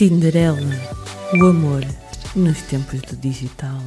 Tinderela, 0.00 0.56
o 1.38 1.44
amor 1.44 1.82
nos 2.34 2.62
tempos 2.62 3.02
do 3.02 3.16
digital. 3.16 3.78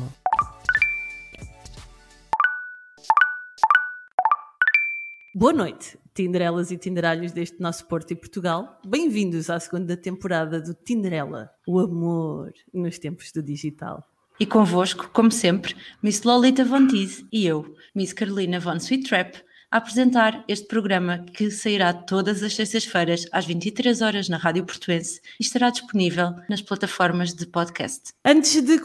Boa 5.33 5.51
noite, 5.51 5.97
Tinderelas 6.13 6.69
e 6.69 6.77
Tinderalhos 6.77 7.31
deste 7.31 7.59
nosso 7.59 7.87
Porto 7.87 8.11
e 8.11 8.15
Portugal. 8.15 8.79
Bem-vindos 8.85 9.49
à 9.49 9.59
segunda 9.59 9.97
temporada 9.97 10.61
do 10.61 10.75
Tinderela, 10.75 11.49
o 11.65 11.79
amor 11.79 12.53
nos 12.71 12.99
tempos 12.99 13.31
do 13.31 13.41
digital. 13.41 14.07
E 14.39 14.45
convosco, 14.45 15.09
como 15.11 15.31
sempre, 15.31 15.75
Miss 16.03 16.21
Lolita 16.21 16.63
Von 16.63 16.87
Teese 16.87 17.25
e 17.31 17.47
eu, 17.47 17.75
Miss 17.95 18.13
Carolina 18.13 18.59
Von 18.59 18.77
Sweet 18.77 19.09
Trap, 19.09 19.37
a 19.73 19.77
apresentar 19.77 20.43
este 20.47 20.67
programa 20.67 21.25
que 21.33 21.49
sairá 21.49 21.91
todas 21.91 22.43
as 22.43 22.53
sextas-feiras 22.55 23.25
às 23.31 23.43
23 23.47 24.03
horas 24.03 24.29
na 24.29 24.37
Rádio 24.37 24.63
Portuense 24.63 25.19
e 25.39 25.43
estará 25.43 25.71
disponível 25.71 26.35
nas 26.47 26.61
plataformas 26.61 27.33
de 27.33 27.47
podcast. 27.47 28.13
Antes 28.23 28.61
de 28.61 28.79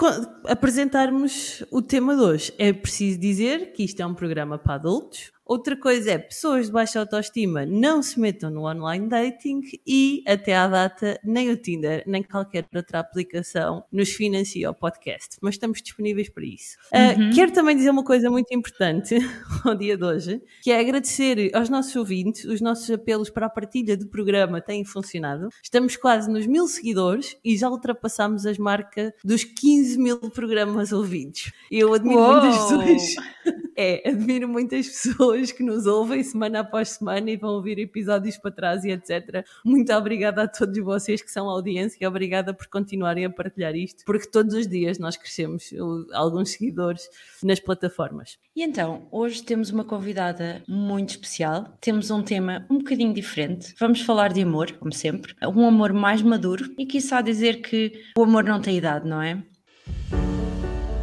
apresentarmos 0.46 1.62
o 1.70 1.82
tema 1.82 2.16
de 2.16 2.22
hoje, 2.22 2.54
é 2.58 2.72
preciso 2.72 3.20
dizer 3.20 3.74
que 3.74 3.84
isto 3.84 4.00
é 4.00 4.06
um 4.06 4.14
programa 4.14 4.56
para 4.56 4.76
adultos, 4.76 5.30
Outra 5.48 5.74
coisa 5.74 6.10
é, 6.10 6.18
pessoas 6.18 6.66
de 6.66 6.72
baixa 6.72 7.00
autoestima 7.00 7.64
não 7.64 8.02
se 8.02 8.20
metam 8.20 8.50
no 8.50 8.68
online 8.68 9.08
dating 9.08 9.62
e, 9.86 10.22
até 10.28 10.54
à 10.54 10.68
data, 10.68 11.18
nem 11.24 11.50
o 11.50 11.56
Tinder, 11.56 12.02
nem 12.06 12.22
qualquer 12.22 12.66
outra 12.74 12.98
aplicação 12.98 13.82
nos 13.90 14.10
financia 14.10 14.70
o 14.70 14.74
podcast. 14.74 15.38
Mas 15.40 15.54
estamos 15.54 15.80
disponíveis 15.80 16.28
para 16.28 16.44
isso. 16.44 16.76
Ah, 16.92 17.14
uhum. 17.16 17.30
Uh, 17.30 17.34
quero 17.34 17.50
também 17.50 17.74
dizer 17.74 17.88
uma 17.88 18.04
coisa 18.04 18.30
muito 18.30 18.52
importante 18.52 19.16
ao 19.64 19.74
dia 19.74 19.96
de 19.96 20.04
hoje, 20.04 20.42
que 20.62 20.70
é 20.70 20.80
agradecer 20.80 21.50
aos 21.54 21.70
nossos 21.70 21.96
ouvintes. 21.96 22.44
Os 22.44 22.60
nossos 22.60 22.90
apelos 22.90 23.30
para 23.30 23.46
a 23.46 23.50
partilha 23.50 23.96
do 23.96 24.06
programa 24.06 24.60
têm 24.60 24.84
funcionado. 24.84 25.48
Estamos 25.62 25.96
quase 25.96 26.30
nos 26.30 26.46
mil 26.46 26.68
seguidores 26.68 27.38
e 27.42 27.56
já 27.56 27.70
ultrapassamos 27.70 28.44
as 28.44 28.58
marcas 28.58 29.14
dos 29.24 29.44
15 29.44 29.98
mil 29.98 30.18
programas 30.18 30.92
ouvidos. 30.92 31.50
Eu 31.70 31.94
admiro 31.94 32.20
Uou. 32.20 32.32
muitas 32.32 32.54
pessoas. 32.58 33.14
é, 33.74 34.08
admiro 34.10 34.46
muitas 34.46 34.86
pessoas 34.88 35.37
pessoas 35.38 35.52
que 35.52 35.62
nos 35.62 35.86
ouvem 35.86 36.22
semana 36.22 36.60
após 36.60 36.90
semana 36.90 37.30
e 37.30 37.36
vão 37.36 37.50
ouvir 37.50 37.78
episódios 37.78 38.36
para 38.36 38.50
trás 38.50 38.84
e 38.84 38.90
etc. 38.90 39.44
Muito 39.64 39.92
obrigada 39.92 40.42
a 40.42 40.48
todos 40.48 40.76
vocês 40.78 41.22
que 41.22 41.30
são 41.30 41.48
audiência 41.48 41.98
e 42.00 42.06
obrigada 42.06 42.52
por 42.52 42.66
continuarem 42.66 43.24
a 43.24 43.30
partilhar 43.30 43.74
isto, 43.76 44.04
porque 44.04 44.28
todos 44.28 44.54
os 44.54 44.66
dias 44.66 44.98
nós 44.98 45.16
crescemos 45.16 45.70
alguns 46.12 46.50
seguidores 46.50 47.08
nas 47.42 47.60
plataformas. 47.60 48.38
E 48.54 48.62
então, 48.62 49.06
hoje 49.12 49.42
temos 49.42 49.70
uma 49.70 49.84
convidada 49.84 50.62
muito 50.66 51.10
especial, 51.10 51.76
temos 51.80 52.10
um 52.10 52.22
tema 52.22 52.66
um 52.68 52.78
bocadinho 52.78 53.14
diferente. 53.14 53.74
Vamos 53.78 54.00
falar 54.00 54.32
de 54.32 54.42
amor, 54.42 54.72
como 54.72 54.92
sempre, 54.92 55.34
um 55.42 55.66
amor 55.66 55.92
mais 55.92 56.22
maduro 56.22 56.72
e 56.76 56.84
quiçá 56.84 57.20
dizer 57.20 57.60
que 57.60 57.92
o 58.16 58.24
amor 58.24 58.44
não 58.44 58.60
tem 58.60 58.76
idade, 58.76 59.08
não 59.08 59.22
é? 59.22 59.40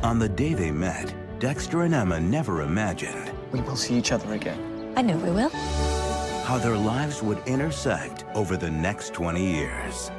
On 0.03 0.19
the 0.19 0.27
day 0.27 0.53
they 0.53 0.71
met, 0.71 1.15
Dexter 1.39 1.81
and 1.81 1.93
Emma 1.93 2.19
never 2.19 2.61
imagined 2.61 3.33
we 3.51 3.61
will 3.61 3.75
see 3.75 3.95
each 3.95 4.11
other 4.11 4.33
again. 4.33 4.93
I 4.95 5.01
know 5.01 5.17
we 5.17 5.31
will. 5.31 5.49
How 6.45 6.57
their 6.57 6.77
lives 6.77 7.23
would 7.23 7.39
intersect 7.47 8.25
over 8.35 8.55
the 8.57 8.69
next 8.69 9.13
20 9.13 9.43
years. 9.43 10.11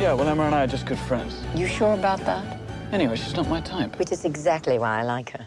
Yeah, 0.00 0.14
well, 0.14 0.28
Emma 0.28 0.44
and 0.44 0.54
I 0.54 0.64
are 0.64 0.66
just 0.66 0.86
good 0.86 0.98
friends. 0.98 1.44
You 1.54 1.68
sure 1.68 1.92
about 1.94 2.20
that? 2.20 2.58
Anyway, 2.92 3.16
she's 3.16 3.36
not 3.36 3.48
my 3.48 3.60
type. 3.60 3.98
Which 3.98 4.10
is 4.10 4.24
exactly 4.24 4.78
why 4.78 5.00
I 5.00 5.02
like 5.02 5.30
her. 5.30 5.46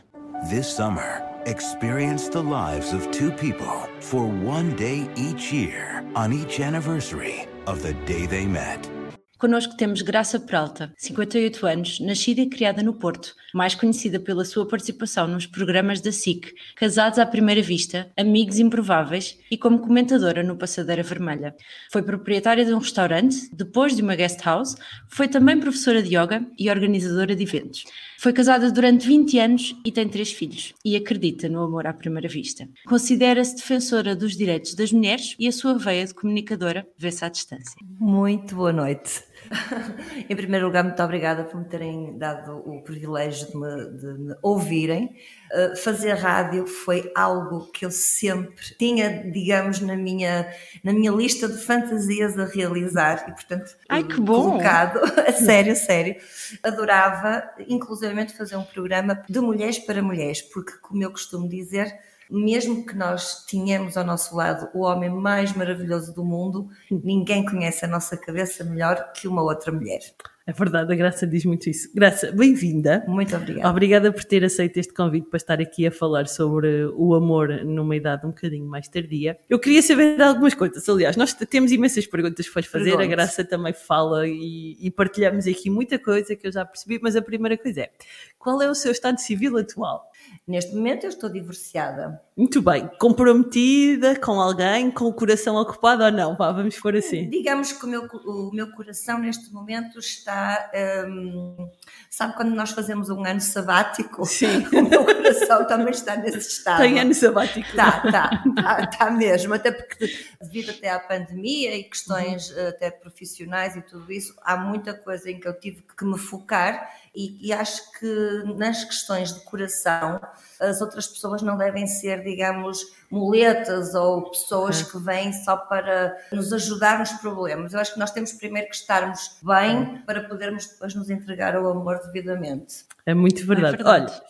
This 0.49 0.73
summer, 0.73 1.23
experience 1.45 2.29
the 2.29 2.41
lives 2.41 2.93
of 2.93 3.11
two 3.11 3.31
people 3.31 3.87
for 3.99 4.25
one 4.25 4.75
day 4.75 5.09
each 5.15 5.51
year 5.51 6.05
on 6.15 6.31
each 6.31 6.59
anniversary 6.59 7.47
of 7.67 7.81
the 7.83 7.93
day 8.05 8.25
they 8.25 8.45
met. 8.45 8.89
Connosco 9.37 9.75
temos 9.75 10.01
Graça 10.01 10.39
Peralta, 10.39 10.93
58 10.97 11.67
anos, 11.67 11.99
nascida 11.99 12.39
e 12.39 12.49
criada 12.49 12.81
no 12.81 12.93
Porto, 12.93 13.35
mais 13.53 13.75
conhecida 13.75 14.17
pela 14.17 14.45
sua 14.45 14.65
participação 14.65 15.27
nos 15.27 15.45
programas 15.45 15.99
da 15.99 16.09
SIC, 16.09 16.53
Casados 16.73 17.19
à 17.19 17.25
Primeira 17.25 17.61
Vista, 17.61 18.09
Amigos 18.15 18.59
Improváveis 18.59 19.37
e 19.51 19.57
como 19.57 19.79
comentadora 19.79 20.41
no 20.41 20.55
Passadeira 20.55 21.03
Vermelha. 21.03 21.53
Foi 21.91 22.01
proprietária 22.01 22.63
de 22.63 22.73
um 22.73 22.77
restaurante, 22.77 23.49
depois 23.51 23.93
de 23.93 24.01
uma 24.01 24.15
guest 24.15 24.39
house, 24.41 24.75
foi 25.09 25.27
também 25.27 25.59
professora 25.59 26.01
de 26.01 26.15
yoga 26.15 26.45
e 26.57 26.69
organizadora 26.69 27.35
de 27.35 27.43
eventos. 27.43 27.83
Foi 28.25 28.33
casada 28.33 28.71
durante 28.71 29.05
20 29.05 29.37
anos 29.37 29.75
e 29.85 29.91
tem 29.91 30.09
três 30.09 30.31
filhos, 30.31 30.73
e 30.83 30.95
acredita 30.95 31.47
no 31.47 31.61
amor 31.61 31.85
à 31.85 31.93
primeira 31.93 32.27
vista. 32.27 32.67
Considera-se 32.87 33.55
defensora 33.55 34.15
dos 34.15 34.35
direitos 34.35 34.73
das 34.73 34.91
mulheres 34.91 35.35
e 35.37 35.47
a 35.47 35.51
sua 35.51 35.77
veia 35.77 36.03
de 36.07 36.15
comunicadora 36.15 36.87
vê-se 36.97 37.23
à 37.23 37.29
distância. 37.29 37.75
Muito 37.99 38.55
boa 38.55 38.73
noite. 38.73 39.23
em 40.29 40.35
primeiro 40.35 40.65
lugar, 40.65 40.83
muito 40.83 41.01
obrigada 41.01 41.43
por 41.43 41.59
me 41.59 41.65
terem 41.65 42.17
dado 42.17 42.57
o 42.65 42.81
privilégio 42.83 43.47
de 43.47 43.57
me, 43.57 43.97
de 43.97 44.19
me 44.19 44.35
ouvirem. 44.41 45.15
Uh, 45.51 45.75
fazer 45.77 46.13
rádio 46.13 46.65
foi 46.65 47.11
algo 47.15 47.71
que 47.71 47.85
eu 47.85 47.91
sempre 47.91 48.75
tinha, 48.77 49.29
digamos, 49.31 49.79
na 49.79 49.95
minha, 49.95 50.47
na 50.83 50.91
minha 50.91 51.11
lista 51.11 51.47
de 51.47 51.57
fantasias 51.57 52.37
a 52.37 52.45
realizar 52.45 53.25
e, 53.29 53.31
portanto, 53.31 53.75
Ai, 53.87 54.03
que 54.03 54.19
bom. 54.19 54.51
colocado, 54.51 54.99
a 55.27 55.31
sério, 55.33 55.75
sério. 55.75 56.15
Adorava, 56.63 57.43
inclusivamente, 57.67 58.35
fazer 58.35 58.55
um 58.55 58.63
programa 58.63 59.23
de 59.29 59.39
mulheres 59.39 59.79
para 59.79 60.01
mulheres, 60.01 60.41
porque, 60.41 60.73
como 60.81 61.03
eu 61.03 61.11
costumo 61.11 61.47
dizer, 61.47 61.93
mesmo 62.29 62.85
que 62.85 62.95
nós 62.95 63.45
tenhamos 63.45 63.97
ao 63.97 64.03
nosso 64.03 64.35
lado 64.35 64.69
o 64.73 64.81
homem 64.81 65.09
mais 65.09 65.53
maravilhoso 65.53 66.13
do 66.13 66.23
mundo, 66.23 66.67
ninguém 66.89 67.45
conhece 67.45 67.85
a 67.85 67.87
nossa 67.87 68.17
cabeça 68.17 68.63
melhor 68.63 69.11
que 69.13 69.27
uma 69.27 69.43
outra 69.43 69.71
mulher. 69.71 70.01
É 70.47 70.53
verdade, 70.53 70.93
a 70.93 70.95
Graça 70.95 71.25
diz 71.25 71.43
muito 71.43 71.67
isso. 71.67 71.89
Graça, 71.91 72.31
bem-vinda. 72.31 73.03
Muito 73.07 73.35
obrigada. 73.35 73.67
Obrigada 73.67 74.11
por 74.13 74.23
ter 74.23 74.43
aceito 74.45 74.77
este 74.77 74.93
convite 74.93 75.27
para 75.27 75.37
estar 75.37 75.59
aqui 75.59 75.87
a 75.87 75.91
falar 75.91 76.27
sobre 76.27 76.85
o 76.95 77.15
amor 77.15 77.49
numa 77.65 77.95
idade 77.95 78.27
um 78.27 78.29
bocadinho 78.29 78.67
mais 78.67 78.87
tardia. 78.87 79.39
Eu 79.49 79.57
queria 79.57 79.81
saber 79.81 80.21
algumas 80.21 80.53
coisas. 80.53 80.87
Aliás, 80.87 81.17
nós 81.17 81.33
temos 81.33 81.71
imensas 81.71 82.05
perguntas 82.05 82.47
para 82.47 82.61
fazer. 82.61 82.91
Pergunte. 82.91 83.05
A 83.05 83.07
Graça 83.07 83.43
também 83.43 83.73
fala 83.73 84.27
e, 84.27 84.77
e, 84.79 84.91
partilhamos 84.91 85.47
aqui 85.47 85.67
muita 85.67 85.97
coisa 85.97 86.35
que 86.35 86.45
eu 86.45 86.51
já 86.51 86.63
percebi, 86.63 86.99
mas 87.01 87.15
a 87.15 87.23
primeira 87.23 87.57
coisa 87.57 87.81
é: 87.81 87.89
qual 88.37 88.61
é 88.61 88.69
o 88.69 88.75
seu 88.75 88.91
estado 88.91 89.19
civil 89.19 89.57
atual? 89.57 90.11
Neste 90.47 90.75
momento 90.75 91.05
eu 91.05 91.09
estou 91.09 91.29
divorciada. 91.29 92.21
Muito 92.37 92.61
bem. 92.61 92.89
Comprometida 92.99 94.19
com 94.19 94.41
alguém, 94.41 94.91
com 94.91 95.05
o 95.05 95.13
coração 95.13 95.55
ocupado 95.55 96.03
ou 96.03 96.11
não? 96.11 96.35
Vá, 96.35 96.51
vamos 96.51 96.77
por 96.77 96.93
assim. 96.93 97.29
Digamos 97.29 97.71
que 97.71 97.85
o 97.85 97.87
meu, 97.87 98.07
o 98.25 98.51
meu 98.53 98.69
coração 98.73 99.19
neste 99.19 99.53
momento 99.53 99.99
está. 99.99 100.69
Hum, 101.07 101.69
sabe 102.09 102.35
quando 102.35 102.53
nós 102.53 102.71
fazemos 102.71 103.09
um 103.09 103.25
ano 103.25 103.39
sabático? 103.39 104.25
Sim. 104.25 104.65
O 104.75 104.89
meu 104.89 105.05
coração 105.05 105.65
também 105.65 105.91
está 105.91 106.17
nesse 106.17 106.49
estado. 106.49 106.81
Tem 106.81 106.99
ano 106.99 107.13
sabático. 107.13 107.67
Está, 107.69 108.03
está, 108.05 108.43
está, 108.45 108.79
está 108.81 109.11
mesmo. 109.11 109.53
Até 109.53 109.71
porque, 109.71 110.13
devido 110.41 110.71
até 110.71 110.89
à 110.89 110.99
pandemia 110.99 111.75
e 111.77 111.83
questões 111.83 112.51
uhum. 112.51 112.67
até 112.67 112.91
profissionais 112.91 113.77
e 113.77 113.81
tudo 113.81 114.11
isso, 114.11 114.35
há 114.41 114.57
muita 114.57 114.93
coisa 114.93 115.31
em 115.31 115.39
que 115.39 115.47
eu 115.47 115.57
tive 115.57 115.81
que 115.97 116.03
me 116.03 116.17
focar 116.17 116.89
e, 117.15 117.47
e, 117.47 117.53
acho 117.53 117.93
que 117.93 118.43
nas 118.57 118.83
questões 118.83 119.33
de 119.33 119.39
coração 119.45 120.19
as 120.59 120.81
outras 120.81 121.07
pessoas 121.07 121.41
não 121.41 121.57
devem 121.57 121.87
ser, 121.87 122.21
digamos, 122.25 122.79
muletas 123.09 123.93
ou 123.93 124.29
pessoas 124.29 124.81
que 124.81 124.97
vêm 124.97 125.31
só 125.31 125.55
para 125.55 126.17
nos 126.31 126.51
ajudar 126.51 126.99
nos 126.99 127.11
problemas. 127.13 127.73
Eu 127.73 127.79
acho 127.79 127.93
que 127.93 127.99
nós 127.99 128.11
temos 128.11 128.33
primeiro 128.33 128.67
que 128.67 128.75
estarmos 128.75 129.39
bem 129.41 130.01
para 130.05 130.23
podermos 130.23 130.65
depois 130.65 130.95
nos 130.95 131.09
entregar 131.09 131.55
ao 131.55 131.67
amor 131.69 131.99
devidamente. 132.05 132.85
É 133.05 133.13
muito 133.13 133.45
verdade. 133.45 133.75
É 133.75 133.77
verdade. 133.77 134.13
Olha. 134.13 134.25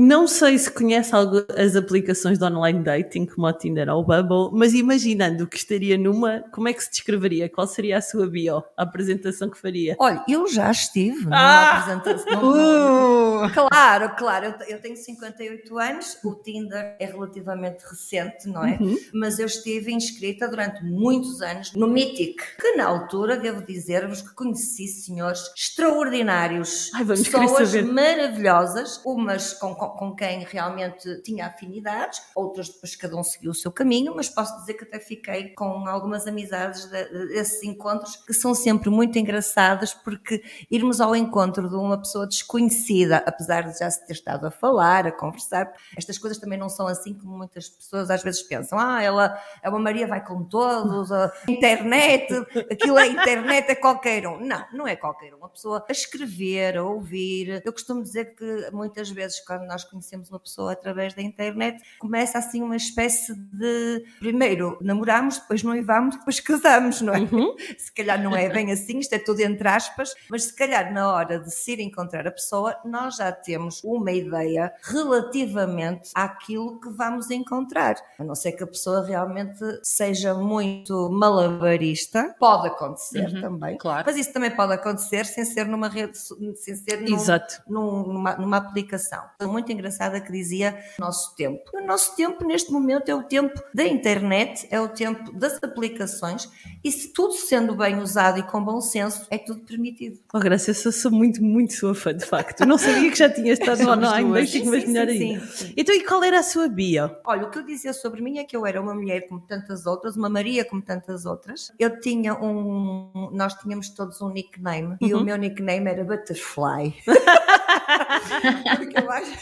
Não 0.00 0.28
sei 0.28 0.56
se 0.56 0.70
conhece 0.70 1.12
algo, 1.12 1.44
as 1.56 1.74
aplicações 1.74 2.38
de 2.38 2.44
online 2.44 2.84
dating, 2.84 3.26
como 3.26 3.48
o 3.48 3.52
Tinder 3.52 3.88
ou 3.88 4.00
o 4.00 4.04
Bubble, 4.04 4.56
mas 4.56 4.72
imaginando 4.72 5.44
que 5.44 5.56
estaria 5.56 5.98
numa, 5.98 6.44
como 6.52 6.68
é 6.68 6.72
que 6.72 6.84
se 6.84 6.88
descreveria? 6.88 7.48
Qual 7.48 7.66
seria 7.66 7.98
a 7.98 8.00
sua 8.00 8.28
bio, 8.28 8.62
a 8.76 8.84
apresentação 8.84 9.50
que 9.50 9.58
faria? 9.58 9.96
Olha, 9.98 10.24
eu 10.28 10.46
já 10.46 10.70
estive 10.70 11.24
numa 11.24 11.36
ah! 11.36 11.78
apresentação. 11.78 12.38
Uh! 12.48 13.27
Claro, 13.52 14.14
claro, 14.16 14.46
eu, 14.46 14.66
eu, 14.76 14.80
tenho 14.80 14.96
58 14.96 15.78
anos, 15.78 16.18
o 16.24 16.34
Tinder 16.34 16.96
é 16.98 17.06
relativamente 17.06 17.82
recente, 17.82 18.48
não 18.48 18.64
é? 18.64 18.76
Uhum. 18.80 18.96
Mas 19.14 19.38
eu 19.38 19.46
estive 19.46 19.92
inscrita 19.92 20.48
durante 20.48 20.82
muitos 20.84 21.40
anos 21.42 21.72
no 21.72 21.88
Mythic, 21.88 22.36
que 22.58 22.76
na 22.76 22.86
altura, 22.86 23.36
devo 23.36 23.64
dizer-vos 23.64 24.22
que 24.22 24.34
conheci 24.34 24.86
senhores 24.86 25.40
extraordinários, 25.56 26.90
Ai, 26.94 27.04
pessoas 27.04 27.74
maravilhosas, 27.82 29.00
umas 29.04 29.52
com 29.54 29.74
com 29.74 30.14
quem 30.14 30.44
realmente 30.44 31.22
tinha 31.22 31.46
afinidades, 31.46 32.20
outras 32.34 32.68
depois 32.68 32.96
cada 32.96 33.16
um 33.16 33.22
seguiu 33.22 33.50
o 33.50 33.54
seu 33.54 33.70
caminho, 33.70 34.14
mas 34.14 34.28
posso 34.28 34.58
dizer 34.60 34.74
que 34.74 34.84
até 34.84 34.98
fiquei 34.98 35.50
com 35.50 35.86
algumas 35.86 36.26
amizades 36.26 36.86
desses 36.86 37.62
encontros 37.62 38.16
que 38.16 38.32
são 38.32 38.54
sempre 38.54 38.90
muito 38.90 39.18
engraçadas, 39.18 39.92
porque 39.92 40.42
irmos 40.70 41.00
ao 41.00 41.14
encontro 41.14 41.68
de 41.68 41.74
uma 41.74 41.98
pessoa 41.98 42.26
desconhecida, 42.26 43.18
apesar 43.28 43.62
de 43.62 43.78
já 43.78 43.90
se 43.90 44.06
ter 44.06 44.12
estado 44.12 44.46
a 44.46 44.50
falar, 44.50 45.06
a 45.06 45.12
conversar, 45.12 45.72
estas 45.96 46.18
coisas 46.18 46.38
também 46.38 46.58
não 46.58 46.68
são 46.68 46.86
assim 46.86 47.14
como 47.14 47.36
muitas 47.36 47.68
pessoas 47.68 48.10
às 48.10 48.22
vezes 48.22 48.42
pensam. 48.42 48.78
Ah, 48.78 49.02
ela 49.02 49.38
é 49.62 49.68
uma 49.68 49.78
Maria, 49.78 50.06
vai 50.06 50.24
com 50.24 50.44
todos, 50.44 51.10
a 51.12 51.32
internet, 51.48 52.32
aquilo 52.70 52.98
é 52.98 53.06
internet, 53.06 53.70
é 53.70 53.74
qualquer 53.74 54.26
um. 54.26 54.40
Não, 54.40 54.64
não 54.72 54.88
é 54.88 54.96
qualquer 54.96 55.34
um. 55.34 55.38
Uma 55.38 55.48
pessoa 55.48 55.84
a 55.88 55.92
escrever, 55.92 56.76
a 56.76 56.82
ouvir. 56.82 57.62
Eu 57.64 57.72
costumo 57.72 58.02
dizer 58.02 58.34
que 58.34 58.70
muitas 58.72 59.10
vezes, 59.10 59.40
quando 59.40 59.66
nós 59.66 59.84
conhecemos 59.84 60.30
uma 60.30 60.40
pessoa 60.40 60.72
através 60.72 61.14
da 61.14 61.22
internet, 61.22 61.82
começa 61.98 62.38
assim 62.38 62.62
uma 62.62 62.76
espécie 62.76 63.34
de. 63.34 64.04
Primeiro 64.18 64.78
namoramos, 64.80 65.38
depois 65.38 65.62
noivamos, 65.62 66.16
depois 66.16 66.40
casamos, 66.40 67.00
não 67.00 67.14
é? 67.14 67.18
Uhum. 67.20 67.54
Se 67.78 67.92
calhar 67.92 68.22
não 68.22 68.34
é 68.34 68.48
bem 68.48 68.72
assim, 68.72 68.98
isto 68.98 69.12
é 69.12 69.18
tudo 69.18 69.40
entre 69.40 69.68
aspas, 69.68 70.14
mas 70.28 70.44
se 70.44 70.56
calhar 70.56 70.92
na 70.92 71.12
hora 71.12 71.38
de 71.38 71.52
se 71.52 71.72
ir 71.72 71.80
encontrar 71.80 72.26
a 72.26 72.30
pessoa, 72.30 72.76
nós 72.84 73.17
já 73.18 73.32
temos 73.32 73.82
uma 73.84 74.10
ideia 74.12 74.72
relativamente 74.82 76.10
àquilo 76.14 76.80
que 76.80 76.88
vamos 76.90 77.30
encontrar. 77.30 77.96
A 78.18 78.24
não 78.24 78.34
ser 78.34 78.52
que 78.52 78.62
a 78.62 78.66
pessoa 78.66 79.04
realmente 79.04 79.58
seja 79.82 80.34
muito 80.34 81.10
malabarista, 81.10 82.34
pode 82.38 82.68
acontecer 82.68 83.28
uhum, 83.34 83.40
também, 83.40 83.78
claro. 83.78 84.04
mas 84.06 84.16
isso 84.16 84.32
também 84.32 84.50
pode 84.50 84.72
acontecer 84.72 85.26
sem 85.26 85.44
ser 85.44 85.66
numa 85.66 85.88
rede, 85.88 86.16
sem 86.56 86.74
ser 86.74 87.00
num, 87.00 87.14
Exato. 87.16 87.62
Num, 87.68 88.12
numa, 88.12 88.36
numa 88.36 88.56
aplicação. 88.56 89.22
Muito 89.42 89.70
engraçada 89.72 90.20
que 90.20 90.32
dizia 90.32 90.78
nosso 90.98 91.34
tempo. 91.34 91.62
O 91.74 91.84
nosso 91.84 92.14
tempo 92.16 92.44
neste 92.44 92.72
momento 92.72 93.08
é 93.08 93.14
o 93.14 93.22
tempo 93.22 93.60
da 93.74 93.84
internet, 93.84 94.66
é 94.70 94.80
o 94.80 94.88
tempo 94.88 95.32
das 95.32 95.62
aplicações 95.62 96.50
e 96.82 96.92
se 96.92 97.12
tudo 97.12 97.34
sendo 97.34 97.74
bem 97.74 97.98
usado 97.98 98.38
e 98.38 98.42
com 98.42 98.62
bom 98.62 98.80
senso, 98.80 99.26
é 99.30 99.38
tudo 99.38 99.60
permitido. 99.60 100.18
Oh, 100.32 100.38
Graça, 100.38 100.70
eu 100.70 100.74
sou, 100.74 100.92
sou 100.92 101.10
muito, 101.10 101.42
muito 101.42 101.72
sua 101.74 101.94
fã, 101.94 102.14
de 102.14 102.24
facto. 102.24 102.60
Eu 102.60 102.66
não 102.66 102.78
sabia 102.78 103.07
que 103.10 103.18
já 103.18 103.30
tinha 103.30 103.52
estado 103.52 103.82
online, 103.88 104.28
mas 104.28 104.50
fico 104.50 104.68
mais 104.68 104.84
melhor 104.86 105.08
ainda. 105.08 105.42
Então, 105.76 105.94
e 105.94 106.04
qual 106.04 106.22
era 106.22 106.38
a 106.40 106.42
sua 106.42 106.68
bio? 106.68 107.10
Olha, 107.24 107.46
o 107.46 107.50
que 107.50 107.58
eu 107.58 107.64
dizia 107.64 107.92
sobre 107.92 108.22
mim 108.22 108.38
é 108.38 108.44
que 108.44 108.56
eu 108.56 108.66
era 108.66 108.80
uma 108.80 108.94
mulher 108.94 109.28
como 109.28 109.40
tantas 109.40 109.86
outras, 109.86 110.16
uma 110.16 110.28
Maria 110.28 110.64
como 110.64 110.82
tantas 110.82 111.26
outras. 111.26 111.72
Eu 111.78 112.00
tinha 112.00 112.34
um. 112.34 113.30
Nós 113.32 113.54
tínhamos 113.54 113.90
todos 113.90 114.20
um 114.20 114.30
nickname 114.30 114.96
uhum. 115.00 115.08
e 115.08 115.14
o 115.14 115.18
uhum. 115.18 115.24
meu 115.24 115.36
nickname 115.36 115.88
era 115.88 116.04
Butterfly. 116.04 116.94
porque, 118.76 118.98
eu 118.98 119.10
acho, 119.10 119.32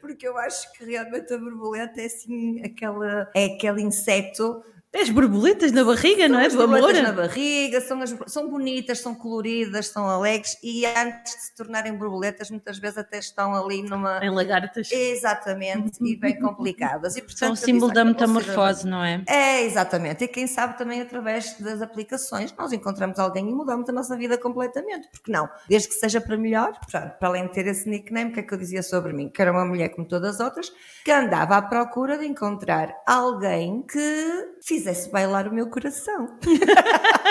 porque 0.00 0.28
eu 0.28 0.38
acho 0.38 0.72
que 0.72 0.84
realmente 0.84 1.32
a 1.32 1.38
borboleta 1.38 2.00
é 2.00 2.06
assim 2.06 2.62
aquela, 2.62 3.30
é 3.34 3.46
aquele 3.46 3.82
inseto 3.82 4.62
as 4.94 5.10
borboletas 5.10 5.72
na 5.72 5.82
barriga, 5.82 6.22
são 6.22 6.28
não 6.28 6.38
é? 6.38 6.46
As 6.46 6.54
borboletas 6.54 7.02
na 7.02 7.12
barriga, 7.12 7.80
são, 7.80 8.00
as, 8.00 8.14
são 8.28 8.48
bonitas, 8.48 9.00
são 9.00 9.14
coloridas, 9.14 9.88
são 9.88 10.08
alegres 10.08 10.56
e 10.62 10.86
antes 10.86 11.34
de 11.34 11.42
se 11.42 11.54
tornarem 11.56 11.92
borboletas, 11.94 12.48
muitas 12.48 12.78
vezes 12.78 12.98
até 12.98 13.18
estão 13.18 13.54
ali 13.54 13.82
numa. 13.82 14.24
Em 14.24 14.30
lagartas. 14.30 14.90
Exatamente, 14.92 15.98
e 16.00 16.16
bem 16.16 16.38
complicadas. 16.38 17.16
E, 17.16 17.22
portanto, 17.22 17.38
são 17.38 17.52
o 17.52 17.56
símbolo 17.56 17.92
da 17.92 18.04
metamorfose, 18.04 18.86
não 18.86 19.02
é? 19.02 19.22
É, 19.26 19.62
exatamente. 19.64 20.24
E 20.24 20.28
quem 20.28 20.46
sabe 20.46 20.78
também 20.78 21.00
através 21.00 21.58
das 21.58 21.82
aplicações 21.82 22.54
nós 22.56 22.72
encontramos 22.72 23.18
alguém 23.18 23.48
e 23.48 23.52
mudamos 23.52 23.88
a 23.88 23.92
nossa 23.92 24.16
vida 24.16 24.38
completamente. 24.38 25.08
Porque 25.10 25.32
não? 25.32 25.48
Desde 25.68 25.88
que 25.88 25.94
seja 25.94 26.20
para 26.20 26.36
melhor, 26.36 26.78
para 26.90 27.16
além 27.20 27.46
de 27.46 27.52
ter 27.52 27.66
esse 27.66 27.88
nickname, 27.88 28.30
o 28.30 28.34
que 28.34 28.40
é 28.40 28.42
que 28.44 28.54
eu 28.54 28.58
dizia 28.58 28.82
sobre 28.82 29.12
mim? 29.12 29.28
Que 29.28 29.42
era 29.42 29.50
uma 29.50 29.64
mulher 29.64 29.88
como 29.88 30.06
todas 30.06 30.36
as 30.36 30.40
outras, 30.40 30.72
que 31.04 31.10
andava 31.10 31.56
à 31.56 31.62
procura 31.62 32.16
de 32.16 32.26
encontrar 32.26 32.94
alguém 33.06 33.82
que 33.82 34.54
fizesse 34.62 34.83
fizesse 34.84 35.10
bailar 35.10 35.48
o 35.48 35.54
meu 35.54 35.68
coração. 35.70 36.28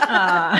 ah, 0.07 0.55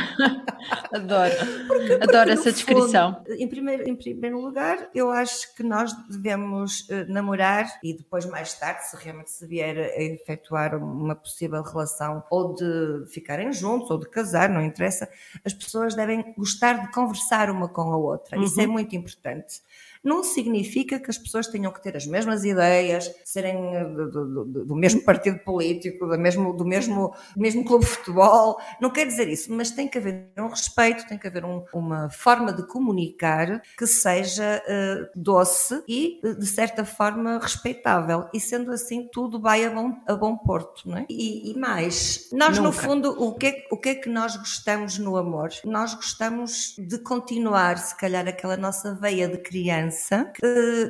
adoro. 0.94 1.34
Porque, 1.68 1.98
porque 1.98 2.04
adoro 2.04 2.30
essa 2.30 2.52
descrição. 2.52 3.16
Fundo, 3.16 3.34
em, 3.34 3.48
primeiro, 3.48 3.90
em 3.90 3.96
primeiro 3.96 4.40
lugar, 4.40 4.90
eu 4.94 5.10
acho 5.10 5.56
que 5.56 5.64
nós 5.64 5.92
devemos 6.08 6.82
uh, 6.90 7.12
namorar 7.12 7.68
e 7.84 7.94
depois, 7.94 8.26
mais 8.28 8.54
tarde, 8.54 8.86
se 8.86 8.96
realmente 8.96 9.32
se 9.32 9.48
vier 9.48 9.76
a 9.76 10.02
efetuar 10.04 10.76
uma 10.76 11.16
possível 11.16 11.64
relação 11.64 12.24
ou 12.30 12.54
de 12.54 13.06
ficarem 13.12 13.52
juntos 13.52 13.90
ou 13.90 14.00
de 14.00 14.08
casar, 14.08 14.50
não 14.50 14.62
interessa, 14.62 15.10
as 15.44 15.54
pessoas 15.54 15.96
devem 15.96 16.34
gostar 16.38 16.74
de 16.74 16.92
conversar 16.92 17.50
uma 17.50 17.68
com 17.68 17.92
a 17.92 17.98
outra. 17.98 18.38
Uhum. 18.38 18.44
Isso 18.44 18.62
é 18.62 18.66
uhum. 18.66 18.74
muito 18.74 18.96
importante 18.96 19.62
não 20.04 20.24
significa 20.24 21.00
que 21.00 21.10
as 21.10 21.18
pessoas 21.18 21.48
tenham 21.48 21.72
que 21.72 21.82
ter 21.82 21.96
as 21.96 22.06
mesmas 22.06 22.44
ideias, 22.44 23.10
serem 23.24 23.76
eh, 23.76 23.86
do, 23.86 24.46
do, 24.46 24.66
do 24.66 24.76
mesmo 24.76 25.02
partido 25.04 25.40
político, 25.40 26.06
do 26.06 26.18
mesmo, 26.18 26.54
do, 26.54 26.66
mesmo, 26.66 27.16
do 27.36 27.42
mesmo 27.42 27.64
clube 27.64 27.86
de 27.86 27.92
futebol, 27.92 28.60
não 28.82 28.90
quer 28.90 29.08
dizer 29.08 29.30
isso, 29.30 29.54
mas 29.54 29.72
tem 29.72 29.88
que 29.88 29.98
haver 29.98 30.30
um 30.38 30.48
respeito, 30.48 31.08
tem 31.08 31.18
que 31.18 31.28
haver 31.28 31.46
um, 31.46 31.64
uma 31.74 32.10
forma 32.10 32.52
de 32.52 32.68
comunicar 32.68 33.62
que 33.78 33.88
seja 33.88 34.62
uh, 34.68 35.10
doce 35.16 35.82
e, 35.88 36.20
eh, 36.24 36.34
de 36.34 36.46
certa 36.46 36.84
forma, 36.84 37.40
respeitável. 37.40 38.28
E 38.34 38.40
sendo 38.40 38.72
assim, 38.72 39.08
tudo 39.12 39.40
vai 39.40 39.64
a 39.64 39.70
bom, 39.70 39.96
a 40.06 40.16
bom 40.16 40.36
porto, 40.36 40.90
não 40.90 40.98
é? 40.98 41.06
E, 41.10 41.52
e 41.52 41.58
mais, 41.58 42.30
nós 42.34 42.58
Nunca. 42.58 42.62
no 42.62 42.72
fundo, 42.72 43.24
o 43.24 43.34
que, 43.36 43.48
é, 43.48 43.68
o 43.72 43.78
que 43.78 43.90
é 43.90 43.96
que 43.96 44.10
nós 44.10 44.36
gostamos 44.36 44.98
no 44.98 45.16
amor? 45.16 45.50
Nós 45.64 45.94
gostamos 45.94 46.76
de 46.78 46.98
continuar, 46.98 47.78
se 47.78 47.96
calhar, 47.96 48.28
aquela 48.28 48.58
nossa 48.58 48.94
veia 48.96 49.28
de 49.28 49.38
criança 49.38 49.93
criança 49.94 50.32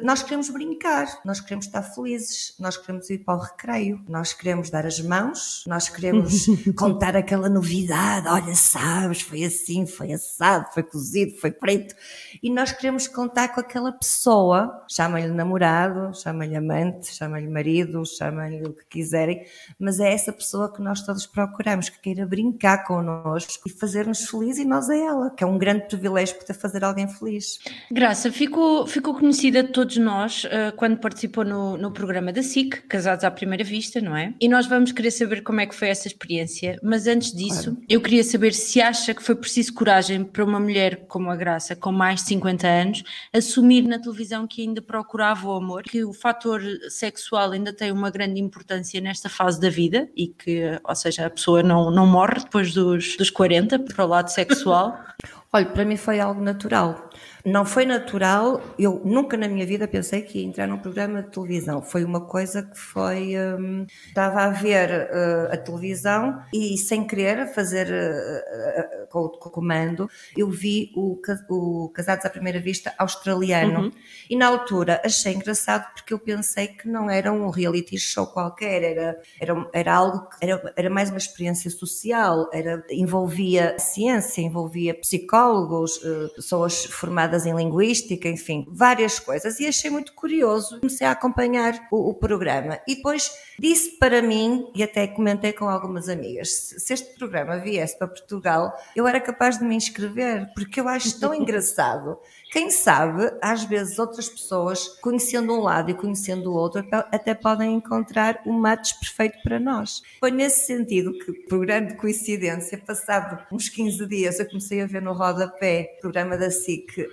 nós 0.03 0.23
queremos 0.23 0.49
brincar, 0.49 1.07
nós 1.25 1.39
queremos 1.39 1.65
estar 1.65 1.83
felizes, 1.83 2.55
nós 2.59 2.77
queremos 2.77 3.09
ir 3.09 3.19
para 3.19 3.35
o 3.35 3.39
recreio, 3.39 4.01
nós 4.07 4.33
queremos 4.33 4.69
dar 4.69 4.85
as 4.85 4.99
mãos, 4.99 5.63
nós 5.67 5.89
queremos 5.89 6.45
contar 6.77 7.15
aquela 7.15 7.49
novidade, 7.49 8.27
olha, 8.27 8.55
sabes, 8.55 9.21
foi 9.21 9.43
assim, 9.43 9.85
foi 9.85 10.13
assado, 10.13 10.67
foi 10.73 10.83
cozido, 10.83 11.37
foi 11.39 11.51
preto, 11.51 11.95
e 12.41 12.49
nós 12.49 12.71
queremos 12.71 13.07
contar 13.07 13.49
com 13.49 13.59
aquela 13.59 13.91
pessoa, 13.91 14.83
chama-lhe 14.89 15.27
namorado, 15.27 16.15
chama-lhe 16.17 16.55
amante, 16.55 17.13
chama-lhe 17.13 17.47
marido, 17.47 18.03
chama-lhe 18.05 18.63
o 18.63 18.73
que 18.73 18.85
quiserem, 18.85 19.45
mas 19.79 19.99
é 19.99 20.13
essa 20.13 20.31
pessoa 20.31 20.71
que 20.71 20.81
nós 20.81 21.01
todos 21.01 21.25
procuramos, 21.25 21.89
que 21.89 21.99
queira 21.99 22.25
brincar 22.25 22.83
connosco 22.85 23.67
e 23.67 23.71
fazer-nos 23.71 24.25
felizes 24.25 24.63
e 24.63 24.65
nós 24.65 24.89
a 24.89 24.95
ela, 24.95 25.29
que 25.31 25.43
é 25.43 25.47
um 25.47 25.57
grande 25.57 25.87
privilégio 25.87 26.37
poder 26.37 26.53
fazer 26.53 26.83
alguém 26.83 27.07
feliz. 27.07 27.59
Graça, 27.91 28.31
fico, 28.31 28.85
ficou 28.93 29.15
conhecida 29.15 29.63
de 29.63 29.69
todos 29.69 29.97
nós 29.97 30.43
uh, 30.43 30.75
quando 30.75 30.97
participou 30.97 31.43
no, 31.43 31.75
no 31.77 31.91
programa 31.91 32.31
da 32.31 32.43
SIC, 32.43 32.83
Casados 32.87 33.25
à 33.25 33.31
Primeira 33.31 33.63
Vista, 33.63 33.99
não 33.99 34.15
é? 34.15 34.35
E 34.39 34.47
nós 34.47 34.67
vamos 34.67 34.91
querer 34.91 35.09
saber 35.09 35.41
como 35.41 35.59
é 35.59 35.65
que 35.65 35.73
foi 35.73 35.89
essa 35.89 36.07
experiência, 36.07 36.77
mas 36.83 37.07
antes 37.07 37.33
disso, 37.33 37.71
claro. 37.71 37.85
eu 37.89 37.99
queria 37.99 38.23
saber 38.23 38.53
se 38.53 38.79
acha 38.79 39.15
que 39.15 39.23
foi 39.23 39.33
preciso 39.33 39.73
coragem 39.73 40.23
para 40.23 40.45
uma 40.45 40.59
mulher 40.59 41.05
como 41.07 41.31
a 41.31 41.35
Graça, 41.35 41.75
com 41.75 41.91
mais 41.91 42.21
de 42.21 42.27
50 42.27 42.67
anos, 42.67 43.03
assumir 43.33 43.81
na 43.81 43.97
televisão 43.97 44.45
que 44.45 44.61
ainda 44.61 44.81
procurava 44.81 45.47
o 45.47 45.53
amor, 45.53 45.81
que 45.81 46.03
o 46.03 46.13
fator 46.13 46.61
sexual 46.89 47.51
ainda 47.51 47.73
tem 47.73 47.91
uma 47.91 48.11
grande 48.11 48.39
importância 48.39 49.01
nesta 49.01 49.27
fase 49.27 49.59
da 49.59 49.69
vida 49.71 50.07
e 50.15 50.27
que, 50.27 50.79
ou 50.83 50.95
seja, 50.95 51.25
a 51.25 51.29
pessoa 51.31 51.63
não, 51.63 51.89
não 51.89 52.05
morre 52.05 52.41
depois 52.43 52.71
dos, 52.73 53.17
dos 53.17 53.31
40 53.31 53.79
para 53.79 54.05
o 54.05 54.07
lado 54.07 54.29
sexual. 54.29 54.95
Olha, 55.51 55.65
para 55.65 55.85
mim 55.85 55.97
foi 55.97 56.19
algo 56.19 56.41
natural. 56.41 57.09
Não 57.45 57.65
foi 57.65 57.85
natural, 57.85 58.61
eu 58.79 59.01
nunca 59.03 59.35
na 59.35 59.49
minha 59.49 59.65
vida 59.65 59.85
pensei 59.85 60.21
que 60.21 60.39
ia 60.39 60.45
entrar 60.45 60.65
num 60.65 60.77
programa 60.77 61.21
de 61.21 61.29
televisão. 61.29 61.81
Foi 61.81 62.05
uma 62.05 62.21
coisa 62.21 62.63
que 62.63 62.77
foi. 62.77 63.33
Um, 63.37 63.85
estava 64.07 64.43
a 64.43 64.49
ver 64.49 64.89
uh, 64.89 65.53
a 65.53 65.57
televisão 65.57 66.41
e, 66.53 66.77
sem 66.77 67.05
querer, 67.05 67.53
fazer 67.53 67.87
uh, 67.87 69.03
uh, 69.03 69.07
com, 69.09 69.27
com, 69.27 69.49
o 69.49 69.51
comando, 69.51 70.09
eu 70.37 70.49
vi 70.49 70.93
o, 70.95 71.19
o 71.49 71.89
Casados 71.89 72.25
à 72.25 72.29
Primeira 72.29 72.61
Vista 72.61 72.93
australiano. 72.97 73.81
Uhum. 73.81 73.91
E 74.29 74.37
na 74.37 74.47
altura 74.47 75.01
achei 75.03 75.33
engraçado 75.33 75.93
porque 75.95 76.13
eu 76.13 76.19
pensei 76.19 76.67
que 76.67 76.87
não 76.87 77.09
era 77.09 77.29
um 77.31 77.49
reality 77.49 77.97
show 77.97 78.25
qualquer, 78.25 78.83
era, 78.83 79.21
era, 79.37 79.69
era 79.73 79.93
algo 79.93 80.29
que 80.29 80.37
era, 80.39 80.73
era 80.77 80.89
mais 80.89 81.09
uma 81.09 81.17
experiência 81.17 81.69
social, 81.69 82.49
era, 82.53 82.81
envolvia 82.89 83.77
ciência, 83.77 84.41
envolvia 84.41 84.93
psicólogos, 84.93 85.99
pessoas 86.35 86.85
formadas 86.85 87.32
formadas 87.33 87.45
em 87.45 87.55
linguística, 87.55 88.29
enfim, 88.29 88.65
várias 88.69 89.19
coisas. 89.19 89.59
E 89.59 89.67
achei 89.67 89.89
muito 89.89 90.13
curioso, 90.13 90.79
comecei 90.79 91.07
a 91.07 91.11
acompanhar 91.11 91.87
o, 91.91 92.09
o 92.09 92.13
programa. 92.13 92.79
E 92.87 92.95
depois 92.95 93.31
disse 93.59 93.97
para 93.97 94.21
mim, 94.21 94.69
e 94.75 94.83
até 94.83 95.07
comentei 95.07 95.53
com 95.53 95.67
algumas 95.67 96.07
amigas, 96.09 96.49
se 96.77 96.93
este 96.93 97.15
programa 97.17 97.57
viesse 97.57 97.97
para 97.97 98.07
Portugal, 98.07 98.73
eu 98.95 99.07
era 99.07 99.19
capaz 99.19 99.57
de 99.57 99.65
me 99.65 99.75
inscrever, 99.75 100.51
porque 100.53 100.79
eu 100.79 100.87
acho 100.87 101.19
tão 101.19 101.33
engraçado. 101.35 102.17
Quem 102.53 102.69
sabe, 102.69 103.31
às 103.41 103.63
vezes, 103.63 103.97
outras 103.97 104.29
pessoas, 104.29 104.87
conhecendo 105.01 105.51
um 105.53 105.61
lado 105.61 105.89
e 105.89 105.95
conhecendo 105.95 106.51
o 106.51 106.53
outro, 106.53 106.85
até 106.91 107.33
podem 107.33 107.73
encontrar 107.73 108.43
um 108.45 108.53
match 108.53 108.93
perfeito 108.99 109.41
para 109.41 109.59
nós. 109.59 110.03
Foi 110.19 110.29
nesse 110.29 110.67
sentido 110.67 111.17
que, 111.17 111.33
por 111.33 111.65
grande 111.65 111.95
coincidência, 111.95 112.77
passado 112.77 113.43
uns 113.51 113.69
15 113.69 114.05
dias, 114.05 114.39
eu 114.39 114.45
comecei 114.45 114.83
a 114.83 114.85
ver 114.85 115.01
no 115.01 115.13
rodapé, 115.13 115.97
programa 115.99 116.37
da 116.37 116.51
SIC, 116.51 117.01
uh, 117.01 117.07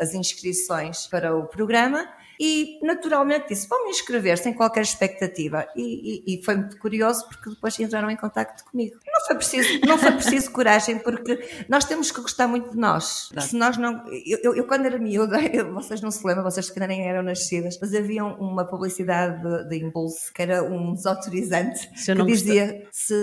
as 0.00 0.12
inscrições 0.12 1.06
para 1.06 1.36
o 1.36 1.46
programa 1.46 2.08
E 2.40 2.78
naturalmente 2.82 3.48
disse: 3.48 3.68
vão 3.68 3.84
me 3.84 3.90
inscrever 3.90 4.38
sem 4.38 4.54
qualquer 4.54 4.80
expectativa. 4.80 5.68
E, 5.76 6.24
e, 6.26 6.34
e, 6.34 6.42
foi 6.42 6.56
muito 6.56 6.78
curioso 6.78 7.28
porque 7.28 7.50
depois 7.50 7.78
entraram 7.78 8.10
em 8.10 8.16
contato 8.16 8.64
comigo. 8.64 8.96
Não 9.06 9.20
foi 9.26 9.36
preciso, 9.36 9.80
não 9.86 9.98
foi 9.98 10.12
preciso 10.12 10.50
coragem, 10.50 10.98
porque 11.00 11.38
nós 11.68 11.84
temos 11.84 12.10
que 12.10 12.18
gostar 12.18 12.48
muito 12.48 12.70
de 12.70 12.78
nós. 12.78 13.30
Se 13.40 13.54
nós 13.54 13.76
não. 13.76 14.02
Eu, 14.26 14.38
eu, 14.42 14.54
eu 14.56 14.66
quando 14.66 14.86
era 14.86 14.98
miúda, 14.98 15.38
eu, 15.52 15.74
vocês 15.74 16.00
não 16.00 16.10
se 16.10 16.26
lembram, 16.26 16.42
vocês 16.42 16.70
que 16.70 16.80
nem 16.80 17.06
eram 17.06 17.22
nascidas, 17.22 17.78
mas 17.78 17.94
havia 17.94 18.24
uma 18.24 18.64
publicidade 18.64 19.42
de, 19.42 19.68
de 19.68 19.84
Impulso 19.84 20.32
que 20.32 20.40
era 20.40 20.62
um 20.62 20.94
desautorizante 20.94 21.90
que 21.90 22.24
dizia: 22.24 22.88
se, 22.90 23.14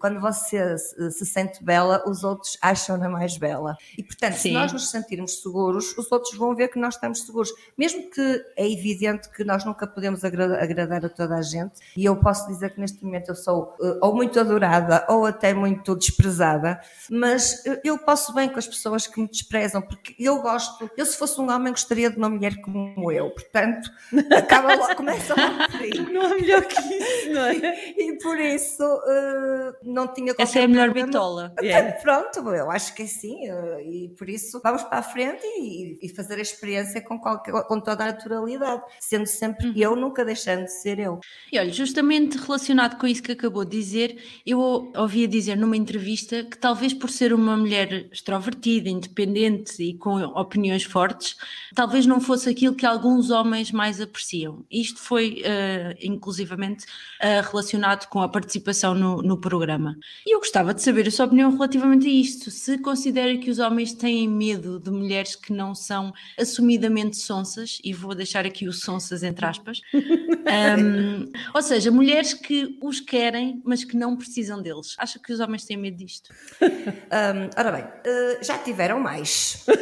quando 0.00 0.18
você 0.18 0.78
se, 0.78 1.10
se, 1.10 1.26
sente 1.26 1.62
bela, 1.62 2.02
os 2.06 2.24
outros 2.24 2.56
acham-na 2.62 3.10
mais 3.10 3.36
bela. 3.36 3.76
E 3.98 4.02
portanto, 4.02 4.36
Sim. 4.36 4.48
se 4.48 4.50
nós 4.52 4.72
nos 4.72 4.90
sentirmos 4.90 5.42
seguros, 5.42 5.94
os 5.98 6.10
outros 6.10 6.34
vão 6.38 6.54
ver 6.54 6.68
que 6.68 6.78
nós 6.78 6.94
estamos 6.94 7.20
seguros. 7.20 7.52
Mesmo 7.76 8.08
que 8.10 8.42
é 8.62 8.70
evidente 8.70 9.28
que 9.30 9.44
nós 9.44 9.64
nunca 9.64 9.86
podemos 9.86 10.24
agradar, 10.24 10.62
agradar 10.62 11.04
a 11.04 11.08
toda 11.08 11.36
a 11.36 11.42
gente, 11.42 11.80
e 11.96 12.04
eu 12.04 12.16
posso 12.16 12.46
dizer 12.46 12.70
que 12.70 12.80
neste 12.80 13.04
momento 13.04 13.30
eu 13.30 13.34
sou 13.34 13.74
uh, 13.80 13.98
ou 14.00 14.14
muito 14.14 14.38
adorada 14.38 15.04
ou 15.08 15.26
até 15.26 15.52
muito 15.52 15.94
desprezada, 15.96 16.80
mas 17.10 17.62
eu 17.84 17.98
posso 17.98 18.32
bem 18.34 18.48
com 18.48 18.58
as 18.58 18.66
pessoas 18.66 19.06
que 19.06 19.20
me 19.20 19.28
desprezam, 19.28 19.82
porque 19.82 20.14
eu 20.18 20.40
gosto, 20.40 20.90
eu 20.96 21.04
se 21.04 21.16
fosse 21.16 21.40
um 21.40 21.50
homem 21.50 21.72
gostaria 21.72 22.10
de 22.10 22.16
uma 22.16 22.28
mulher 22.28 22.60
como 22.60 23.10
eu, 23.10 23.30
portanto, 23.30 23.90
acaba 24.36 24.74
logo, 24.74 24.94
começa 24.96 25.34
logo 25.34 25.70
por 25.70 25.80
aí. 25.80 26.12
Não 26.12 26.22
há 26.22 26.28
melhor 26.30 26.64
que 26.64 26.80
isso, 26.80 27.30
não 27.32 27.44
é? 27.44 27.90
E 27.96 28.18
por 28.18 28.38
isso 28.38 28.84
uh, 28.84 29.74
não 29.82 30.06
tinha 30.12 30.34
Essa 30.38 30.60
é 30.60 30.64
a 30.64 30.68
melhor 30.68 30.86
problema. 30.86 31.06
bitola. 31.06 31.54
Yeah. 31.60 31.92
Pronto, 32.00 32.38
eu 32.50 32.70
acho 32.70 32.94
que 32.94 33.02
é 33.02 33.06
sim, 33.06 33.50
uh, 33.50 33.80
e 33.80 34.08
por 34.16 34.28
isso 34.28 34.60
vamos 34.62 34.82
para 34.82 34.98
a 34.98 35.02
frente 35.02 35.42
e, 35.44 35.98
e 36.00 36.08
fazer 36.08 36.34
a 36.34 36.42
experiência 36.42 37.00
com, 37.00 37.18
qualquer, 37.18 37.52
com 37.64 37.80
toda 37.80 38.04
a 38.04 38.06
naturalidade, 38.08 38.51
sendo 39.00 39.26
sempre 39.26 39.68
uhum. 39.68 39.74
eu, 39.76 39.96
nunca 39.96 40.24
deixando 40.24 40.64
de 40.64 40.72
ser 40.72 40.98
eu. 40.98 41.20
E 41.50 41.58
olha, 41.58 41.72
justamente 41.72 42.38
relacionado 42.38 42.98
com 42.98 43.06
isso 43.06 43.22
que 43.22 43.32
acabou 43.32 43.64
de 43.64 43.76
dizer, 43.76 44.22
eu 44.46 44.92
ouvia 44.96 45.28
dizer 45.28 45.56
numa 45.56 45.76
entrevista 45.76 46.44
que 46.44 46.56
talvez 46.56 46.92
por 46.92 47.10
ser 47.10 47.32
uma 47.32 47.56
mulher 47.56 48.08
extrovertida, 48.12 48.88
independente 48.88 49.82
e 49.82 49.94
com 49.94 50.16
opiniões 50.22 50.84
fortes, 50.84 51.36
talvez 51.74 52.06
não 52.06 52.20
fosse 52.20 52.48
aquilo 52.48 52.74
que 52.74 52.86
alguns 52.86 53.30
homens 53.30 53.70
mais 53.70 54.00
apreciam. 54.00 54.64
Isto 54.70 55.00
foi 55.00 55.42
uh, 55.42 55.98
inclusivamente 56.00 56.84
uh, 56.84 57.48
relacionado 57.50 58.08
com 58.08 58.20
a 58.20 58.28
participação 58.28 58.94
no, 58.94 59.22
no 59.22 59.38
programa. 59.38 59.96
E 60.26 60.34
eu 60.34 60.38
gostava 60.38 60.74
de 60.74 60.82
saber 60.82 61.06
a 61.06 61.10
sua 61.10 61.26
opinião 61.26 61.50
relativamente 61.50 62.06
a 62.06 62.10
isto. 62.10 62.50
Se 62.50 62.78
considera 62.78 63.36
que 63.38 63.50
os 63.50 63.58
homens 63.58 63.92
têm 63.92 64.28
medo 64.28 64.78
de 64.78 64.90
mulheres 64.90 65.36
que 65.36 65.52
não 65.52 65.74
são 65.74 66.12
assumidamente 66.38 67.16
sonsas, 67.16 67.78
e 67.84 67.92
vou 67.92 68.14
deixar 68.14 68.31
aqui 68.40 68.68
os 68.68 68.80
sonsas 68.80 69.22
entre 69.22 69.44
aspas, 69.44 69.80
um, 69.94 71.30
ou 71.54 71.62
seja, 71.62 71.90
mulheres 71.90 72.34
que 72.34 72.78
os 72.82 73.00
querem, 73.00 73.60
mas 73.64 73.84
que 73.84 73.96
não 73.96 74.16
precisam 74.16 74.62
deles. 74.62 74.94
Acha 74.98 75.18
que 75.18 75.32
os 75.32 75.40
homens 75.40 75.64
têm 75.64 75.76
medo 75.76 75.96
disto? 75.96 76.32
Um, 76.62 77.50
ora 77.56 77.72
bem, 77.72 77.84
uh, 77.84 78.44
já 78.44 78.58
tiveram 78.58 79.00
mais. 79.00 79.64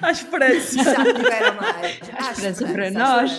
A 0.00 0.10
esperança. 0.10 0.82
Já 0.82 1.04
tiveram 1.04 1.56
mais. 1.56 2.00
A 2.18 2.32
esperança, 2.32 2.66
para 2.66 2.90
nós. 2.90 3.36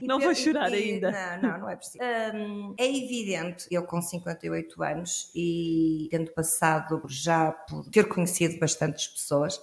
Não 0.00 0.20
vou 0.20 0.34
chorar 0.34 0.72
ainda. 0.72 1.10
Não, 1.10 1.50
não, 1.50 1.58
não 1.60 1.70
é 1.70 1.76
preciso. 1.76 1.98
Um, 2.34 2.74
é 2.78 2.86
evidente, 2.86 3.66
eu 3.70 3.82
com 3.84 4.00
58 4.00 4.82
anos 4.82 5.30
e 5.34 6.08
tendo 6.10 6.30
passado 6.32 7.02
já 7.08 7.50
por 7.50 7.88
ter 7.90 8.08
conhecido 8.08 8.58
bastantes 8.58 9.08
pessoas, 9.08 9.60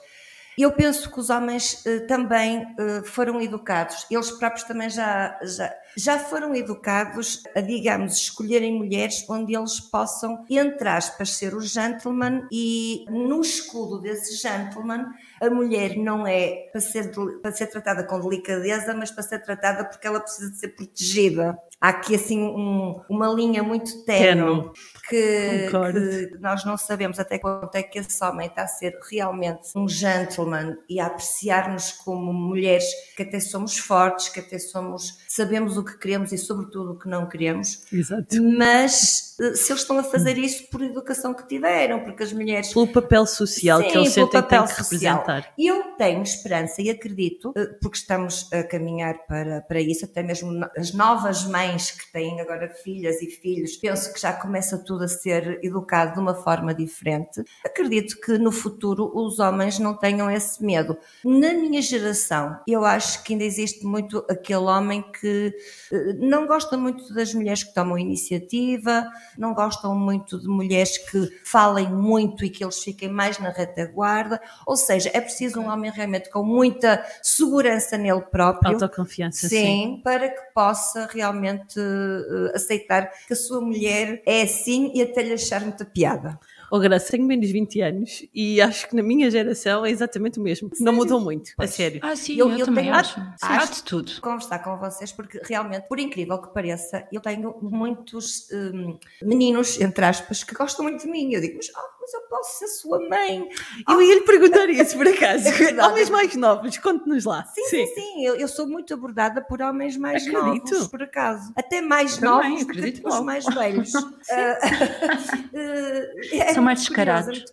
eu 0.64 0.72
penso 0.72 1.12
que 1.12 1.20
os 1.20 1.30
homens 1.30 1.86
uh, 1.86 2.08
também 2.08 2.64
uh, 2.64 3.06
foram 3.06 3.40
educados, 3.42 4.06
eles 4.10 4.32
próprios 4.32 4.64
também 4.66 4.90
já, 4.90 5.38
já, 5.44 5.74
já 5.96 6.20
foram 6.20 6.56
educados 6.56 7.44
a, 7.56 7.62
digamos, 7.62 8.14
escolherem 8.14 8.74
mulheres 8.74 9.24
onde 9.30 9.56
eles 9.56 9.80
possam, 9.80 10.46
entre 10.50 10.90
aspas, 10.90 11.32
ser 11.32 11.54
o 11.54 11.62
gentleman 11.62 12.48
e 12.52 13.06
no 13.10 13.42
escudo 13.42 14.00
desse 14.00 14.36
gentleman 14.36 15.06
a 15.42 15.50
mulher 15.50 15.96
não 15.98 16.26
é 16.26 16.68
para 16.72 16.82
ser, 16.82 17.12
para 17.42 17.52
ser 17.52 17.68
tratada 17.68 18.04
com 18.04 18.20
delicadeza, 18.20 18.94
mas 18.94 19.12
para 19.12 19.24
ser 19.24 19.40
tratada 19.40 19.86
porque 19.86 20.08
ela 20.08 20.20
precisa 20.20 20.52
de 20.52 20.60
ser 20.60 20.70
protegida. 20.70 21.58
Há 21.80 21.90
aqui 21.90 22.16
assim 22.16 22.42
um, 22.42 23.00
uma 23.08 23.28
linha 23.28 23.62
muito 23.62 24.04
tenue 24.04 24.72
que, 25.08 25.70
que, 25.70 26.38
nós 26.40 26.66
não 26.66 26.76
sabemos 26.76 27.20
até 27.20 27.38
quanto 27.38 27.76
é 27.76 27.84
que 27.84 28.00
esse 28.00 28.24
homem 28.24 28.48
está 28.48 28.64
a 28.64 28.68
ser 28.68 28.98
realmente 29.12 29.70
um 29.76 29.88
gentleman 29.88 30.76
e 30.90 31.00
a 31.00 31.06
apreciar-nos 31.06 31.92
como 31.92 32.34
mulheres 32.34 32.86
que 33.16 33.22
até 33.22 33.40
somos 33.40 33.78
fortes, 33.78 34.30
que 34.30 34.40
até 34.40 34.58
somos, 34.58 35.20
sabemos 35.28 35.78
o 35.78 35.86
que 35.86 35.98
queremos 36.00 36.32
e 36.32 36.38
sobretudo 36.38 36.94
o 36.94 37.00
que 37.00 37.08
não 37.08 37.30
queremos. 37.30 37.84
Exato. 37.94 38.42
Mas 38.58 39.36
eh, 39.40 39.54
se 39.54 39.72
eles 39.72 39.82
estão 39.82 40.00
a 40.00 40.04
fazer 40.04 40.38
isso 40.38 40.68
por 40.72 40.82
educação 40.82 41.34
que 41.34 41.48
tiveram, 41.48 42.00
porque 42.00 42.24
as 42.24 42.34
mulheres... 42.34 42.74
Pelo 42.74 42.88
papel 42.88 43.28
social 43.28 43.82
Sim, 43.82 43.88
que 43.88 43.98
eles 43.98 44.14
sentem 44.14 44.42
que 44.42 44.50
têm 44.50 44.66
que 44.66 44.74
representar. 44.74 45.27
E 45.58 45.68
eu 45.68 45.96
tenho 45.98 46.22
esperança 46.22 46.82
e 46.82 46.90
acredito, 46.90 47.54
eh, 47.56 47.66
porque 47.82 47.98
estamos 47.98 48.52
a 48.54 48.64
caminhar 48.64 49.26
para, 49.28 49.62
para 49.62 49.80
isso, 49.80 50.06
até 50.06 50.24
mesmo 50.24 50.66
as 50.78 50.94
novas 50.94 51.46
mães 51.46 51.92
que 51.92 52.12
têm 52.12 52.40
agora 52.42 52.70
filhas 52.70 53.22
e 53.22 53.28
filhos, 53.28 53.76
penso 53.78 54.14
que 54.14 54.20
já 54.20 54.34
começa 54.34 54.78
tudo 54.78 55.04
a 55.04 55.08
ser 55.08 55.60
educado 55.64 56.14
de 56.14 56.20
uma 56.20 56.36
forma 56.36 56.74
diferente. 56.74 57.44
Acredito 57.66 58.20
que 58.22 58.38
no 58.38 58.52
futuro 58.52 59.12
os 59.14 59.40
homens 59.40 59.80
não 59.80 59.96
tenham 59.96 60.30
esse 60.30 60.64
medo. 60.64 60.98
Na 61.24 61.54
minha 61.54 61.82
geração, 61.82 62.60
eu 62.68 62.86
acho 62.86 63.24
que 63.24 63.34
ainda 63.34 63.44
existe 63.44 63.86
muito 63.86 64.26
aquele 64.30 64.66
homem 64.66 65.04
que 65.20 65.54
eh, 65.92 66.14
não 66.20 66.48
gosta 66.48 66.78
muito 66.78 67.14
das 67.14 67.34
mulheres 67.34 67.64
que 67.64 67.74
tomam 67.74 67.98
iniciativa, 67.98 69.08
não 69.38 69.54
gostam 69.54 69.96
muito 69.96 70.40
de 70.40 70.48
mulheres 70.48 70.98
que 70.98 71.30
falem 71.44 71.92
muito 71.92 72.46
e 72.46 72.50
que 72.50 72.64
eles 72.64 72.82
fiquem 72.84 73.10
mais 73.10 73.40
na 73.40 73.50
retaguarda. 73.50 74.42
Ou 74.66 74.76
seja, 74.76 75.10
é 75.18 75.22
preciso 75.22 75.60
um 75.60 75.70
homem 75.70 75.92
realmente 75.92 76.30
com 76.30 76.44
muita 76.44 77.06
segurança 77.22 77.98
nele 77.98 78.22
próprio. 78.22 78.74
Autoconfiança, 78.74 79.48
sim. 79.48 79.56
sim. 79.56 80.02
para 80.04 80.30
que 80.30 80.54
possa 80.54 81.08
realmente 81.12 81.80
uh, 81.80 82.56
aceitar 82.56 83.12
que 83.28 83.34
a 83.34 83.36
sua 83.36 83.62
mulher 83.62 84.22
é 84.26 84.42
assim 84.44 84.92
e 84.94 85.02
até 85.02 85.24
lhe 85.24 85.34
achar 85.34 85.62
muita 85.62 85.86
piada. 85.86 86.40
Oh, 86.70 86.80
Graça, 86.80 87.12
tenho 87.12 87.26
menos 87.26 87.50
20 87.50 87.82
anos 87.82 88.26
e 88.34 88.60
acho 88.60 88.90
que 88.90 88.96
na 88.96 89.02
minha 89.02 89.32
geração 89.32 89.86
é 89.86 89.90
exatamente 89.90 90.38
o 90.38 90.42
mesmo. 90.42 90.70
Sério? 90.70 90.86
Não 90.86 90.94
mudou 90.94 91.20
muito, 91.20 91.52
pois. 91.56 91.70
a 91.70 91.74
sério. 91.74 92.00
Ah, 92.04 92.16
sim, 92.16 92.36
eu, 92.38 92.52
eu, 92.52 92.58
eu 92.60 92.66
também 92.66 92.90
acho. 92.90 93.22
Acho 93.42 93.76
de 93.76 93.84
tudo. 93.84 94.12
Conversar 94.20 94.60
com 94.60 94.78
vocês, 94.78 95.12
porque 95.12 95.40
realmente, 95.44 95.88
por 95.88 95.98
incrível 95.98 96.42
que 96.42 96.54
pareça, 96.54 97.08
eu 97.12 97.22
tenho 97.22 97.58
muitos 97.62 98.50
um, 98.52 99.00
meninos, 99.24 99.80
entre 99.80 100.04
aspas, 100.04 100.44
que 100.44 100.54
gostam 100.54 100.84
muito 100.84 101.06
de 101.06 101.10
mim. 101.10 101.34
Eu 101.34 101.40
digo, 101.40 101.56
mas, 101.56 101.70
oh, 101.70 101.97
mas 102.08 102.14
eu 102.14 102.22
posso 102.30 102.60
ser 102.60 102.68
sua 102.68 103.10
mãe. 103.10 103.50
Eu 103.88 104.02
ia 104.02 104.16
lhe 104.16 104.22
perguntar 104.22 104.70
isso, 104.70 104.96
por 104.96 105.08
acaso. 105.08 105.48
É 105.68 105.86
homens 105.86 106.10
mais 106.10 106.34
novos, 106.36 106.78
conte-nos 106.78 107.26
lá. 107.26 107.44
Sim, 107.54 107.64
sim, 107.66 107.86
sim. 107.88 107.94
sim. 107.94 108.26
Eu, 108.26 108.36
eu, 108.36 108.48
sou 108.48 108.66
muito 108.68 108.94
abordada 108.94 109.42
por 109.42 109.62
homens 109.62 109.98
mais 109.98 110.26
Acredito. 110.26 110.72
novos, 110.72 110.88
por 110.88 111.04
acaso. 111.04 111.52
Até 111.56 111.82
mais 111.82 112.18
Também, 112.18 112.52
novos 112.52 112.66
do 112.66 112.74
que 112.74 113.02
os 113.06 113.20
mais 113.22 113.44
velhos. 113.46 113.92
uh, 113.94 114.00
são 116.54 116.64
mais 116.64 116.80
descarados. 116.80 117.44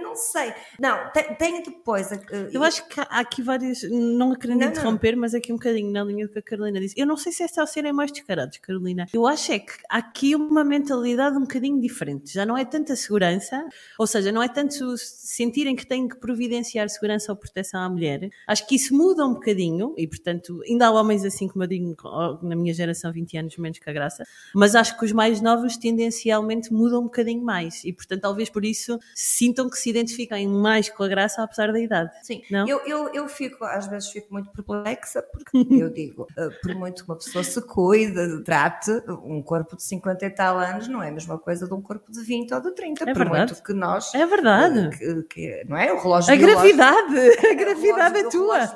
Não, 0.00 0.14
sei. 0.14 0.54
Não, 0.78 1.10
tem, 1.10 1.34
tem 1.34 1.60
depois. 1.62 2.12
Uh, 2.12 2.50
eu 2.52 2.62
acho 2.62 2.86
que 2.86 3.00
há 3.00 3.20
aqui 3.20 3.42
várias. 3.42 3.82
Não 3.82 4.34
querendo 4.34 4.62
interromper, 4.64 5.12
não. 5.12 5.22
mas 5.22 5.34
aqui 5.34 5.52
um 5.52 5.56
bocadinho 5.56 5.90
na 5.92 6.04
linha 6.04 6.26
do 6.26 6.32
que 6.32 6.38
a 6.38 6.42
Carolina 6.42 6.78
disse. 6.78 6.94
Eu 6.96 7.06
não 7.06 7.16
sei 7.16 7.32
se 7.32 7.42
é 7.42 7.48
só 7.48 7.66
serem 7.66 7.92
mais 7.92 8.12
descarados, 8.12 8.58
Carolina. 8.58 9.06
Eu 9.12 9.26
acho 9.26 9.50
é 9.52 9.58
que 9.58 9.72
há 9.88 9.98
aqui 9.98 10.36
uma 10.36 10.62
mentalidade 10.64 11.36
um 11.36 11.42
bocadinho 11.42 11.80
diferente. 11.80 12.32
Já 12.32 12.46
não 12.46 12.56
é 12.56 12.64
tanta 12.64 12.94
segurança, 12.94 13.66
ou 13.98 14.06
seja, 14.06 14.32
não 14.32 14.42
é 14.42 14.48
tanto 14.48 14.96
sentirem 14.96 15.76
que 15.76 15.86
têm 15.86 16.08
que 16.08 16.16
providenciar 16.16 16.88
segurança 16.88 17.32
ou 17.32 17.36
proteção 17.36 17.80
à 17.80 17.88
mulher. 17.88 18.30
Acho 18.46 18.66
que 18.66 18.74
isso 18.74 18.94
muda 18.94 19.26
um 19.26 19.34
bocadinho, 19.34 19.94
e 19.96 20.06
portanto, 20.06 20.62
ainda 20.66 20.86
há 20.86 20.90
homens 20.90 21.24
assim, 21.24 21.48
como 21.48 21.64
eu 21.64 21.68
digo, 21.68 21.96
na 22.42 22.56
minha 22.56 22.74
geração, 22.74 23.12
20 23.12 23.36
anos 23.38 23.56
menos 23.56 23.78
que 23.78 23.88
a 23.88 23.92
graça, 23.92 24.24
mas 24.54 24.74
acho 24.74 24.98
que 24.98 25.04
os 25.04 25.12
mais 25.12 25.40
novos 25.40 25.76
tendencialmente 25.76 26.72
mudam 26.72 27.00
um 27.00 27.04
bocadinho 27.04 27.42
mais, 27.42 27.84
e 27.84 27.92
portanto, 27.92 28.22
talvez 28.22 28.48
por 28.48 28.64
isso 28.64 28.98
sintam 29.14 29.68
que 29.68 29.76
se 29.76 29.90
identificam 29.90 30.38
mais 30.48 30.88
com 30.88 31.02
a 31.02 31.08
graça 31.08 31.42
apesar 31.42 31.72
da 31.72 31.80
idade. 31.80 32.10
Sim, 32.22 32.42
não? 32.50 32.68
Eu, 32.68 32.80
eu, 32.86 33.14
eu 33.14 33.28
fico, 33.28 33.64
às 33.64 33.86
vezes 33.86 34.10
fico 34.10 34.32
muito 34.32 34.50
perplexa 34.50 35.22
porque 35.22 35.50
eu 35.74 35.90
digo, 35.90 36.26
uh, 36.38 36.50
por 36.62 36.74
muito 36.74 37.04
que 37.04 37.10
uma 37.10 37.16
pessoa 37.16 37.44
se 37.44 37.60
cuide, 37.62 38.42
trate, 38.44 38.90
um 39.24 39.42
corpo 39.42 39.76
de 39.76 39.82
50 39.82 40.24
e 40.24 40.30
tal 40.30 40.58
anos 40.58 40.88
não 40.88 41.02
é 41.02 41.08
a 41.08 41.12
mesma 41.12 41.38
coisa 41.38 41.66
de 41.66 41.74
um 41.74 41.80
corpo 41.80 42.10
de 42.10 42.22
20 42.22 42.54
ou 42.54 42.60
de 42.60 42.72
30, 42.72 43.04
é 43.04 43.06
por 43.06 43.18
verdade. 43.18 43.52
muito 43.52 43.62
que 43.62 43.69
nós... 43.72 44.14
É 44.14 44.26
verdade. 44.26 44.88
Uh, 44.88 45.22
que, 45.22 45.22
que, 45.24 45.64
não 45.68 45.76
é? 45.76 45.92
O 45.92 46.00
relógio 46.00 46.32
A 46.32 46.36
gravidade, 46.36 47.18
a 47.50 47.54
gravidade 47.54 48.18
é 48.18 48.28
tua. 48.28 48.66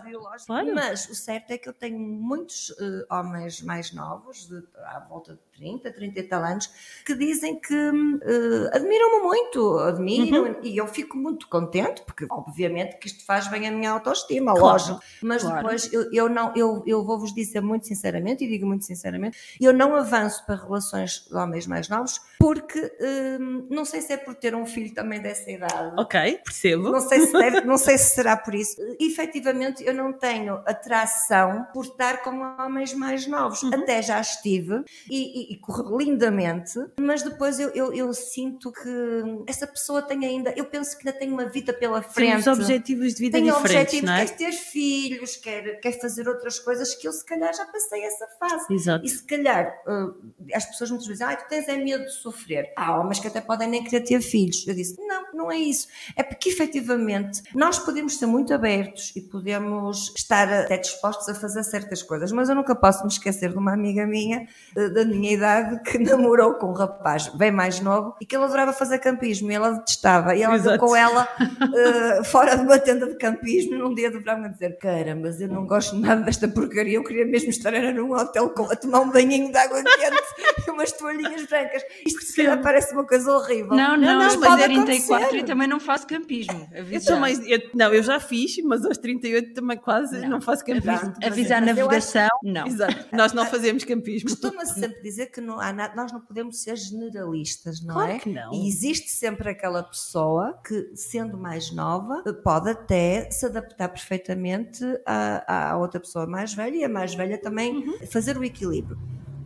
Claro. 0.46 0.74
Mas 0.74 1.08
o 1.08 1.14
certo 1.14 1.50
é 1.50 1.58
que 1.58 1.68
eu 1.68 1.72
tenho 1.72 1.98
muitos 1.98 2.70
uh, 2.70 3.06
homens 3.10 3.62
mais 3.62 3.92
novos, 3.92 4.46
de, 4.46 4.62
à 4.84 5.00
volta 5.00 5.38
de 5.52 5.53
30, 5.56 5.92
30 5.92 6.20
e 6.20 6.22
tal 6.24 6.44
anos, 6.44 6.70
que 7.04 7.14
dizem 7.14 7.58
que 7.58 7.74
uh, 7.74 8.68
admiram-me 8.72 9.22
muito, 9.22 9.78
admiram, 9.78 10.44
uhum. 10.44 10.56
e 10.62 10.76
eu 10.76 10.86
fico 10.86 11.16
muito 11.16 11.48
contente, 11.48 12.02
porque 12.02 12.26
obviamente 12.30 12.98
que 12.98 13.06
isto 13.06 13.24
faz 13.24 13.48
bem 13.48 13.66
a 13.68 13.70
minha 13.70 13.90
autoestima, 13.90 14.52
claro. 14.52 14.66
lógico. 14.66 15.00
Mas 15.22 15.42
claro. 15.42 15.56
depois 15.56 15.92
eu, 15.92 16.12
eu, 16.12 16.28
não, 16.28 16.52
eu, 16.56 16.82
eu 16.86 17.04
vou-vos 17.04 17.32
dizer 17.34 17.60
muito 17.60 17.86
sinceramente, 17.86 18.44
e 18.44 18.48
digo 18.48 18.66
muito 18.66 18.84
sinceramente, 18.84 19.38
eu 19.60 19.72
não 19.72 19.94
avanço 19.94 20.44
para 20.46 20.56
relações 20.56 21.26
de 21.28 21.34
homens 21.34 21.66
mais 21.66 21.88
novos, 21.88 22.20
porque 22.38 22.78
uh, 22.78 23.66
não 23.70 23.84
sei 23.84 24.00
se 24.00 24.12
é 24.12 24.16
por 24.16 24.34
ter 24.34 24.54
um 24.54 24.66
filho 24.66 24.92
também 24.92 25.20
dessa 25.20 25.50
idade. 25.50 25.94
Ok, 25.98 26.40
percebo. 26.44 26.90
Não 26.90 27.00
sei 27.00 27.20
se, 27.20 27.32
deve, 27.32 27.60
não 27.62 27.78
sei 27.78 27.98
se 27.98 28.14
será 28.14 28.36
por 28.36 28.54
isso. 28.54 28.76
Efetivamente, 29.00 29.84
eu 29.84 29.94
não 29.94 30.12
tenho 30.12 30.54
atração 30.66 31.66
por 31.72 31.84
estar 31.84 32.22
com 32.22 32.40
homens 32.60 32.94
mais 32.94 33.26
novos. 33.26 33.62
Uhum. 33.62 33.74
Até 33.74 34.02
já 34.02 34.20
estive 34.20 34.84
e, 35.08 35.40
e, 35.40 35.43
e 35.48 35.56
correu 35.56 35.98
lindamente, 35.98 36.78
mas 36.98 37.22
depois 37.22 37.58
eu, 37.58 37.70
eu, 37.70 37.92
eu, 37.92 38.12
sinto 38.12 38.72
que 38.72 39.44
essa 39.46 39.66
pessoa 39.66 40.02
tem 40.02 40.24
ainda, 40.24 40.52
eu 40.56 40.64
penso 40.64 40.96
que 40.98 41.06
ainda 41.06 41.18
tem 41.18 41.30
uma 41.30 41.46
vida 41.46 41.72
pela 41.72 42.02
frente. 42.02 42.30
Tem 42.30 42.36
os 42.36 42.46
objetivos 42.46 43.14
de 43.14 43.20
vida 43.20 43.38
tem 43.38 43.44
diferentes, 43.44 43.74
objetivos, 43.74 44.08
não 44.08 44.14
é? 44.14 44.26
quer 44.26 44.36
ter 44.36 44.52
filhos, 44.52 45.36
quer, 45.36 45.80
quer 45.80 46.00
fazer 46.00 46.28
outras 46.28 46.58
coisas 46.58 46.94
que 46.94 47.06
eu 47.06 47.12
se 47.12 47.24
calhar 47.24 47.54
já 47.54 47.64
passei 47.66 48.04
essa 48.04 48.26
fase. 48.38 48.72
Exato. 48.72 49.04
E 49.04 49.08
se 49.08 49.22
calhar 49.24 49.74
uh, 49.86 50.14
as 50.52 50.64
pessoas 50.64 50.90
muitas 50.90 51.06
vezes 51.06 51.20
dizem, 51.20 51.34
ah, 51.34 51.36
tu 51.36 51.48
tens 51.48 51.68
é 51.68 51.76
medo 51.76 52.04
de 52.04 52.12
sofrer. 52.12 52.72
Há 52.76 52.98
homens 52.98 53.18
que 53.18 53.28
até 53.28 53.40
podem 53.40 53.68
nem 53.68 53.84
querer 53.84 54.02
ter 54.02 54.20
filhos. 54.20 54.66
Eu 54.66 54.74
disse, 54.74 54.96
não, 55.06 55.23
não 55.34 55.50
é 55.50 55.58
isso. 55.58 55.88
É 56.16 56.22
porque 56.22 56.48
efetivamente 56.48 57.42
nós 57.54 57.78
podemos 57.78 58.18
ser 58.18 58.26
muito 58.26 58.52
abertos 58.52 59.12
e 59.14 59.20
podemos 59.20 60.12
estar 60.16 60.52
até 60.52 60.76
dispostos 60.76 61.28
a 61.28 61.34
fazer 61.34 61.62
certas 61.64 62.02
coisas, 62.02 62.32
mas 62.32 62.48
eu 62.48 62.54
nunca 62.54 62.74
posso 62.74 63.02
me 63.02 63.08
esquecer 63.08 63.50
de 63.50 63.58
uma 63.58 63.72
amiga 63.72 64.06
minha, 64.06 64.46
da 64.74 65.04
minha 65.04 65.32
idade, 65.32 65.82
que 65.82 65.98
namorou 66.02 66.54
com 66.54 66.70
um 66.70 66.72
rapaz 66.72 67.28
bem 67.28 67.50
mais 67.50 67.80
novo 67.80 68.14
e 68.20 68.26
que 68.26 68.34
ele 68.34 68.44
adorava 68.44 68.72
fazer 68.72 68.98
campismo 68.98 69.50
e 69.50 69.54
ela 69.54 69.70
detestava. 69.70 70.34
E 70.34 70.42
ela 70.42 70.56
Exato. 70.56 70.78
com 70.78 70.94
ela 70.94 71.28
uh, 71.40 72.24
fora 72.24 72.56
de 72.56 72.62
uma 72.62 72.78
tenda 72.78 73.06
de 73.06 73.16
campismo 73.16 73.76
num 73.76 73.94
dia 73.94 74.10
do 74.10 74.20
verão 74.20 74.44
a 74.44 74.48
dizer: 74.48 74.78
Cara, 74.78 75.14
mas 75.14 75.40
eu 75.40 75.48
não 75.48 75.66
gosto 75.66 75.96
nada 75.96 76.22
desta 76.22 76.48
porcaria, 76.48 76.96
eu 76.96 77.04
queria 77.04 77.26
mesmo 77.26 77.50
estar 77.50 77.74
era 77.74 77.92
num 77.92 78.12
hotel 78.12 78.50
com, 78.50 78.70
a 78.70 78.76
tomar 78.76 79.00
um 79.00 79.10
banhinho 79.10 79.50
de 79.50 79.58
água 79.58 79.82
quente 79.82 80.22
e 80.66 80.70
umas 80.70 80.92
toalhinhas 80.92 81.46
brancas. 81.46 81.82
Isto 82.06 82.22
se 82.22 82.36
calhar 82.36 82.60
parece 82.62 82.92
uma 82.92 83.04
coisa 83.04 83.32
horrível. 83.32 83.74
Não, 83.74 83.96
não, 83.96 83.96
não 83.96 84.18
mas, 84.18 84.36
mas 84.36 84.60
é 84.60 84.66
34 84.68 85.23
e 85.32 85.44
também 85.44 85.68
não 85.68 85.80
faço 85.80 86.06
campismo. 86.06 86.68
Eu 86.72 87.04
também, 87.04 87.50
eu, 87.50 87.70
não, 87.74 87.92
eu 87.92 88.02
já 88.02 88.20
fiz, 88.20 88.56
mas 88.64 88.84
aos 88.84 88.98
38 88.98 89.54
também 89.54 89.76
quase 89.76 90.20
não, 90.20 90.28
não 90.30 90.40
faço 90.40 90.64
campismo. 90.64 91.14
Avisar 91.22 91.62
navegação, 91.62 92.22
acho... 92.22 92.30
não. 92.42 92.66
Exato. 92.66 93.06
Nós 93.12 93.32
não 93.32 93.46
fazemos 93.46 93.84
campismo. 93.84 94.30
Costuma-se 94.30 94.80
sempre 94.80 95.02
dizer 95.02 95.26
que 95.26 95.40
não 95.40 95.60
há 95.60 95.72
nada, 95.72 95.94
nós 95.94 96.12
não 96.12 96.20
podemos 96.20 96.62
ser 96.62 96.76
generalistas, 96.76 97.82
não 97.82 97.94
claro 97.94 98.12
é? 98.12 98.18
Que 98.18 98.30
não. 98.30 98.52
E 98.52 98.68
existe 98.68 99.10
sempre 99.10 99.50
aquela 99.50 99.82
pessoa 99.82 100.58
que, 100.66 100.90
sendo 100.94 101.36
mais 101.36 101.70
nova, 101.72 102.22
pode 102.42 102.70
até 102.70 103.30
se 103.30 103.46
adaptar 103.46 103.88
perfeitamente 103.88 104.84
à, 105.06 105.70
à 105.70 105.76
outra 105.78 106.00
pessoa 106.00 106.26
mais 106.26 106.54
velha 106.54 106.76
e 106.76 106.84
a 106.84 106.88
mais 106.88 107.14
velha 107.14 107.38
também 107.38 107.76
uhum. 107.76 108.06
fazer 108.06 108.36
o 108.36 108.44
equilíbrio 108.44 108.98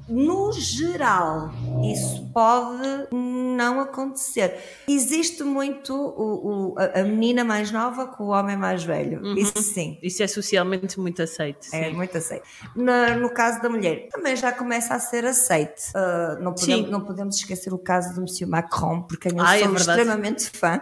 no 0.09 0.53
geral, 0.53 1.51
isso 1.85 2.29
pode 2.33 3.09
não 3.13 3.81
acontecer. 3.81 4.57
Existe 4.89 5.43
muito 5.43 5.95
o, 5.95 6.73
o, 6.73 6.75
a 6.79 7.03
menina 7.03 7.45
mais 7.45 7.71
nova 7.71 8.07
com 8.07 8.25
o 8.25 8.29
homem 8.29 8.57
mais 8.57 8.85
velho. 8.85 9.23
Uhum. 9.23 9.37
Isso 9.37 9.61
sim. 9.63 9.99
Isso 10.03 10.23
é 10.23 10.27
socialmente 10.27 10.99
muito 10.99 11.23
aceito. 11.23 11.67
É 11.73 11.89
sim. 11.89 11.95
muito 11.95 12.17
aceito. 12.17 12.45
No, 12.75 13.21
no, 13.21 13.31
caso 13.31 13.61
da 13.61 13.69
mulher, 13.69 14.09
também 14.11 14.37
já 14.37 14.53
começa 14.53 14.95
a 14.95 15.01
ser 15.01 15.25
aceito. 15.27 15.81
Uh, 15.91 16.43
não, 16.43 16.55
podemos, 16.55 16.91
não 16.91 17.01
podemos 17.01 17.37
esquecer 17.37 17.75
o 17.75 17.79
caso 17.79 18.15
do 18.15 18.23
Monsieur 18.23 18.49
Macron, 18.49 19.03
porque 19.03 19.29
eu 19.29 19.41
Ai, 19.41 19.63
sou 19.63 19.73
é 19.73 19.77
extremamente 19.77 20.51
fã. 20.51 20.81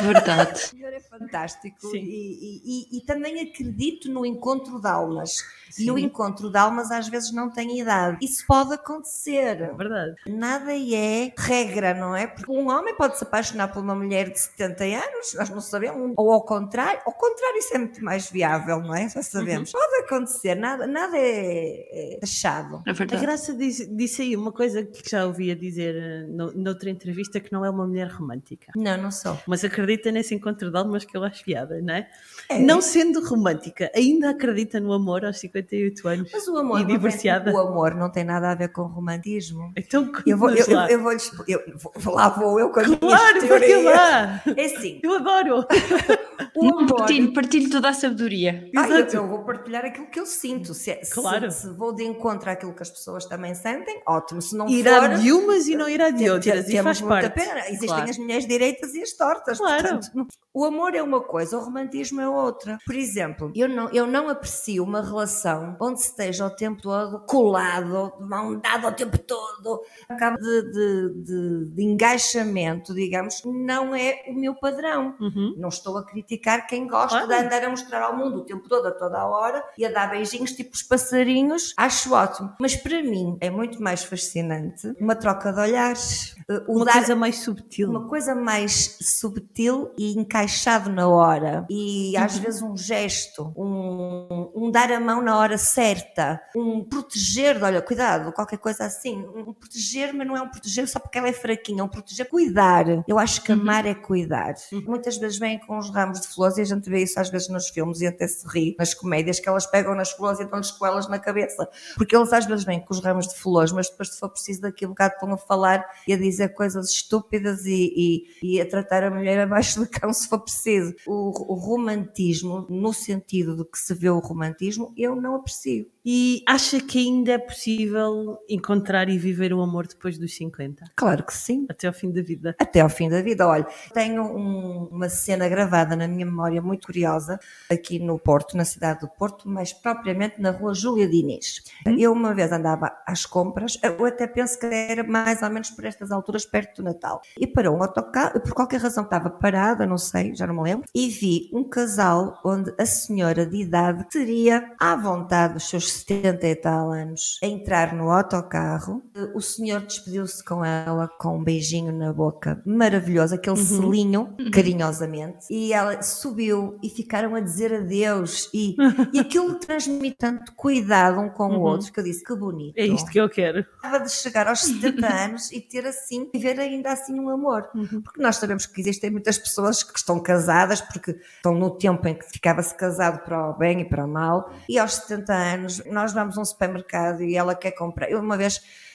Verdade. 0.00 0.52
o 0.52 0.68
senhor 0.68 0.92
é 0.92 1.00
fantástico. 1.00 1.96
E, 1.96 1.98
e, 1.98 2.62
e, 2.64 2.98
e, 2.98 3.00
também 3.02 3.40
acredito 3.40 4.10
no 4.10 4.24
encontro 4.24 4.80
de 4.80 4.88
almas. 4.88 5.36
Sim. 5.70 5.84
E 5.84 5.90
o 5.90 5.98
encontro 5.98 6.50
de 6.50 6.58
almas 6.58 6.90
às 6.90 7.08
vezes 7.08 7.32
não 7.32 7.50
tem 7.50 7.80
idade. 7.80 8.18
Isso 8.22 8.44
pode 8.46 8.67
acontecer. 8.72 9.62
É 9.62 9.72
verdade. 9.72 10.14
Nada 10.26 10.72
é 10.72 11.32
regra, 11.36 11.94
não 11.94 12.16
é? 12.16 12.26
Porque 12.26 12.50
um 12.50 12.68
homem 12.70 12.94
pode 12.96 13.18
se 13.18 13.24
apaixonar 13.24 13.68
por 13.68 13.82
uma 13.82 13.94
mulher 13.94 14.30
de 14.30 14.38
70 14.38 14.84
anos, 14.84 15.34
nós 15.34 15.50
não 15.50 15.60
sabemos. 15.60 16.14
Ou 16.16 16.32
ao 16.32 16.42
contrário, 16.42 17.00
ao 17.04 17.12
contrário, 17.12 17.58
isso 17.58 17.74
é 17.74 17.78
muito 17.78 18.04
mais 18.04 18.30
viável, 18.30 18.80
não 18.80 18.94
é? 18.94 19.08
Já 19.08 19.22
sabemos. 19.22 19.72
Uhum. 19.72 19.80
Pode 19.80 20.04
acontecer, 20.04 20.54
nada, 20.54 20.86
nada 20.86 21.16
é, 21.16 22.16
é 22.16 22.18
achado. 22.22 22.82
É 22.86 22.92
verdade. 22.92 23.22
A 23.22 23.26
Graça 23.26 23.54
disse, 23.54 23.86
disse 23.94 24.22
aí 24.22 24.34
uma 24.34 24.52
coisa 24.52 24.82
que 24.84 25.08
já 25.08 25.26
ouvia 25.26 25.54
dizer 25.54 25.94
eh, 25.94 26.26
no, 26.28 26.52
noutra 26.52 26.90
entrevista 26.90 27.40
que 27.40 27.52
não 27.52 27.64
é 27.64 27.70
uma 27.70 27.86
mulher 27.86 28.08
romântica. 28.08 28.72
Não, 28.74 28.96
não 28.96 29.10
sou. 29.10 29.38
Mas 29.46 29.64
acredita 29.64 30.10
nesse 30.10 30.34
encontro 30.34 30.70
de 30.70 30.76
almas 30.76 31.04
que 31.04 31.16
eu 31.16 31.24
acho 31.24 31.44
fiada, 31.44 31.80
não 31.80 31.94
é? 31.94 32.08
é? 32.48 32.58
Não 32.58 32.80
sendo 32.80 33.24
romântica, 33.24 33.90
ainda 33.94 34.30
acredita 34.30 34.80
no 34.80 34.92
amor 34.92 35.24
aos 35.24 35.38
50 35.38 35.58
58 35.68 36.08
anos 36.08 36.30
Mas 36.32 36.48
o 36.48 36.56
amor 36.56 36.80
e 36.80 36.84
divorciada. 36.84 37.46
Tem, 37.46 37.54
o 37.54 37.58
amor 37.58 37.94
não 37.94 38.10
tem 38.10 38.24
nada 38.24 38.50
a 38.50 38.54
ver 38.58 38.72
com 38.72 38.82
romantismo. 38.82 39.72
Então, 39.76 40.10
eu 40.26 40.36
vou, 40.36 40.50
eu, 40.50 40.66
eu, 40.66 40.80
eu 40.88 41.02
vou, 41.02 41.12
eu, 41.46 41.60
vou 41.96 42.14
lá 42.14 42.28
vou 42.28 42.60
eu 42.60 42.70
com 42.70 42.80
a 42.80 42.84
Claro, 42.84 43.46
porque 43.46 43.76
lá. 43.82 44.42
É 44.56 44.64
assim. 44.64 45.00
Eu 45.02 45.14
adoro. 45.14 45.66
amor... 46.56 46.86
partilho, 46.96 47.32
partilho 47.32 47.70
toda 47.70 47.88
a 47.88 47.92
sabedoria. 47.92 48.70
Ah, 48.76 48.88
eu, 48.88 49.06
eu, 49.06 49.28
vou 49.28 49.44
partilhar 49.44 49.84
aquilo 49.84 50.06
que 50.06 50.18
eu 50.18 50.26
sinto. 50.26 50.74
Se, 50.74 50.94
claro. 51.12 51.50
Se, 51.50 51.62
se, 51.62 51.70
vou 51.70 51.92
de 51.92 52.04
encontro 52.04 52.50
àquilo 52.50 52.72
que 52.72 52.82
as 52.82 52.90
pessoas 52.90 53.24
também 53.24 53.54
sentem, 53.54 54.02
ótimo. 54.06 54.40
Se 54.42 54.56
não 54.56 54.68
irá 54.68 55.08
for... 55.08 55.18
de 55.18 55.32
umas 55.32 55.68
e 55.68 55.76
não 55.76 55.88
irá 55.88 56.10
de 56.10 56.28
outras. 56.30 56.68
E 56.68 56.82
faz 56.82 57.00
parte. 57.00 57.30
Pena. 57.30 57.60
Existem 57.68 57.88
claro. 57.88 58.10
as 58.10 58.18
mulheres 58.18 58.46
direitas 58.46 58.94
e 58.94 59.02
as 59.02 59.12
tortas. 59.12 59.58
Claro. 59.58 59.88
Portanto, 59.88 60.28
o 60.52 60.64
amor 60.64 60.94
é 60.94 61.02
uma 61.02 61.20
coisa, 61.20 61.56
o 61.56 61.60
romantismo 61.60 62.20
é 62.20 62.28
outra. 62.28 62.78
Por 62.84 62.94
exemplo, 62.94 63.52
eu 63.54 63.68
não, 63.68 63.88
eu 63.90 64.06
não 64.06 64.28
aprecio 64.28 64.82
uma 64.82 65.02
relação 65.02 65.76
onde 65.80 66.00
se 66.00 66.08
esteja 66.08 66.46
o 66.46 66.50
tempo 66.50 66.82
todo 66.82 67.20
colado, 67.26 68.12
de 68.18 68.24
dada 68.54 68.88
o 68.88 68.92
tempo 68.92 69.18
todo, 69.18 69.82
acaba 70.08 70.36
de, 70.36 70.62
de, 70.72 71.14
de, 71.22 71.64
de 71.66 71.82
engaixamento, 71.82 72.94
digamos, 72.94 73.42
não 73.44 73.94
é 73.94 74.24
o 74.28 74.34
meu 74.34 74.54
padrão. 74.54 75.14
Uhum. 75.20 75.54
Não 75.56 75.68
estou 75.68 75.96
a 75.98 76.04
criticar 76.04 76.66
quem 76.66 76.86
gosta 76.86 77.26
de 77.26 77.34
andar 77.34 77.64
a 77.64 77.70
mostrar 77.70 78.02
ao 78.02 78.16
mundo 78.16 78.38
o 78.38 78.44
tempo 78.44 78.68
todo, 78.68 78.86
a 78.86 78.92
toda 78.92 79.18
a 79.18 79.26
hora, 79.26 79.64
e 79.76 79.84
a 79.84 79.90
dar 79.90 80.10
beijinhos 80.10 80.52
tipo 80.52 80.74
os 80.74 80.82
passarinhos, 80.82 81.74
acho 81.76 82.12
ótimo. 82.12 82.52
Mas 82.60 82.76
para 82.76 83.02
mim 83.02 83.36
é 83.40 83.50
muito 83.50 83.82
mais 83.82 84.04
fascinante 84.04 84.94
uma 85.00 85.14
troca 85.14 85.52
de 85.52 85.60
olhares, 85.60 86.34
uh, 86.48 86.72
uma 86.72 86.84
dar, 86.84 86.94
coisa 86.94 87.16
mais 87.16 87.36
subtil. 87.36 87.90
Uma 87.90 88.08
coisa 88.08 88.34
mais 88.34 88.98
subtil 89.00 89.90
e 89.96 90.18
encaixado 90.18 90.90
na 90.90 91.08
hora. 91.08 91.66
E 91.70 92.16
às 92.16 92.36
uhum. 92.36 92.42
vezes 92.42 92.62
um 92.62 92.76
gesto, 92.76 93.52
um, 93.56 94.50
um 94.54 94.70
dar 94.70 94.90
a 94.92 95.00
mão 95.00 95.22
na 95.22 95.38
hora 95.38 95.58
certa, 95.58 96.40
um 96.54 96.84
proteger, 96.84 97.62
olha, 97.62 97.82
cuidado, 97.82 98.32
qualquer 98.38 98.58
coisa 98.58 98.84
assim, 98.84 99.26
um 99.34 99.52
proteger, 99.52 100.14
mas 100.14 100.24
não 100.24 100.36
é 100.36 100.40
um 100.40 100.48
proteger 100.48 100.86
só 100.86 101.00
porque 101.00 101.18
ela 101.18 101.26
é 101.26 101.32
fraquinha, 101.32 101.80
é 101.80 101.82
um 101.82 101.88
proteger, 101.88 102.28
cuidar. 102.28 102.84
Eu 103.08 103.18
acho 103.18 103.42
que 103.42 103.50
amar 103.50 103.84
uhum. 103.84 103.90
é 103.90 103.94
cuidar. 103.96 104.54
Uhum. 104.70 104.84
Muitas 104.86 105.16
vezes 105.16 105.40
vêm 105.40 105.58
com 105.58 105.76
os 105.76 105.90
ramos 105.90 106.20
de 106.20 106.28
flores 106.28 106.56
e 106.56 106.60
a 106.60 106.64
gente 106.64 106.88
vê 106.88 107.02
isso 107.02 107.18
às 107.18 107.30
vezes 107.30 107.48
nos 107.48 107.68
filmes 107.68 108.00
e 108.00 108.06
até 108.06 108.28
se 108.28 108.46
ri 108.46 108.76
nas 108.78 108.94
comédias 108.94 109.40
que 109.40 109.48
elas 109.48 109.66
pegam 109.66 109.92
nas 109.92 110.12
flores 110.12 110.38
e 110.38 110.44
dão-lhes 110.44 110.70
com 110.70 110.86
elas 110.86 111.08
na 111.08 111.18
cabeça. 111.18 111.68
Porque 111.96 112.14
eles 112.14 112.32
às 112.32 112.46
vezes 112.46 112.64
vêm 112.64 112.78
com 112.78 112.94
os 112.94 113.02
ramos 113.02 113.26
de 113.26 113.34
flores, 113.34 113.72
mas 113.72 113.90
depois 113.90 114.10
se 114.10 114.20
for 114.20 114.28
preciso 114.28 114.60
daqui 114.60 114.84
a 114.84 114.88
um 114.88 114.90
bocado 114.92 115.14
estão 115.14 115.32
a 115.32 115.36
falar 115.36 115.84
e 116.06 116.12
a 116.12 116.16
dizer 116.16 116.50
coisas 116.50 116.90
estúpidas 116.90 117.66
e, 117.66 117.92
e, 118.40 118.54
e 118.54 118.60
a 118.60 118.68
tratar 118.68 119.02
a 119.02 119.10
mulher 119.10 119.40
abaixo 119.40 119.80
do 119.80 119.90
cão 119.90 120.12
se 120.12 120.28
for 120.28 120.38
preciso. 120.38 120.94
O, 121.08 121.54
o 121.54 121.56
romantismo, 121.56 122.68
no 122.70 122.92
sentido 122.92 123.56
de 123.56 123.64
que 123.64 123.78
se 123.78 123.92
vê 123.94 124.08
o 124.08 124.20
romantismo, 124.20 124.92
eu 124.96 125.16
não 125.16 125.34
aprecio. 125.34 125.90
E 126.10 126.42
acha 126.46 126.80
que 126.80 126.98
ainda 126.98 127.32
é 127.32 127.38
possível 127.38 128.38
encontrar 128.48 129.10
e 129.10 129.18
viver 129.18 129.52
o 129.52 129.60
amor 129.60 129.86
depois 129.86 130.16
dos 130.16 130.34
50? 130.36 130.86
Claro 130.96 131.22
que 131.22 131.34
sim. 131.34 131.66
Até 131.68 131.86
ao 131.86 131.92
fim 131.92 132.10
da 132.10 132.22
vida. 132.22 132.56
Até 132.58 132.80
ao 132.80 132.88
fim 132.88 133.10
da 133.10 133.20
vida. 133.20 133.46
Olha, 133.46 133.66
tenho 133.92 134.22
um, 134.22 134.88
uma 134.90 135.10
cena 135.10 135.46
gravada 135.50 135.94
na 135.94 136.08
minha 136.08 136.24
memória 136.24 136.62
muito 136.62 136.86
curiosa 136.86 137.38
aqui 137.70 137.98
no 137.98 138.18
Porto, 138.18 138.56
na 138.56 138.64
cidade 138.64 139.00
do 139.00 139.08
Porto, 139.08 139.46
mais 139.46 139.74
propriamente 139.74 140.40
na 140.40 140.50
rua 140.50 140.72
Júlia 140.72 141.06
Diniz. 141.06 141.62
Hum? 141.86 141.96
Eu 141.98 142.12
uma 142.12 142.32
vez 142.32 142.52
andava 142.52 142.90
às 143.06 143.26
compras, 143.26 143.78
eu 143.82 144.02
até 144.06 144.26
penso 144.26 144.58
que 144.58 144.64
era 144.64 145.04
mais 145.04 145.42
ou 145.42 145.50
menos 145.50 145.68
por 145.68 145.84
estas 145.84 146.10
alturas, 146.10 146.46
perto 146.46 146.76
do 146.76 146.84
Natal. 146.84 147.20
E 147.38 147.46
parou 147.46 147.76
um 147.76 147.82
autocarro, 147.82 148.40
por 148.40 148.54
qualquer 148.54 148.80
razão 148.80 149.04
estava 149.04 149.28
parada, 149.28 149.84
não 149.84 149.98
sei, 149.98 150.34
já 150.34 150.46
não 150.46 150.54
me 150.54 150.62
lembro, 150.62 150.86
e 150.94 151.10
vi 151.10 151.50
um 151.52 151.64
casal 151.64 152.40
onde 152.42 152.72
a 152.78 152.86
senhora 152.86 153.44
de 153.44 153.58
idade 153.58 154.08
teria 154.08 154.72
à 154.80 154.96
vontade 154.96 155.58
os 155.58 155.68
seus 155.68 155.97
70 155.98 156.46
e 156.46 156.56
tal 156.56 156.90
anos, 156.90 157.38
a 157.42 157.46
entrar 157.46 157.94
no 157.94 158.10
autocarro. 158.10 159.02
O 159.34 159.40
senhor 159.40 159.80
despediu-se 159.80 160.44
com 160.44 160.64
ela 160.64 161.08
com 161.08 161.38
um 161.38 161.44
beijinho 161.44 161.92
na 161.92 162.12
boca 162.12 162.62
maravilhoso, 162.64 163.34
aquele 163.34 163.58
uhum. 163.58 163.64
selinho, 163.64 164.34
uhum. 164.38 164.50
carinhosamente. 164.50 165.46
E 165.50 165.72
ela 165.72 166.02
subiu 166.02 166.78
e 166.82 166.88
ficaram 166.88 167.34
a 167.34 167.40
dizer 167.40 167.74
adeus. 167.74 168.48
E, 168.52 168.76
e 169.12 169.20
aquilo 169.20 169.54
transmite 169.54 170.16
tanto 170.18 170.52
cuidado 170.54 171.20
um 171.20 171.28
com 171.28 171.48
uhum. 171.48 171.58
o 171.58 171.60
outro 171.62 171.92
que 171.92 172.00
eu 172.00 172.04
disse: 172.04 172.24
que 172.24 172.34
bonito. 172.34 172.76
É 172.76 172.86
isto 172.86 173.10
que 173.10 173.20
eu 173.20 173.28
quero. 173.28 173.60
Estava 173.60 174.00
de 174.00 174.10
chegar 174.10 174.46
aos 174.46 174.60
70 174.60 175.06
anos 175.06 175.52
e 175.52 175.60
ter 175.60 175.86
assim, 175.86 176.28
viver 176.32 176.58
ainda 176.58 176.92
assim 176.92 177.18
um 177.18 177.28
amor. 177.28 177.68
Uhum. 177.74 178.00
Porque 178.02 178.20
nós 178.20 178.36
sabemos 178.36 178.66
que 178.66 178.80
existem 178.80 179.10
muitas 179.10 179.38
pessoas 179.38 179.82
que 179.82 179.98
estão 179.98 180.20
casadas 180.20 180.80
porque 180.80 181.18
estão 181.36 181.54
no 181.54 181.70
tempo 181.70 182.06
em 182.06 182.14
que 182.14 182.24
ficava-se 182.30 182.74
casado 182.74 183.24
para 183.24 183.50
o 183.50 183.54
bem 183.54 183.80
e 183.80 183.84
para 183.88 184.04
o 184.04 184.08
mal. 184.08 184.52
E 184.68 184.78
aos 184.78 184.94
70 184.94 185.32
anos, 185.32 185.82
nós 185.90 186.12
vamos 186.12 186.36
a 186.38 186.40
um 186.40 186.44
supermercado 186.44 187.22
e 187.22 187.36
ela 187.36 187.54
quer 187.54 187.72
comprar. 187.72 188.10
Eu 188.10 188.20
uma 188.20 188.36
vez 188.36 188.87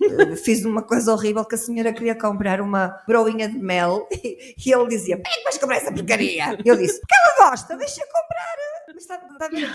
fiz 0.44 0.66
uma 0.66 0.82
coisa 0.82 1.12
horrível 1.12 1.46
que 1.46 1.56
a 1.56 1.58
senhora 1.58 1.94
queria 1.94 2.16
comprar 2.16 2.62
uma 2.62 3.02
broinha 3.08 3.48
de 3.48 3.58
mel 3.58 4.08
e, 4.12 4.56
ele 4.72 4.88
dizia: 4.88 5.18
Por 5.18 5.30
que 5.30 5.44
vais 5.44 5.58
comprar 5.58 5.78
essa 5.78 5.92
porcaria? 5.92 6.58
E 6.64 6.68
eu 6.68 6.76
disse: 6.76 7.00
Porque 7.00 7.16
ela 7.16 7.50
gosta, 7.50 7.76
deixa 7.78 8.02
comprar. 8.06 8.54
Mas 8.94 9.04
está, 9.04 9.16
está 9.16 9.46
a 9.46 9.50
ver? 9.50 9.70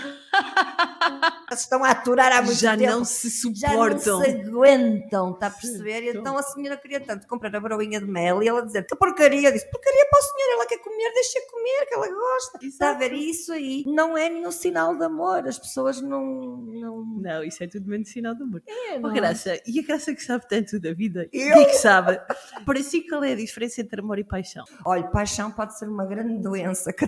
Estão 1.51 1.83
a 1.83 1.91
aturar 1.91 2.31
há 2.31 2.41
muito 2.41 2.57
já 2.57 2.71
tempo. 2.77 2.89
Já 2.89 2.95
não 2.95 3.03
se 3.03 3.29
suportam. 3.29 4.23
Já 4.23 4.31
não 4.31 4.41
se 4.41 4.47
aguentam, 4.47 5.31
está 5.31 5.47
a 5.47 5.51
perceber? 5.51 6.03
E 6.03 6.09
então 6.17 6.37
a 6.37 6.43
senhora 6.43 6.77
queria 6.77 7.01
tanto 7.01 7.27
comprar 7.27 7.53
a 7.53 7.59
broinha 7.59 7.99
de 7.99 8.05
mel 8.05 8.41
e 8.41 8.47
ela 8.47 8.65
dizer 8.65 8.85
que 8.85 8.95
porcaria. 8.95 9.49
Eu 9.49 9.51
disse, 9.51 9.69
porcaria 9.69 10.05
para 10.09 10.19
a 10.19 10.21
senhora, 10.21 10.53
ela 10.53 10.65
quer 10.67 10.77
comer, 10.77 11.11
deixa 11.13 11.39
comer, 11.51 11.85
que 11.85 11.93
ela 11.93 12.07
gosta. 12.07 12.59
Exato. 12.61 12.65
Está 12.65 12.89
a 12.91 12.93
ver? 12.93 13.13
Isso 13.13 13.51
aí 13.51 13.83
não 13.87 14.17
é 14.17 14.29
nenhum 14.29 14.51
sinal 14.51 14.95
de 14.95 15.03
amor. 15.03 15.45
As 15.47 15.59
pessoas 15.59 16.01
não... 16.01 16.57
Não, 16.57 17.03
não 17.03 17.43
isso 17.43 17.63
é 17.63 17.67
tudo 17.67 17.89
menos 17.89 18.09
sinal 18.09 18.35
de 18.35 18.43
amor. 18.43 18.61
É, 18.67 18.97
oh, 18.97 19.09
Graça, 19.11 19.59
e 19.65 19.79
a 19.79 19.83
Graça 19.83 20.08
que 20.15 20.23
sabe 20.23 20.47
tanto 20.47 20.79
da 20.79 20.93
vida 20.93 21.27
eu? 21.31 21.57
e 21.57 21.65
que 21.65 21.73
sabe, 21.73 22.19
por 22.65 22.77
si 22.77 23.07
qual 23.07 23.23
é 23.23 23.33
a 23.33 23.35
diferença 23.35 23.81
entre 23.81 24.01
amor 24.01 24.19
e 24.19 24.23
paixão? 24.23 24.65
Olha, 24.85 25.07
paixão 25.07 25.51
pode 25.51 25.77
ser 25.77 25.87
uma 25.87 26.05
grande 26.05 26.41
doença 26.41 26.91
que 26.93 27.05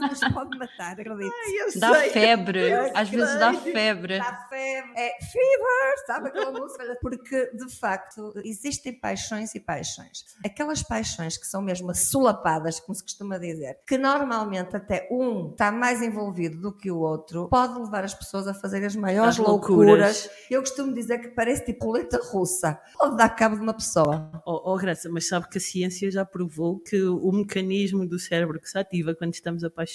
até 0.24 0.32
pode 0.32 0.58
matar, 0.58 0.92
acredito. 0.92 1.32
Ai, 1.32 1.78
dá 1.78 1.94
sei. 1.94 2.10
febre, 2.10 2.70
eu 2.70 2.90
às 2.94 3.08
sei. 3.08 3.18
vezes 3.18 3.38
dá 3.38 3.54
febre. 3.54 4.18
Dá 4.18 4.46
febre, 4.48 4.92
é 4.96 5.24
fever, 5.24 6.06
sabe 6.06 6.28
aquela 6.28 6.52
música? 6.52 6.98
Porque, 7.00 7.50
de 7.52 7.68
facto, 7.76 8.32
existem 8.44 8.92
paixões 8.92 9.54
e 9.54 9.60
paixões. 9.60 10.24
Aquelas 10.44 10.82
paixões 10.82 11.36
que 11.36 11.46
são 11.46 11.60
mesmo 11.60 11.90
assolapadas, 11.90 12.80
como 12.80 12.94
se 12.94 13.02
costuma 13.02 13.38
dizer, 13.38 13.78
que 13.86 13.98
normalmente 13.98 14.76
até 14.76 15.08
um 15.10 15.50
está 15.50 15.72
mais 15.72 16.02
envolvido 16.02 16.60
do 16.60 16.72
que 16.72 16.90
o 16.90 16.98
outro, 16.98 17.48
pode 17.48 17.78
levar 17.78 18.04
as 18.04 18.14
pessoas 18.14 18.46
a 18.46 18.54
fazer 18.54 18.84
as 18.84 18.94
maiores 18.94 19.30
as 19.30 19.38
loucuras. 19.38 19.86
loucuras. 19.86 20.30
Eu 20.50 20.60
costumo 20.60 20.92
dizer 20.92 21.18
que 21.18 21.28
parece 21.28 21.64
tipo 21.64 21.90
letra 21.92 22.20
russa. 22.22 22.80
Pode 22.96 23.16
dar 23.16 23.28
cabo 23.30 23.56
de 23.56 23.62
uma 23.62 23.74
pessoa. 23.74 24.30
Oh, 24.46 24.72
oh 24.72 24.76
Graça, 24.76 25.08
mas 25.10 25.26
sabe 25.26 25.48
que 25.48 25.58
a 25.58 25.60
ciência 25.60 26.10
já 26.10 26.24
provou 26.24 26.78
que 26.78 27.02
o 27.02 27.32
mecanismo 27.32 28.06
do 28.06 28.18
cérebro 28.18 28.60
que 28.60 28.68
se 28.68 28.78
ativa 28.78 29.14
quando 29.14 29.34
estamos 29.34 29.64
apaixonados 29.64 29.87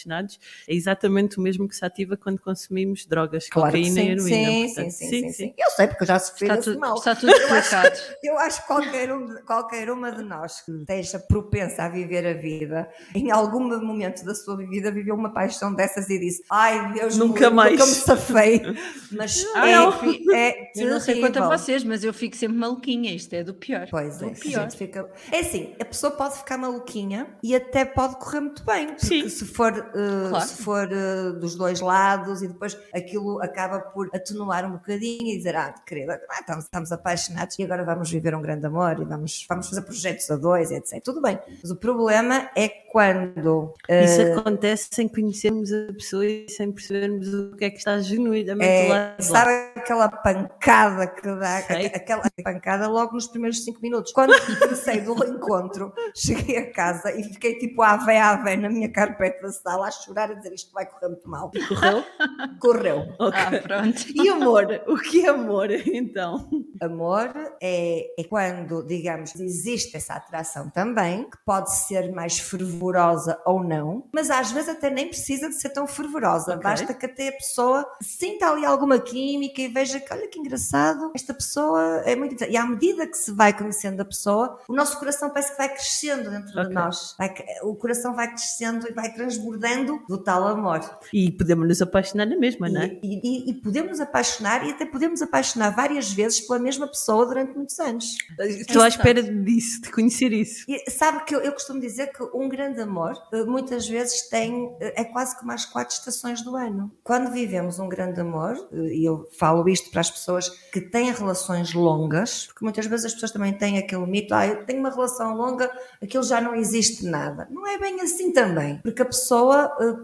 é 0.68 0.74
exatamente 0.74 1.38
o 1.38 1.42
mesmo 1.42 1.68
que 1.68 1.76
se 1.76 1.86
ativa 1.86 2.18
quando 2.18 2.40
consumimos 2.40 3.06
drogas, 3.06 3.48
claro 3.50 3.72
cocaína 3.72 4.02
e 4.02 4.10
heroína. 4.10 4.28
Sim, 4.28 4.66
Portanto, 4.66 4.92
sim, 4.92 5.08
sim, 5.08 5.22
sim, 5.22 5.32
sim, 5.32 5.54
Eu 5.58 5.72
sei 5.72 5.88
porque 5.88 6.04
eu 6.04 6.08
já 6.08 6.20
sofri 6.20 6.46
está 6.46 6.56
desse 6.56 6.70
tudo, 6.70 6.80
mal. 6.80 6.96
Está 6.96 7.16
tudo 7.16 7.32
explicado. 7.32 8.00
Eu 8.24 8.38
acho 8.40 8.62
que 8.62 8.68
qualquer, 8.68 9.14
um, 9.14 9.36
qualquer 9.46 9.90
uma 9.92 10.12
de 10.12 10.24
nós 10.24 10.62
que 10.62 10.72
esteja 10.72 11.20
propensa 11.20 11.84
a 11.84 11.90
viver 11.90 12.26
a 12.26 12.34
vida, 12.34 12.90
em 13.14 13.32
algum 13.32 13.60
momento 13.60 14.24
da 14.24 14.36
sua 14.36 14.58
vida 14.58 14.92
viveu 14.92 15.16
uma 15.16 15.34
paixão 15.34 15.74
dessas 15.74 16.10
e 16.10 16.20
disse 16.20 16.44
ai 16.50 16.94
Deus, 16.94 17.18
nunca 17.18 17.50
me, 17.50 17.56
mais. 17.56 17.72
Nunca 17.72 17.86
me 17.86 17.94
safei. 17.94 18.62
Mas 19.12 19.46
ah, 19.56 19.68
é, 19.68 20.36
é 20.36 20.72
Eu 20.76 20.90
não 20.90 21.00
sei 21.00 21.20
quanto 21.20 21.38
a 21.38 21.56
vocês, 21.56 21.84
mas 21.84 22.04
eu 22.04 22.12
fico 22.12 22.36
sempre 22.36 22.58
maluquinha. 22.58 23.14
Isto 23.14 23.34
é 23.34 23.44
do 23.44 23.54
pior. 23.54 23.88
Pois 23.92 24.18
do 24.18 24.26
é, 24.26 24.32
pior. 24.32 24.72
Fica... 24.72 25.08
é 25.32 25.40
assim, 25.40 25.76
a 25.80 25.86
pessoa 25.86 26.12
pode 26.12 26.38
ficar 26.38 26.58
maluquinha 26.58 27.28
e 27.44 27.56
até 27.56 27.86
pode 27.86 28.16
correr 28.16 28.40
muito 28.40 28.64
bem. 28.66 28.88
Porque 28.88 29.06
Sim. 29.06 29.30
se 29.30 29.46
for 29.46 29.83
uh, 29.90 30.30
claro. 30.30 30.46
se 30.46 30.64
for 30.64 30.88
uh, 30.88 31.34
dos 31.40 31.56
dois 31.56 31.80
lados 31.80 32.42
e 32.42 32.48
depois 32.48 32.78
aquilo 32.94 33.42
acaba 33.42 33.80
por 33.80 34.10
atenuar 34.14 34.66
um 34.66 34.74
bocadinho 34.74 35.34
e 35.34 35.38
dizer, 35.38 35.56
ah, 35.56 35.74
querida, 35.86 36.22
ah, 36.30 36.40
estamos, 36.40 36.66
estamos, 36.66 36.92
apaixonados 36.92 37.58
e 37.58 37.64
agora 37.64 37.84
vamos 37.84 38.10
viver 38.10 38.36
um 38.36 38.42
grande 38.42 38.66
amor 38.66 39.00
e 39.00 39.06
vamos, 39.06 39.46
vamos 39.50 39.70
fazer 39.70 39.82
projetos 39.82 40.30
a 40.32 40.36
dois, 40.36 40.72
etc. 40.72 41.02
Tudo 41.04 41.22
bem. 41.22 41.40
Mas 41.62 41.72
o 41.72 41.76
problema 41.76 42.50
é 42.56 42.70
quando... 42.70 43.74
Uh, 43.90 44.04
Isso 44.04 44.40
acontece 44.40 44.90
sem 44.92 45.08
conhecermos 45.08 45.72
a 45.74 45.94
pessoa 45.94 46.26
e 46.26 46.46
sem 46.50 46.72
percebermos 46.72 47.34
o 47.34 47.56
que 47.56 47.66
é 47.66 47.70
que 47.70 47.78
está 47.78 48.00
genuinamente 48.00 48.70
é, 48.70 48.90
lá. 48.90 49.16
Sabe 49.20 49.52
aquela 49.76 50.10
pancada 50.10 51.08
que 51.08 51.28
dá, 51.36 51.62
Sei. 51.62 51.88
aquela 51.88 52.24
pancada 52.44 52.88
logo 52.88 53.14
nos 53.14 53.28
primeiros 53.28 53.64
cinco 53.64 53.80
minutos. 53.82 54.12
Quando 54.12 54.34
comecei 54.60 55.02
do 55.02 55.14
encontro, 55.26 55.94
cheguei 56.16 56.58
a 56.58 56.72
casa 56.72 57.12
e 57.12 57.24
fiquei 57.24 57.58
tipo 57.58 57.82
a 57.82 57.92
ave 57.92 58.16
a 58.18 58.32
ave 58.32 58.56
na 58.56 58.70
minha 58.70 58.90
carpete 58.90 59.42
da 59.42 59.52
sala 59.52 59.73
a 59.82 59.90
chorar 59.90 60.32
a 60.32 60.34
dizer 60.34 60.54
isto 60.54 60.72
vai 60.74 60.86
correr 60.86 61.08
muito 61.08 61.30
mal. 61.30 61.52
Correu? 61.68 62.04
Correu. 62.60 63.00
Okay. 63.20 63.42
Ah, 63.42 63.62
pronto. 63.62 64.04
E 64.24 64.30
amor? 64.30 64.68
O 64.88 64.96
que 64.98 65.26
é 65.26 65.30
amor, 65.30 65.72
então? 65.72 66.50
Amor 66.80 67.34
é, 67.62 68.14
é 68.18 68.24
quando, 68.24 68.86
digamos, 68.86 69.36
existe 69.36 69.98
essa 69.98 70.14
atração 70.14 70.70
também, 70.70 71.30
que 71.30 71.38
pode 71.46 71.74
ser 71.74 72.12
mais 72.12 72.40
fervorosa 72.40 73.42
ou 73.46 73.64
não, 73.64 74.08
mas 74.14 74.30
às 74.30 74.52
vezes 74.52 74.70
até 74.70 74.90
nem 74.90 75.08
precisa 75.08 75.50
de 75.50 75.56
ser 75.56 75.70
tão 75.70 75.88
fervorosa. 75.88 76.56
Okay. 76.56 76.64
Basta 76.64 76.94
que 76.94 77.06
até 77.06 77.30
a 77.30 77.34
pessoa 77.34 77.86
sinta 78.02 78.50
ali 78.50 78.66
alguma 78.66 79.00
química 79.00 79.62
e 79.62 79.68
veja 79.68 80.00
que, 80.00 80.14
olha 80.14 80.28
que 80.28 80.40
engraçado, 80.40 81.12
esta 81.16 81.34
pessoa 81.34 82.04
é 82.06 82.16
muito 82.16 82.36
interessante. 82.36 82.54
E 82.54 82.58
à 82.58 82.66
medida 82.66 83.08
que 83.08 83.18
se 83.18 83.32
vai 83.32 83.54
conhecendo 83.58 84.02
a 84.02 84.06
pessoa, 84.06 84.60
o 84.68 84.74
nosso 84.74 84.98
coração 85.00 85.30
parece 85.30 85.52
que 85.52 85.58
vai 85.58 85.70
crescendo 85.70 86.30
dentro 86.30 86.52
okay. 86.52 86.66
de 86.66 86.74
nós. 86.74 87.16
Vai, 87.18 87.34
o 87.64 87.76
coração 87.76 88.14
vai 88.14 88.28
crescendo 88.28 88.88
e 88.88 88.94
vai 88.94 89.12
transbordando 89.14 89.63
do 90.08 90.18
tal 90.18 90.48
amor. 90.48 90.82
E 91.14 91.32
podemos 91.32 91.68
nos 91.68 91.82
apaixonar 91.82 92.26
na 92.26 92.38
mesma, 92.38 92.70
não 92.70 92.82
é? 92.82 93.00
E, 93.02 93.20
e, 93.24 93.50
e, 93.50 93.54
podemos 93.54 93.92
nos 93.92 94.00
apaixonar 94.02 94.66
e 94.68 94.72
até 94.72 94.86
podemos 94.86 95.22
apaixonar 95.22 95.76
várias 95.76 96.12
vezes 96.12 96.42
pela 96.42 96.60
mesma 96.60 96.88
pessoa 96.88 97.26
durante 97.26 97.56
muitos 97.56 97.80
anos. 97.80 98.18
Estou 98.40 98.82
à 98.82 98.88
espera 98.88 99.22
disso, 99.24 99.82
de 99.82 99.92
conhecer 99.92 100.34
isso. 100.34 100.66
E 100.68 100.90
sabe 100.92 101.24
que 101.26 101.36
eu, 101.36 101.40
eu, 101.40 101.52
costumo 101.54 101.80
dizer 101.80 102.08
que 102.08 102.24
um 102.34 102.50
grande 102.50 102.82
amor 102.82 103.14
eh, 103.32 103.44
muitas 103.44 103.88
vezes 103.88 104.28
tem, 104.30 104.76
eh, 104.80 105.02
é 105.02 105.04
quase 105.06 105.38
como 105.40 105.52
as 105.52 105.66
quatro 105.66 105.96
estações 105.96 106.42
do 106.42 106.56
ano. 106.56 106.92
Quando 107.04 107.32
vivemos 107.32 107.80
um 107.80 107.88
grande 107.88 108.20
amor, 108.20 108.56
eh, 108.72 108.96
e 108.96 109.06
eu 109.06 109.28
falo 109.38 109.68
isto 109.70 109.90
para 109.92 110.02
as 110.02 110.12
pessoas 110.12 110.50
que 110.72 110.82
têm 110.82 111.12
relações 111.12 111.74
longas, 111.74 112.48
porque 112.48 112.66
muitas 112.66 112.86
vezes 112.86 113.06
as 113.06 113.14
pessoas 113.14 113.32
também 113.32 113.54
têm 113.54 113.78
aquele 113.78 114.06
mito, 114.06 114.34
ah, 114.34 114.46
eu 114.46 114.66
tenho 114.66 114.80
uma 114.80 114.90
relação 114.90 115.36
longa, 115.36 115.72
aquilo 116.02 116.24
já 116.24 116.42
não 116.42 116.56
existe 116.56 117.06
nada. 117.06 117.48
Não 117.50 117.68
é 117.68 117.78
bem 117.78 118.02
assim 118.02 118.32
também, 118.32 118.80
porque 118.84 119.02
a 119.02 119.06
pessoa 119.06 119.53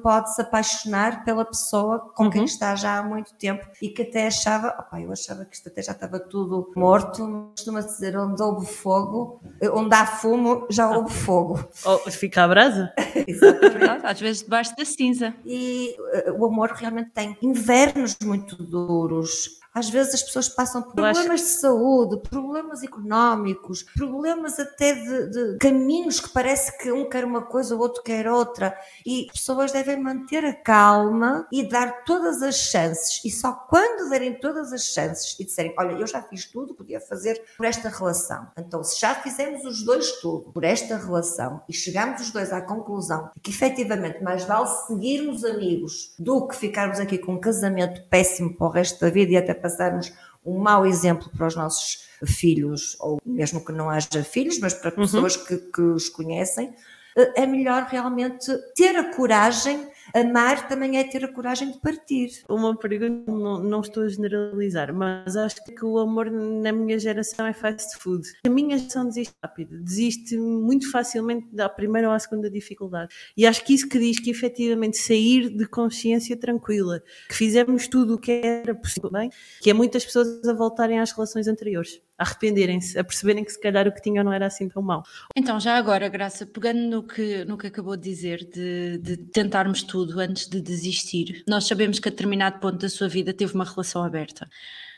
pode 0.02 0.34
se 0.34 0.42
apaixonar 0.42 1.24
pela 1.24 1.46
pessoa 1.46 2.00
com 2.16 2.26
uhum. 2.26 2.30
quem 2.30 2.46
está 2.46 2.76
já 2.76 2.98
há 2.98 3.04
muito 3.04 3.34
tempo 3.36 3.66
e 3.82 3.90
que 3.90 4.04
até 4.04 4.28
achava, 4.28 4.68
opa, 4.80 5.00
eu 5.00 5.12
achava 5.12 5.46
que 5.46 5.56
isto 5.56 5.70
até 5.70 5.82
já 5.82 5.92
estava 5.92 6.20
tudo 6.20 6.72
morto, 6.76 7.52
costuma 7.56 7.82
dizer 7.82 8.18
onde 8.18 8.42
houve 8.42 8.66
fogo, 8.66 9.42
onde 9.74 9.96
há 9.96 10.06
fumo, 10.06 10.68
já 10.70 10.90
houve 10.90 11.14
fogo. 11.14 11.60
Ou 11.86 12.00
fica 12.12 12.44
a 12.44 12.48
brasa? 12.48 12.94
Exatamente. 13.28 14.06
Às 14.06 14.20
vezes 14.20 14.44
debaixo 14.44 14.76
da 14.76 14.86
cinza. 14.86 15.34
E 15.46 15.96
uh, 16.28 16.40
o 16.40 16.46
amor 16.46 16.72
realmente 16.72 17.12
tem 17.12 17.38
invernos 17.42 18.18
muito 18.24 18.56
duros, 18.56 19.59
às 19.74 19.90
vezes 19.90 20.16
as 20.16 20.24
pessoas 20.24 20.50
passam 20.50 20.82
por 20.82 20.94
problemas 20.94 21.42
de 21.42 21.48
saúde, 21.48 22.22
problemas 22.30 22.84
económicos, 22.84 23.84
problemas 23.96 24.60
até 24.60 24.94
de, 24.94 25.30
de, 25.30 25.58
caminhos 25.60 26.20
que 26.20 26.30
parece 26.30 26.78
que 26.78 26.92
um 26.92 27.08
quer 27.08 27.24
uma 27.24 27.44
coisa, 27.44 27.76
o 27.76 27.80
outro 27.80 28.02
quer 28.04 28.28
outra. 28.28 28.76
E 29.06 29.28
as 29.32 29.40
pessoas 29.40 29.72
devem 29.72 30.02
manter 30.02 30.44
a 30.46 30.54
calma 30.54 31.48
e 31.52 31.68
dar 31.68 32.04
todas 32.04 32.42
as 32.42 32.56
chances. 32.56 33.22
E 33.24 33.30
só 33.30 33.54
quando 33.54 34.10
derem 34.10 34.40
todas 34.40 34.74
as 34.74 34.86
chances 34.86 35.40
e 35.40 35.46
disserem: 35.46 35.74
Olha, 35.78 35.94
eu 35.94 36.08
já 36.08 36.22
fiz 36.22 36.46
tudo, 36.46 36.74
podia 36.74 37.00
fazer 37.00 37.42
por 37.56 37.66
esta 37.66 37.90
relação. 37.90 38.48
Então, 38.58 38.84
se 38.84 39.00
já 39.00 39.16
fizemos 39.16 39.64
os 39.66 39.84
dois 39.84 40.20
tudo 40.22 40.52
por 40.52 40.64
esta 40.64 40.98
relação 40.98 41.62
e 41.68 41.74
chegamos 41.74 42.22
os 42.22 42.32
dois 42.32 42.52
à 42.52 42.62
conclusão 42.62 43.30
de 43.36 43.42
que 43.42 43.52
efetivamente 43.52 44.24
mais 44.24 44.44
vale 44.44 44.68
seguirmos 44.88 45.44
amigos 45.44 46.16
do 46.18 46.48
que 46.48 46.56
ficarmos 46.56 47.00
aqui 47.00 47.18
com 47.18 47.34
um 47.34 47.40
casamento 47.40 48.04
péssimo 48.10 48.56
para 48.56 48.68
o 48.68 48.70
resto 48.70 49.00
da 49.00 49.10
vida 49.10 49.34
e 49.34 49.38
até 49.38 49.59
passarmos 49.60 50.14
um 50.46 50.58
mau 50.58 50.86
exemplo 50.86 51.30
para 51.36 51.48
os 51.48 51.56
nossos 51.56 52.10
filhos, 52.26 52.98
ou 53.00 53.22
mesmo 53.26 53.64
que 53.64 53.72
não 53.72 53.90
haja 53.90 54.24
filhos, 54.24 54.60
mas 54.60 54.74
para 54.74 54.90
uhum. 54.92 54.98
pessoas 54.98 55.36
uhum. 55.36 55.46
que, 55.46 55.58
que 55.58 55.82
os 55.82 56.10
conhecem, 56.10 56.74
eh, 57.18 57.44
é 57.44 57.46
melhor 57.46 57.84
realmente 57.84 58.52
ter 58.76 58.96
a 58.96 59.14
coragem 59.16 59.90
amar 60.14 60.68
também 60.68 60.98
é 60.98 61.04
ter 61.04 61.24
a 61.26 61.32
coragem 61.32 61.72
de 61.72 61.80
partir. 61.80 62.30
Uma 62.50 62.76
pergunta, 62.76 63.32
não, 63.32 63.60
não 63.62 63.82
estou 63.82 64.04
a 64.04 64.10
generalizar, 64.10 64.94
mas 64.94 65.36
acho 65.36 65.64
que 65.64 65.86
o 65.86 65.98
amor 66.00 66.30
na 66.32 66.72
minha 66.72 66.98
geração 67.00 67.46
é 67.46 67.54
fast 67.54 67.98
food. 67.98 68.28
A 68.46 68.50
minha 68.50 68.78
geração 68.78 69.06
desiste 69.06 69.34
rápido, 69.44 69.82
desiste 69.82 70.38
muito 70.38 70.90
facilmente 70.92 71.48
da 71.52 71.70
primeira 71.70 72.08
ou 72.08 72.14
à 72.14 72.20
segunda 72.20 72.50
dificuldade. 72.50 73.14
E 73.36 73.46
acho 73.46 73.64
que 73.64 73.74
isso 73.74 73.88
que 73.88 74.00
diz 74.00 74.20
que 74.20 74.30
efetivamente 74.30 74.98
sair 74.98 75.50
de 75.50 75.66
consciência 75.66 76.38
tranquila, 76.38 77.02
que 77.28 77.36
fizemos 77.36 77.88
tudo 77.88 78.16
o 78.16 78.20
que 78.20 78.32
era 78.32 78.76
possível, 78.76 79.12
bem, 79.12 79.30
que 79.62 79.70
é 79.70 79.74
muitas 79.74 80.06
pessoas 80.06 80.48
a 80.48 80.54
voltarem 80.54 81.00
às 81.00 81.12
relações 81.12 81.48
anteriores 81.48 82.02
arrependerem-se, 82.20 83.00
a 83.00 83.04
perceberem 83.04 83.44
que 83.44 83.52
se 83.52 83.60
calhar 83.60 83.88
o 83.88 83.92
que 83.92 84.02
tinham 84.02 84.24
não 84.24 84.34
era 84.34 84.46
assim 84.46 84.68
tão 84.68 84.82
mau. 84.82 85.04
Então, 85.36 85.60
já 85.60 85.78
agora, 85.78 86.10
Graça, 86.10 86.46
pegando 86.46 86.80
no 86.80 87.04
que, 87.04 87.46
no 87.46 87.58
que 87.58 87.68
acabou 87.68 87.96
de 87.96 88.04
dizer, 88.04 88.44
de, 88.44 88.98
de 88.98 89.18
tentarmos 89.18 89.82
tudo 89.82 90.20
antes 90.20 90.48
de 90.48 90.62
desistir, 90.62 91.44
nós 91.48 91.66
sabemos 91.66 91.98
que 91.98 92.10
a 92.10 92.12
determinado 92.12 92.60
ponto 92.60 92.78
da 92.78 92.90
sua 92.90 93.08
vida 93.08 93.34
teve 93.34 93.54
uma 93.54 93.64
relação 93.64 94.04
aberta. 94.04 94.50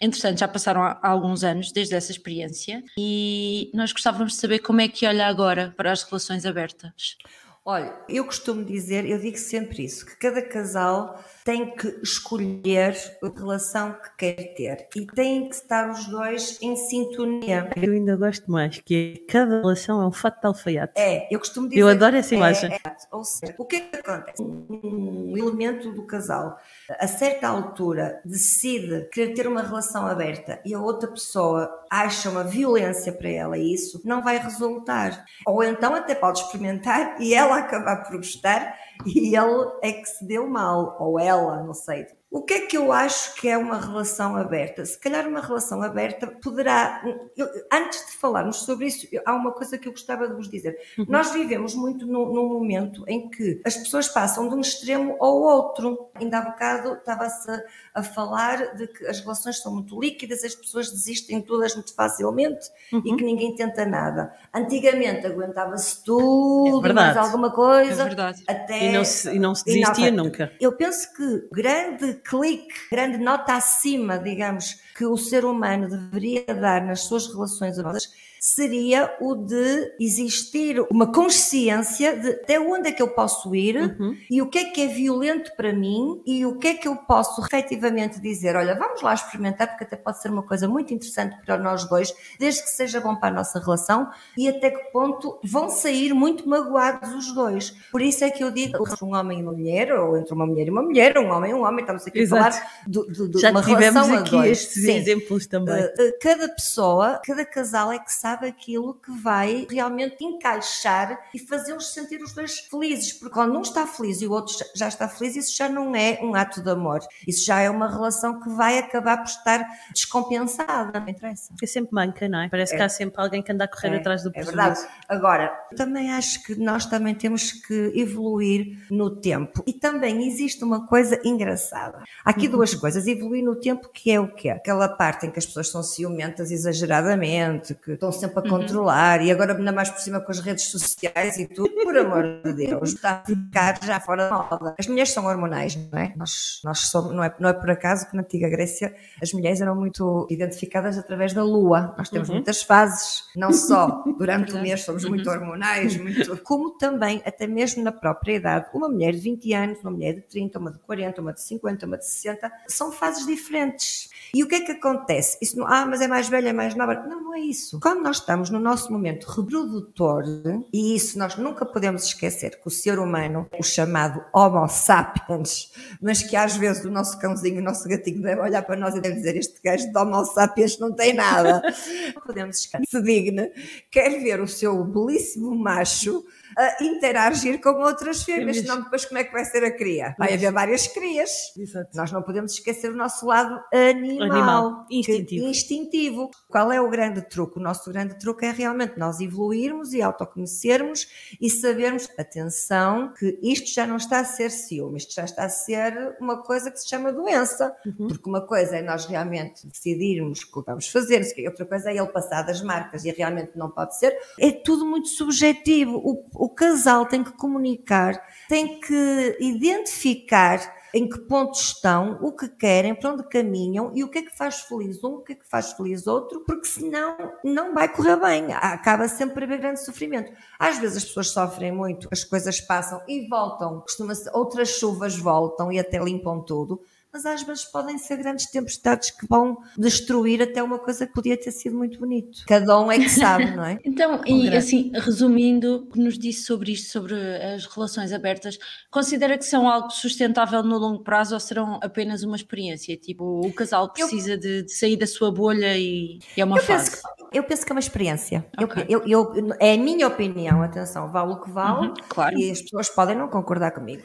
Entretanto, 0.01 0.39
já 0.39 0.47
passaram 0.47 0.81
há 0.81 0.99
alguns 1.03 1.43
anos 1.43 1.71
desde 1.71 1.93
essa 1.93 2.11
experiência 2.11 2.83
e 2.97 3.69
nós 3.71 3.93
gostávamos 3.93 4.33
de 4.33 4.39
saber 4.39 4.59
como 4.59 4.81
é 4.81 4.87
que 4.87 5.05
olha 5.05 5.27
agora 5.27 5.73
para 5.77 5.91
as 5.91 6.01
relações 6.01 6.43
abertas. 6.43 7.17
Olha, 7.63 7.93
eu 8.09 8.25
costumo 8.25 8.65
dizer, 8.65 9.05
eu 9.05 9.19
digo 9.19 9.37
sempre 9.37 9.85
isso, 9.85 10.03
que 10.03 10.17
cada 10.17 10.41
casal 10.41 11.23
tem 11.45 11.75
que 11.75 11.87
escolher 12.01 12.95
a 13.23 13.39
relação 13.39 13.93
que 13.93 14.17
quer 14.17 14.55
ter 14.55 14.87
e 14.95 15.05
têm 15.05 15.47
que 15.47 15.53
estar 15.53 15.91
os 15.91 16.07
dois 16.07 16.57
em 16.59 16.75
sintonia. 16.75 17.69
Eu 17.79 17.93
ainda 17.93 18.15
gosto 18.15 18.49
mais, 18.51 18.79
que 18.79 19.23
é, 19.27 19.31
cada 19.31 19.59
relação 19.59 20.01
é 20.01 20.07
um 20.07 20.11
fato 20.11 20.41
de 20.41 20.47
alfaiate. 20.47 20.93
É, 20.95 21.27
eu 21.29 21.37
costumo 21.37 21.69
dizer. 21.69 21.81
Eu 21.81 21.87
adoro 21.87 22.15
essa 22.15 22.33
imagem. 22.33 22.71
É, 22.71 22.75
é, 22.77 22.95
ou 23.11 23.23
seja, 23.23 23.53
o 23.59 23.65
que 23.65 23.75
é 23.75 23.79
que 23.81 23.95
acontece? 23.97 24.41
Um 24.41 25.37
elemento 25.37 25.91
do 25.91 26.07
casal, 26.07 26.57
a 26.99 27.07
certa 27.07 27.47
altura, 27.47 28.21
decide 28.25 29.07
querer 29.11 29.35
ter 29.35 29.47
uma 29.47 29.61
relação 29.61 30.07
aberta 30.07 30.59
e 30.65 30.73
a 30.73 30.79
outra 30.79 31.11
pessoa 31.11 31.69
acha 31.91 32.27
uma 32.27 32.43
violência 32.43 33.13
para 33.13 33.29
ela 33.29 33.57
isso, 33.57 34.01
não 34.03 34.23
vai 34.23 34.39
resultar. 34.39 35.25
Ou 35.45 35.63
então 35.63 35.93
até 35.93 36.15
pode 36.15 36.39
experimentar 36.39 37.21
e 37.21 37.35
ela 37.35 37.50
acabar 37.59 38.03
por 38.03 38.17
gostar 38.17 38.77
e 39.05 39.35
ele 39.35 39.71
é 39.81 39.91
que 39.93 40.05
se 40.05 40.25
deu 40.25 40.47
mal, 40.47 40.97
ou 40.99 41.19
ela, 41.19 41.63
não 41.63 41.73
sei. 41.73 42.05
O 42.31 42.43
que 42.43 42.53
é 42.53 42.59
que 42.61 42.77
eu 42.77 42.93
acho 42.93 43.35
que 43.35 43.49
é 43.49 43.57
uma 43.57 43.77
relação 43.77 44.37
aberta? 44.37 44.85
Se 44.85 44.97
calhar 44.97 45.27
uma 45.27 45.41
relação 45.41 45.83
aberta 45.83 46.27
poderá. 46.27 47.03
Eu, 47.35 47.45
antes 47.69 48.05
de 48.05 48.13
falarmos 48.13 48.61
sobre 48.61 48.87
isso, 48.87 49.05
há 49.25 49.33
uma 49.33 49.51
coisa 49.51 49.77
que 49.77 49.85
eu 49.85 49.91
gostava 49.91 50.29
de 50.29 50.33
vos 50.33 50.49
dizer. 50.49 50.77
Uhum. 50.97 51.07
Nós 51.09 51.33
vivemos 51.33 51.75
muito 51.75 52.07
num, 52.07 52.31
num, 52.31 52.47
momento 52.47 53.03
em 53.05 53.29
que 53.29 53.59
as 53.65 53.75
pessoas 53.75 54.07
passam 54.07 54.47
de 54.47 54.55
um 54.55 54.61
extremo 54.61 55.17
ao 55.19 55.41
outro. 55.41 56.09
Ainda 56.15 56.37
há 56.37 56.41
bocado 56.41 56.93
estava-se 56.93 57.51
a, 57.51 57.63
a, 57.95 58.01
falar 58.03 58.75
de 58.75 58.87
que 58.87 59.05
as 59.07 59.19
relações 59.19 59.57
são 59.57 59.73
muito 59.73 59.99
líquidas, 59.99 60.41
as 60.45 60.55
pessoas 60.55 60.89
desistem 60.89 61.41
todas 61.41 61.75
muito 61.75 61.93
facilmente 61.93 62.69
uhum. 62.93 63.01
e 63.03 63.17
que 63.17 63.25
ninguém 63.25 63.53
tenta 63.55 63.85
nada. 63.85 64.33
Antigamente 64.53 65.27
aguentava-se 65.27 66.01
tudo, 66.01 66.87
é 66.87 66.93
mais 66.93 67.17
alguma 67.17 67.51
coisa. 67.51 68.03
É 68.03 68.05
verdade. 68.05 68.41
Até, 68.47 68.85
e, 68.85 68.91
não 68.93 69.03
se, 69.03 69.35
e 69.35 69.37
não 69.37 69.53
se 69.53 69.65
desistia 69.65 70.11
não, 70.11 70.23
nunca. 70.23 70.53
Eu 70.61 70.71
penso 70.71 71.13
que 71.13 71.49
grande 71.51 72.20
clique, 72.23 72.73
grande 72.91 73.17
nota 73.17 73.55
acima, 73.55 74.17
digamos, 74.17 74.79
que 74.95 75.05
o 75.05 75.17
ser 75.17 75.45
humano 75.45 75.89
deveria 75.89 76.45
dar 76.45 76.85
nas 76.85 77.01
suas 77.01 77.27
relações 77.27 77.77
amorosas 77.77 78.11
seria 78.43 79.15
o 79.21 79.35
de 79.35 79.93
existir 79.99 80.83
uma 80.89 81.11
consciência 81.11 82.17
de 82.17 82.31
até 82.31 82.59
onde 82.59 82.89
é 82.89 82.91
que 82.91 82.99
eu 82.99 83.09
posso 83.09 83.53
ir 83.53 83.77
uhum. 83.77 84.17
e 84.31 84.41
o 84.41 84.49
que 84.49 84.57
é 84.57 84.63
que 84.65 84.81
é 84.81 84.87
violento 84.87 85.55
para 85.55 85.71
mim 85.71 86.19
e 86.25 86.43
o 86.43 86.57
que 86.57 86.69
é 86.69 86.73
que 86.73 86.87
eu 86.87 86.95
posso 86.95 87.39
efetivamente 87.45 88.19
dizer, 88.19 88.55
olha, 88.55 88.73
vamos 88.73 89.03
lá 89.03 89.13
experimentar 89.13 89.67
porque 89.67 89.83
até 89.83 89.95
pode 89.95 90.19
ser 90.23 90.31
uma 90.31 90.41
coisa 90.41 90.67
muito 90.67 90.91
interessante 90.91 91.37
para 91.45 91.55
nós 91.55 91.87
dois, 91.87 92.11
desde 92.39 92.63
que 92.63 92.69
seja 92.71 92.99
bom 92.99 93.15
para 93.15 93.29
a 93.29 93.31
nossa 93.31 93.59
relação 93.59 94.09
e 94.35 94.49
até 94.49 94.71
que 94.71 94.91
ponto 94.91 95.39
vão 95.43 95.69
sair 95.69 96.11
muito 96.11 96.49
magoados 96.49 97.13
os 97.13 97.35
dois. 97.35 97.69
Por 97.91 98.01
isso 98.01 98.23
é 98.23 98.31
que 98.31 98.43
eu 98.43 98.49
digo 98.49 98.75
entre 98.81 99.05
um 99.05 99.15
homem 99.15 99.41
e 99.41 99.43
uma 99.43 99.51
mulher, 99.51 99.93
ou 99.93 100.17
entre 100.17 100.33
uma 100.33 100.47
mulher 100.47 100.65
e 100.65 100.71
uma 100.71 100.81
mulher, 100.81 101.15
um 101.19 101.29
homem 101.29 101.51
e 101.51 101.53
um 101.53 101.63
homem, 101.63 101.81
estamos 101.81 102.07
aqui 102.07 102.17
Exato. 102.21 102.41
a 102.41 102.51
falar 102.51 102.71
de, 102.87 103.05
de, 103.05 103.29
de 103.29 103.39
Já 103.39 103.51
uma 103.51 103.61
tivemos 103.61 104.07
relação 104.07 104.17
aqui 104.17 104.49
estes 104.49 104.83
Sim. 104.83 104.97
exemplos 104.97 105.45
também. 105.45 105.75
Uh, 105.75 105.85
uh, 105.85 106.13
cada 106.19 106.49
pessoa, 106.49 107.21
cada 107.23 107.45
casal 107.45 107.91
é 107.91 107.99
que 107.99 108.11
sabe 108.11 108.30
sabe 108.31 108.47
aquilo 108.47 108.93
que 108.93 109.11
vai 109.11 109.67
realmente 109.69 110.23
encaixar 110.23 111.19
e 111.33 111.39
fazê-los 111.39 111.93
sentir 111.93 112.21
os 112.21 112.33
dois 112.33 112.59
felizes, 112.59 113.11
porque 113.11 113.33
quando 113.33 113.57
um 113.57 113.61
está 113.61 113.85
feliz 113.85 114.21
e 114.21 114.27
o 114.27 114.31
outro 114.31 114.55
já 114.73 114.87
está 114.87 115.07
feliz, 115.09 115.35
isso 115.35 115.55
já 115.55 115.67
não 115.67 115.93
é 115.93 116.19
um 116.21 116.33
ato 116.33 116.61
de 116.61 116.69
amor, 116.69 116.99
isso 117.27 117.45
já 117.45 117.59
é 117.59 117.69
uma 117.69 117.89
relação 117.89 118.39
que 118.39 118.49
vai 118.49 118.77
acabar 118.77 119.17
por 119.17 119.27
estar 119.27 119.67
descompensada, 119.93 120.97
não 120.99 121.09
interessa. 121.09 121.53
É 121.61 121.65
sempre 121.65 121.93
manca, 121.93 122.29
não 122.29 122.39
é? 122.39 122.49
Parece 122.49 122.73
é. 122.73 122.77
que 122.77 122.83
há 122.83 122.89
sempre 122.89 123.21
alguém 123.21 123.43
que 123.43 123.51
anda 123.51 123.65
a 123.65 123.67
correr 123.67 123.95
é. 123.95 123.97
atrás 123.97 124.23
do 124.23 124.31
prejuízo. 124.31 124.57
É 124.57 124.63
verdade. 124.63 124.87
Agora, 125.09 125.49
também 125.75 126.11
acho 126.11 126.41
que 126.43 126.55
nós 126.55 126.85
também 126.85 127.13
temos 127.13 127.51
que 127.51 127.91
evoluir 127.95 128.77
no 128.89 129.09
tempo 129.09 129.61
e 129.67 129.73
também 129.73 130.25
existe 130.25 130.63
uma 130.63 130.87
coisa 130.87 131.19
engraçada. 131.25 132.01
Há 132.23 132.29
aqui 132.29 132.45
uhum. 132.45 132.53
duas 132.53 132.73
coisas, 132.73 133.07
evoluir 133.07 133.43
no 133.43 133.55
tempo 133.55 133.89
que 133.89 134.09
é 134.09 134.19
o 134.19 134.33
quê? 134.33 134.49
Aquela 134.49 134.87
parte 134.87 135.25
em 135.25 135.31
que 135.31 135.39
as 135.39 135.45
pessoas 135.45 135.69
são 135.69 135.83
ciumentas 135.83 136.49
exageradamente, 136.49 137.75
que 137.75 137.91
estão 137.91 138.11
sempre 138.21 138.41
para 138.41 138.51
uhum. 138.51 138.59
controlar 138.59 139.21
e 139.23 139.31
agora 139.31 139.55
ainda 139.55 139.71
mais 139.71 139.89
por 139.89 139.99
cima 139.99 140.19
com 140.19 140.31
as 140.31 140.39
redes 140.39 140.65
sociais 140.65 141.37
e 141.37 141.47
tudo, 141.47 141.69
por 141.83 141.97
amor 141.97 142.41
de 142.43 142.53
Deus, 142.53 142.93
está 142.93 143.21
a 143.23 143.25
ficar 143.25 143.79
já 143.83 143.99
fora 143.99 144.29
da 144.29 144.37
moda. 144.37 144.75
As 144.77 144.87
mulheres 144.87 145.11
são 145.11 145.25
hormonais, 145.25 145.75
não 145.91 145.99
é? 145.99 146.13
Nós, 146.15 146.61
nós 146.63 146.79
somos, 146.89 147.13
não 147.13 147.23
é, 147.23 147.33
não 147.39 147.49
é 147.49 147.53
por 147.53 147.69
acaso 147.69 148.09
que 148.09 148.15
na 148.15 148.21
antiga 148.21 148.49
Grécia 148.49 148.95
as 149.21 149.33
mulheres 149.33 149.61
eram 149.61 149.75
muito 149.75 150.27
identificadas 150.29 150.97
através 150.97 151.33
da 151.33 151.43
lua. 151.43 151.93
Nós 151.97 152.09
temos 152.09 152.29
uhum. 152.29 152.35
muitas 152.35 152.61
fases, 152.61 153.23
não 153.35 153.51
só 153.51 154.03
durante 154.17 154.53
o 154.53 154.61
mês 154.61 154.83
somos 154.83 155.03
muito 155.05 155.27
uhum. 155.27 155.35
hormonais, 155.35 155.97
muito, 155.97 156.37
como 156.43 156.71
também 156.71 157.21
até 157.25 157.47
mesmo 157.47 157.83
na 157.83 157.91
própria 157.91 158.35
idade. 158.35 158.67
Uma 158.73 158.87
mulher 158.87 159.13
de 159.13 159.19
20 159.19 159.53
anos, 159.53 159.79
uma 159.81 159.91
mulher 159.91 160.13
de 160.15 160.21
30, 160.21 160.59
uma 160.59 160.71
de 160.71 160.79
40, 160.79 161.21
uma 161.21 161.33
de 161.33 161.41
50, 161.41 161.85
uma 161.85 161.97
de 161.97 162.05
60, 162.05 162.51
são 162.67 162.91
fases 162.91 163.25
diferentes. 163.25 164.09
E 164.33 164.43
o 164.43 164.47
que 164.47 164.55
é 164.55 164.61
que 164.61 164.71
acontece? 164.71 165.37
Isso 165.41 165.57
não, 165.57 165.67
ah, 165.67 165.85
mas 165.85 166.01
é 166.01 166.07
mais 166.07 166.29
velha, 166.29 166.49
é 166.49 166.53
mais 166.53 166.75
nova. 166.75 166.93
Não, 166.93 167.21
não 167.21 167.33
é 167.33 167.39
isso. 167.39 167.79
Quando 167.79 168.01
nós 168.01 168.10
estamos 168.11 168.49
no 168.49 168.59
nosso 168.59 168.91
momento 168.91 169.25
reprodutor, 169.25 170.23
e 170.71 170.95
isso 170.95 171.17
nós 171.17 171.35
nunca 171.35 171.65
podemos 171.65 172.03
esquecer, 172.03 172.59
que 172.61 172.67
o 172.67 172.71
ser 172.71 172.99
humano, 172.99 173.47
o 173.57 173.63
chamado 173.63 174.23
Homo 174.33 174.67
sapiens, 174.67 175.71
mas 176.01 176.21
que 176.21 176.35
às 176.35 176.55
vezes 176.55 176.83
o 176.85 176.91
nosso 176.91 177.17
cãozinho, 177.19 177.59
o 177.59 177.63
nosso 177.63 177.87
gatinho 177.87 178.21
deve 178.21 178.41
olhar 178.41 178.61
para 178.61 178.75
nós 178.75 178.95
e 178.95 179.01
deve 179.01 179.15
dizer: 179.15 179.35
Este 179.35 179.59
gajo 179.63 179.91
de 179.91 179.97
Homo 179.97 180.23
sapiens 180.25 180.77
não 180.77 180.93
tem 180.93 181.13
nada. 181.13 181.61
podemos 182.25 182.59
esquecer. 182.59 182.85
Se 182.87 183.01
digna, 183.01 183.49
quer 183.89 184.21
ver 184.21 184.39
o 184.41 184.47
seu 184.47 184.83
belíssimo 184.83 185.55
macho 185.55 186.23
a 186.57 186.83
interagir 186.83 187.61
com 187.61 187.69
outras 187.81 188.23
fêmeas, 188.23 188.57
senão 188.57 188.83
depois 188.83 189.05
como 189.05 189.19
é 189.19 189.23
que 189.23 189.31
vai 189.31 189.45
ser 189.45 189.63
a 189.63 189.71
cria? 189.71 190.15
Vai 190.17 190.33
haver 190.33 190.51
várias 190.51 190.87
crias. 190.87 191.53
Exato. 191.57 191.89
Nós 191.95 192.11
não 192.11 192.21
podemos 192.21 192.53
esquecer 192.53 192.91
o 192.91 192.95
nosso 192.95 193.25
lado 193.25 193.61
animal, 193.73 194.31
animal. 194.31 194.85
Instintivo. 194.89 195.47
instintivo. 195.47 196.31
Qual 196.49 196.71
é 196.71 196.81
o 196.81 196.89
grande 196.89 197.21
truque? 197.21 197.59
O 197.59 197.61
nosso 197.61 197.91
grande 197.91 198.17
truque 198.19 198.45
é 198.45 198.51
realmente 198.51 198.97
nós 198.97 199.19
evoluirmos 199.19 199.93
e 199.93 200.01
autoconhecermos 200.01 201.07
e 201.39 201.49
sabermos, 201.49 202.09
atenção, 202.17 203.13
que 203.17 203.39
isto 203.41 203.69
já 203.73 203.85
não 203.85 203.97
está 203.97 204.19
a 204.19 204.25
ser 204.25 204.51
ciúme, 204.51 204.97
isto 204.97 205.13
já 205.13 205.23
está 205.23 205.45
a 205.45 205.49
ser 205.49 206.15
uma 206.19 206.41
coisa 206.43 206.71
que 206.71 206.79
se 206.79 206.89
chama 206.89 207.11
doença. 207.11 207.75
Uhum. 207.85 208.07
Porque 208.07 208.29
uma 208.29 208.41
coisa 208.41 208.77
é 208.77 208.81
nós 208.81 209.05
realmente 209.05 209.67
decidirmos 209.67 210.41
o 210.43 210.51
que 210.51 210.65
vamos 210.65 210.87
fazer, 210.87 211.21
outra 211.47 211.65
coisa 211.65 211.91
é 211.91 211.97
ele 211.97 212.07
passar 212.07 212.43
das 212.43 212.61
marcas 212.61 213.05
e 213.05 213.11
realmente 213.11 213.51
não 213.55 213.69
pode 213.69 213.97
ser. 213.97 214.17
É 214.39 214.51
tudo 214.51 214.85
muito 214.85 215.07
subjetivo. 215.07 215.97
O, 215.97 216.40
o 216.41 216.49
casal 216.49 217.05
tem 217.05 217.23
que 217.23 217.33
comunicar, 217.33 218.19
tem 218.49 218.79
que 218.79 219.37
identificar 219.39 220.59
em 220.91 221.07
que 221.07 221.19
ponto 221.19 221.53
estão, 221.53 222.17
o 222.19 222.31
que 222.31 222.49
querem, 222.49 222.95
para 222.95 223.11
onde 223.11 223.23
caminham 223.29 223.91
e 223.93 224.03
o 224.03 224.09
que 224.09 224.17
é 224.17 224.21
que 224.23 224.35
faz 224.35 224.61
feliz 224.61 225.03
um, 225.03 225.17
o 225.17 225.21
que 225.21 225.33
é 225.33 225.35
que 225.35 225.47
faz 225.47 225.73
feliz 225.73 226.07
outro, 226.07 226.39
porque 226.39 226.65
senão 226.65 227.15
não 227.43 227.75
vai 227.75 227.87
correr 227.87 228.17
bem, 228.17 228.51
acaba 228.53 229.07
sempre 229.07 229.35
por 229.35 229.43
haver 229.43 229.59
grande 229.59 229.85
sofrimento. 229.85 230.33
Às 230.57 230.79
vezes 230.79 230.97
as 230.97 231.05
pessoas 231.05 231.29
sofrem 231.29 231.71
muito, 231.71 232.09
as 232.11 232.23
coisas 232.23 232.59
passam 232.59 232.99
e 233.07 233.27
voltam, 233.27 233.79
costuma 233.81 234.13
outras 234.33 234.69
chuvas 234.69 235.15
voltam 235.15 235.71
e 235.71 235.77
até 235.77 235.99
limpam 235.99 236.41
tudo, 236.41 236.81
mas 237.13 237.25
às 237.25 237.43
vezes 237.43 237.65
podem 237.65 237.97
ser 237.97 238.17
grandes 238.17 238.49
tempestades 238.49 239.11
que 239.11 239.27
vão 239.27 239.57
destruir 239.77 240.41
até 240.41 240.63
uma 240.63 240.79
coisa 240.79 241.05
que 241.05 241.13
podia 241.13 241.37
ter 241.37 241.51
sido 241.51 241.77
muito 241.77 241.99
bonito. 241.99 242.43
Cada 242.47 242.79
um 242.79 242.91
é 242.91 242.97
que 242.97 243.09
sabe, 243.09 243.51
não 243.51 243.65
é? 243.65 243.79
então, 243.83 244.21
e 244.25 244.47
assim, 244.55 244.91
resumindo, 244.93 245.75
o 245.75 245.85
que 245.87 245.99
nos 245.99 246.17
disse 246.17 246.43
sobre 246.43 246.71
isto, 246.71 246.91
sobre 246.91 247.15
as 247.15 247.65
relações 247.65 248.13
abertas, 248.13 248.57
considera 248.89 249.37
que 249.37 249.45
são 249.45 249.67
algo 249.67 249.89
sustentável 249.89 250.63
no 250.63 250.77
longo 250.77 251.03
prazo 251.03 251.33
ou 251.33 251.39
serão 251.39 251.79
apenas 251.83 252.23
uma 252.23 252.35
experiência? 252.35 252.95
Tipo, 252.95 253.45
o 253.45 253.53
casal 253.53 253.91
precisa 253.91 254.33
eu, 254.33 254.39
de, 254.39 254.63
de, 254.63 254.73
sair 254.73 254.95
da 254.95 255.07
sua 255.07 255.31
bolha 255.31 255.77
e, 255.77 256.19
e 256.35 256.41
é 256.41 256.45
uma 256.45 256.57
eu 256.57 256.63
fase? 256.63 256.91
Penso 256.91 257.03
que, 257.03 257.37
eu 257.37 257.43
penso 257.43 257.65
que 257.65 257.71
é 257.71 257.75
uma 257.75 257.79
experiência. 257.79 258.45
Okay. 258.61 258.85
Eu, 258.87 259.03
eu, 259.05 259.33
é 259.59 259.73
a 259.73 259.77
minha 259.77 260.07
opinião, 260.07 260.61
atenção, 260.61 261.11
vale 261.11 261.33
o 261.33 261.41
que 261.41 261.49
vale 261.49 261.87
uhum, 261.87 261.93
claro. 262.07 262.37
e 262.37 262.51
as 262.51 262.61
pessoas 262.61 262.89
podem 262.89 263.15
não 263.15 263.27
concordar 263.27 263.71
comigo. 263.71 264.03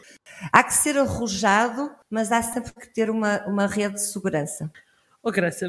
Há 0.53 0.63
que 0.63 0.75
ser 0.75 0.99
arrojado, 0.99 1.91
mas 2.17 2.33
há 2.33 2.41
sempre 2.43 2.73
que 2.73 2.89
ter 2.89 3.11
uma, 3.11 3.47
uma 3.47 3.67
rede 3.67 3.97
de 3.97 4.01
segurança. 4.01 4.73
Oh, 5.29 5.33
Graça, 5.33 5.69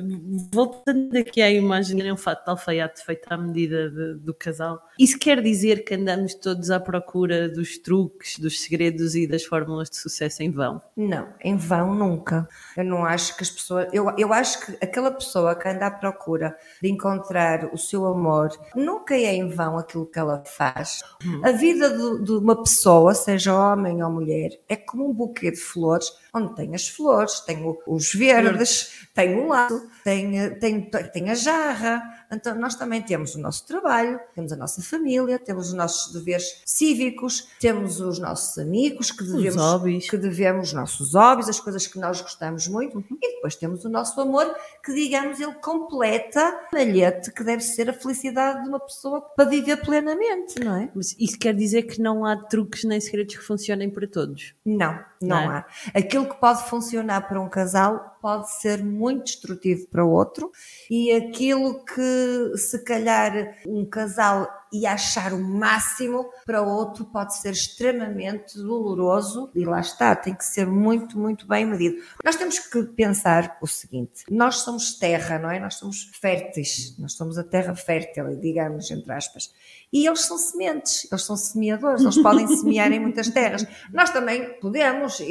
voltando 0.53 1.17
aqui 1.17 1.41
à 1.41 1.49
imagem 1.49 1.97
de 1.97 2.11
um 2.11 2.15
fato 2.15 2.43
de 2.45 2.51
alfaiate 2.51 3.03
feito 3.03 3.25
à 3.27 3.35
medida 3.35 3.89
de, 3.89 4.13
do 4.19 4.31
casal, 4.31 4.79
isso 4.99 5.17
quer 5.17 5.41
dizer 5.41 5.83
que 5.83 5.95
andamos 5.95 6.35
todos 6.35 6.69
à 6.69 6.79
procura 6.79 7.49
dos 7.49 7.75
truques, 7.79 8.37
dos 8.37 8.61
segredos 8.61 9.15
e 9.15 9.25
das 9.25 9.43
fórmulas 9.43 9.89
de 9.89 9.97
sucesso 9.97 10.43
em 10.43 10.51
vão? 10.51 10.79
Não, 10.95 11.29
em 11.43 11.57
vão 11.57 11.95
nunca. 11.95 12.47
Eu 12.77 12.83
não 12.83 13.03
acho 13.03 13.35
que 13.35 13.41
as 13.41 13.49
pessoas. 13.49 13.87
Eu, 13.91 14.13
eu 14.15 14.31
acho 14.31 14.63
que 14.63 14.77
aquela 14.79 15.09
pessoa 15.09 15.55
que 15.55 15.67
anda 15.67 15.87
à 15.87 15.91
procura 15.91 16.55
de 16.79 16.91
encontrar 16.91 17.73
o 17.73 17.79
seu 17.79 18.05
amor 18.05 18.49
nunca 18.75 19.15
é 19.15 19.33
em 19.33 19.49
vão 19.49 19.79
aquilo 19.79 20.05
que 20.05 20.19
ela 20.19 20.43
faz. 20.45 21.01
Hum. 21.25 21.41
A 21.43 21.51
vida 21.51 21.89
de, 21.89 22.25
de 22.25 22.31
uma 22.33 22.61
pessoa, 22.61 23.15
seja 23.15 23.55
homem 23.55 24.03
ou 24.03 24.11
mulher, 24.11 24.51
é 24.69 24.75
como 24.75 25.09
um 25.09 25.13
buquê 25.13 25.49
de 25.49 25.57
flores 25.57 26.11
onde 26.37 26.55
tem 26.55 26.75
as 26.75 26.87
flores, 26.87 27.39
tem 27.41 27.75
os 27.87 28.13
verdes, 28.13 29.07
tem 29.13 29.35
o 29.35 29.46
laço, 29.47 29.87
tem, 30.03 30.55
tem, 30.59 30.89
tem 30.89 31.29
a 31.29 31.35
jarra. 31.35 32.25
Então, 32.31 32.55
nós 32.55 32.75
também 32.75 33.01
temos 33.01 33.35
o 33.35 33.39
nosso 33.39 33.65
trabalho, 33.65 34.19
temos 34.35 34.51
a 34.51 34.55
nossa 34.55 34.81
família, 34.81 35.39
temos 35.39 35.69
os 35.69 35.73
nossos 35.73 36.13
deveres 36.13 36.61
cívicos, 36.65 37.47
temos 37.59 38.01
os 38.01 38.19
nossos 38.19 38.57
amigos 38.57 39.11
que 39.11 39.23
devemos, 39.23 39.55
os 39.55 39.61
hobbies. 39.61 40.09
que 40.09 40.17
devemos, 40.17 40.67
os 40.67 40.73
nossos 40.73 41.13
hobbies, 41.13 41.49
as 41.49 41.59
coisas 41.59 41.87
que 41.87 41.97
nós 41.97 42.21
gostamos 42.21 42.67
muito, 42.67 42.97
uhum. 42.97 43.17
e 43.21 43.35
depois 43.35 43.55
temos 43.55 43.85
o 43.85 43.89
nosso 43.89 44.19
amor, 44.19 44.53
que 44.83 44.93
digamos, 44.93 45.39
ele 45.39 45.53
completa 45.55 46.41
a 46.41 46.75
malhete 46.75 47.31
que 47.31 47.43
deve 47.43 47.61
ser 47.61 47.89
a 47.89 47.93
felicidade 47.93 48.63
de 48.63 48.69
uma 48.69 48.79
pessoa 48.79 49.21
para 49.21 49.49
viver 49.49 49.77
plenamente, 49.77 50.59
não 50.59 50.75
é? 50.75 50.91
Mas 50.93 51.15
isso 51.17 51.37
quer 51.39 51.53
dizer 51.53 51.83
que 51.83 52.01
não 52.01 52.25
há 52.25 52.35
truques 52.35 52.83
nem 52.83 52.99
segredos 52.99 53.35
que 53.35 53.41
funcionem 53.43 53.89
para 53.89 54.07
todos? 54.07 54.53
Não, 54.65 54.93
não, 55.21 55.27
não 55.29 55.37
é? 55.37 55.57
há. 55.57 55.65
Aquilo 55.95 56.27
que 56.27 56.35
pode 56.35 56.67
funcionar 56.69 57.27
para 57.27 57.39
um 57.39 57.49
casal 57.49 58.17
pode 58.21 58.51
ser 58.59 58.83
muito 58.83 59.25
destrutivo 59.25 59.87
para 59.87 60.03
o 60.03 60.09
outro 60.09 60.51
e 60.89 61.11
aquilo 61.11 61.83
que 61.85 62.16
se 62.57 62.83
calhar 62.83 63.57
um 63.65 63.85
casal 63.85 64.47
ia 64.71 64.93
achar 64.93 65.33
o 65.33 65.39
máximo 65.39 66.29
para 66.45 66.61
outro 66.61 67.05
pode 67.05 67.37
ser 67.37 67.51
extremamente 67.51 68.57
doloroso 68.57 69.49
e 69.55 69.63
lá 69.65 69.79
está, 69.79 70.15
tem 70.15 70.35
que 70.35 70.43
ser 70.43 70.67
muito, 70.67 71.17
muito 71.17 71.47
bem 71.47 71.65
medido. 71.65 71.97
Nós 72.23 72.35
temos 72.35 72.59
que 72.59 72.83
pensar 72.83 73.57
o 73.61 73.67
seguinte: 73.67 74.23
nós 74.29 74.57
somos 74.57 74.97
terra, 74.97 75.39
não 75.39 75.49
é? 75.49 75.59
Nós 75.59 75.75
somos 75.75 76.11
férteis, 76.19 76.97
nós 76.97 77.13
somos 77.13 77.37
a 77.37 77.43
terra 77.43 77.75
fértil, 77.75 78.35
digamos, 78.39 78.91
entre 78.91 79.11
aspas. 79.13 79.53
E 79.91 80.05
eles 80.05 80.21
são 80.21 80.37
sementes, 80.37 81.07
eles 81.09 81.23
são 81.23 81.37
semeadores, 81.37 82.01
eles 82.01 82.17
podem 82.17 82.45
semear 82.55 82.91
em 82.91 82.99
muitas 82.99 83.29
terras. 83.29 83.65
Nós 83.93 84.09
também 84.09 84.59
podemos 84.59 85.21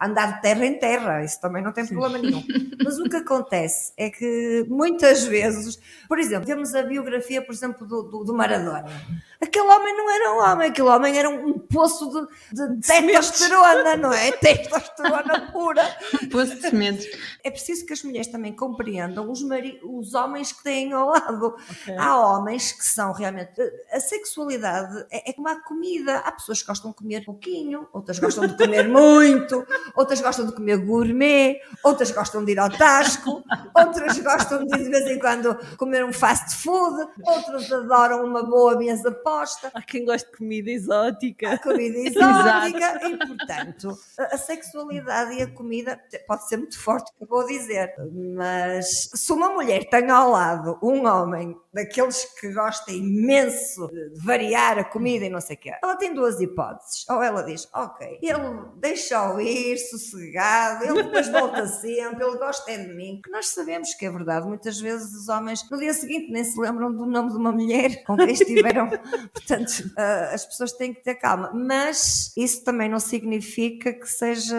andar 0.00 0.36
de 0.36 0.42
terra 0.42 0.66
em 0.66 0.78
terra, 0.78 1.24
isso 1.24 1.40
também 1.40 1.62
não 1.62 1.72
tem 1.72 1.86
problema 1.86 2.18
nenhum. 2.18 2.44
Mas 2.84 2.98
o 2.98 3.04
que 3.04 3.16
acontece 3.16 3.92
é 3.96 4.10
que 4.10 4.66
muitas 4.68 5.24
vezes, 5.24 5.78
por 6.08 6.18
exemplo, 6.18 6.46
temos 6.46 6.74
a 6.74 6.82
biografia, 6.82 7.40
por 7.40 7.52
exemplo, 7.52 7.86
do, 7.86 8.02
do, 8.02 8.24
do 8.24 8.34
Maradona. 8.34 8.84
Aquele 9.40 9.66
homem 9.66 9.96
não 9.96 10.10
era 10.10 10.32
um 10.32 10.52
homem, 10.52 10.68
aquele 10.68 10.88
homem 10.88 11.18
era 11.18 11.28
um 11.28 11.58
poço 11.58 12.28
de, 12.52 12.76
de 12.76 12.80
testosterona, 12.80 13.96
não 13.96 14.12
é? 14.12 14.32
Testosterona 14.32 15.52
pura. 15.52 15.86
Um 16.22 16.28
poço 16.28 16.54
de 16.54 16.62
sementes. 16.62 17.06
É 17.44 17.50
preciso 17.50 17.84
que 17.84 17.92
as 17.92 18.02
mulheres 18.02 18.28
também 18.28 18.52
compreendam 18.52 19.30
os, 19.30 19.42
mari 19.42 19.78
os 19.82 20.14
homens 20.14 20.52
que 20.52 20.62
têm 20.62 20.92
ao 20.92 21.08
lado. 21.08 21.56
Okay. 21.82 21.96
Há 21.96 22.18
homens 22.18 22.72
que 22.72 22.84
são 22.84 23.12
realmente. 23.12 23.52
A 23.92 24.00
sexualidade 24.00 25.06
é, 25.10 25.30
é 25.30 25.32
como 25.32 25.48
a 25.48 25.60
comida. 25.60 26.18
Há 26.18 26.32
pessoas 26.32 26.60
que 26.60 26.68
gostam 26.68 26.90
de 26.90 26.96
comer 26.96 27.24
pouquinho, 27.24 27.88
outras 27.92 28.18
gostam 28.18 28.46
de 28.46 28.56
comer 28.56 28.88
muito, 28.88 29.66
outras 29.94 30.20
gostam 30.20 30.46
de 30.46 30.52
comer 30.52 30.78
gourmet, 30.78 31.60
outras 31.82 32.10
gostam 32.10 32.44
de 32.44 32.52
ir 32.52 32.58
ao 32.58 32.70
tasco, 32.70 33.42
outras 33.74 34.18
gostam 34.18 34.64
de 34.64 34.76
de 34.76 34.90
vez 34.90 35.06
em 35.06 35.18
quando 35.18 35.56
comer 35.76 36.04
um 36.04 36.12
fast 36.12 36.56
food, 36.56 37.08
outros 37.24 37.72
adoram 37.72 38.24
uma 38.24 38.42
boa 38.42 38.76
mesa 38.76 39.10
posta. 39.10 39.70
Há 39.74 39.82
quem 39.82 40.04
goste 40.04 40.30
de 40.30 40.36
comida 40.36 40.70
exótica. 40.70 41.52
A 41.52 41.58
comida 41.58 41.98
exótica. 42.08 43.08
e, 43.08 43.16
portanto, 43.16 43.98
a, 44.18 44.38
sexualidade 44.38 45.34
e 45.34 45.42
a 45.42 45.50
comida 45.50 46.00
pode 46.26 46.48
ser 46.48 46.58
muito 46.58 46.78
forte, 46.78 47.12
que 47.16 47.24
eu 47.24 47.28
vou 47.28 47.46
dizer. 47.46 47.94
Mas 48.34 49.10
se 49.14 49.32
uma 49.32 49.50
mulher 49.50 49.88
tem 49.88 50.10
ao 50.10 50.30
lado 50.30 50.78
um 50.82 51.06
homem 51.06 51.56
daqueles 51.76 52.24
que 52.40 52.50
gosta 52.54 52.90
imenso 52.90 53.86
de 53.88 54.18
variar 54.24 54.78
a 54.78 54.84
comida 54.84 55.26
e 55.26 55.28
não 55.28 55.42
sei 55.42 55.56
o 55.56 55.58
quê, 55.58 55.72
ela 55.82 55.94
tem 55.96 56.14
duas 56.14 56.40
hipóteses. 56.40 57.04
Ou 57.10 57.22
ela 57.22 57.42
diz, 57.42 57.68
ok, 57.74 58.18
ele 58.22 58.38
deixa-o 58.76 59.38
ir, 59.38 59.76
sossegado, 59.76 60.84
ele 60.84 61.02
depois 61.02 61.28
volta 61.28 61.66
sempre, 61.68 62.24
ele 62.24 62.38
gosta 62.38 62.70
é 62.70 62.78
de 62.78 62.94
mim. 62.94 63.20
Que 63.22 63.30
nós 63.30 63.48
sabemos 63.48 63.92
que 63.92 64.06
é 64.06 64.10
verdade. 64.10 64.46
Muitas 64.46 64.80
vezes 64.80 65.12
os 65.14 65.28
homens, 65.28 65.68
no 65.70 65.78
dia 65.78 65.92
seguinte, 65.92 66.32
nem 66.32 66.42
se 66.42 66.58
lembram 66.58 66.90
do 66.90 67.04
nome 67.04 67.30
de 67.30 67.36
uma 67.36 67.52
mulher 67.52 68.02
com 68.04 68.16
quem 68.16 68.30
estiveram 68.30 68.88
Portanto, 68.88 69.92
uh, 69.98 70.34
as 70.34 70.46
pessoas 70.46 70.72
têm 70.72 70.94
que 70.94 71.02
ter 71.02 71.16
calma. 71.16 71.52
Mas 71.52 72.32
isso 72.36 72.64
também 72.64 72.88
não 72.88 72.98
significa 72.98 73.92
que 73.92 74.06
seja 74.06 74.56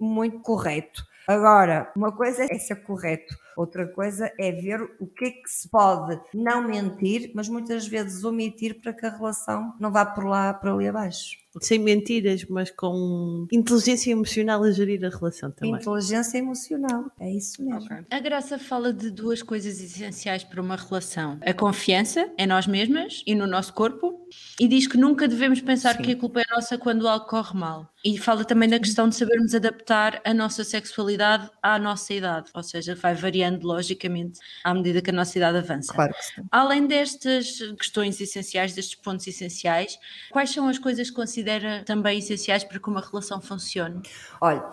muito 0.00 0.38
correto. 0.40 1.04
Agora, 1.26 1.90
uma 1.96 2.12
coisa 2.12 2.46
é 2.48 2.56
ser 2.56 2.76
correto, 2.84 3.36
outra 3.56 3.86
coisa 3.86 4.32
é 4.38 4.52
ver 4.52 4.82
o 5.00 5.06
que 5.06 5.24
é 5.24 5.30
que 5.30 5.48
se 5.48 5.68
pode 5.68 6.20
não 6.34 6.62
mentir, 6.62 7.32
mas 7.34 7.48
muitas 7.48 7.86
vezes 7.86 8.24
omitir 8.24 8.80
para 8.80 8.92
que 8.92 9.06
a 9.06 9.10
relação 9.10 9.74
não 9.80 9.90
vá 9.90 10.04
por 10.04 10.24
lá, 10.24 10.52
para 10.52 10.72
ali 10.72 10.88
abaixo 10.88 11.46
sem 11.60 11.78
mentiras, 11.78 12.44
mas 12.48 12.70
com 12.70 13.46
inteligência 13.50 14.10
emocional 14.10 14.62
a 14.62 14.70
gerir 14.70 15.04
a 15.04 15.08
relação 15.08 15.50
também. 15.50 15.74
Inteligência 15.74 16.38
emocional, 16.38 17.10
é 17.18 17.30
isso 17.30 17.62
mesmo. 17.62 17.84
Okay. 17.84 18.04
A 18.10 18.20
Graça 18.20 18.58
fala 18.58 18.92
de 18.92 19.10
duas 19.10 19.42
coisas 19.42 19.80
essenciais 19.80 20.44
para 20.44 20.60
uma 20.60 20.76
relação: 20.76 21.38
a 21.40 21.54
confiança 21.54 22.30
em 22.38 22.46
nós 22.46 22.66
mesmas 22.66 23.22
e 23.26 23.34
no 23.34 23.46
nosso 23.46 23.72
corpo, 23.72 24.26
e 24.60 24.68
diz 24.68 24.86
que 24.86 24.96
nunca 24.96 25.26
devemos 25.26 25.60
pensar 25.60 25.96
Sim. 25.96 26.02
que 26.02 26.12
a 26.12 26.16
culpa 26.16 26.40
é 26.40 26.44
nossa 26.54 26.76
quando 26.78 27.08
algo 27.08 27.26
corre 27.26 27.58
mal. 27.58 27.88
E 28.04 28.16
fala 28.18 28.44
também 28.44 28.68
da 28.68 28.78
questão 28.78 29.08
de 29.08 29.16
sabermos 29.16 29.54
adaptar 29.54 30.20
a 30.24 30.32
nossa 30.32 30.62
sexualidade 30.62 31.50
à 31.62 31.78
nossa 31.78 32.14
idade, 32.14 32.50
ou 32.54 32.62
seja, 32.62 32.94
vai 32.94 33.14
variando 33.14 33.45
logicamente 33.50 34.38
à 34.64 34.72
medida 34.74 35.00
que 35.00 35.10
a 35.10 35.12
nossa 35.12 35.36
idade 35.36 35.58
avança. 35.58 35.92
Claro 35.92 36.12
que 36.12 36.24
sim. 36.24 36.42
Além 36.50 36.86
destas 36.86 37.58
questões 37.78 38.20
essenciais, 38.20 38.74
destes 38.74 38.94
pontos 38.94 39.26
essenciais, 39.26 39.98
quais 40.30 40.50
são 40.50 40.68
as 40.68 40.78
coisas 40.78 41.10
que 41.10 41.16
considera 41.16 41.82
também 41.84 42.18
essenciais 42.18 42.64
para 42.64 42.78
que 42.78 42.88
uma 42.88 43.00
relação 43.00 43.40
funcione? 43.40 44.02
Olha, 44.40 44.64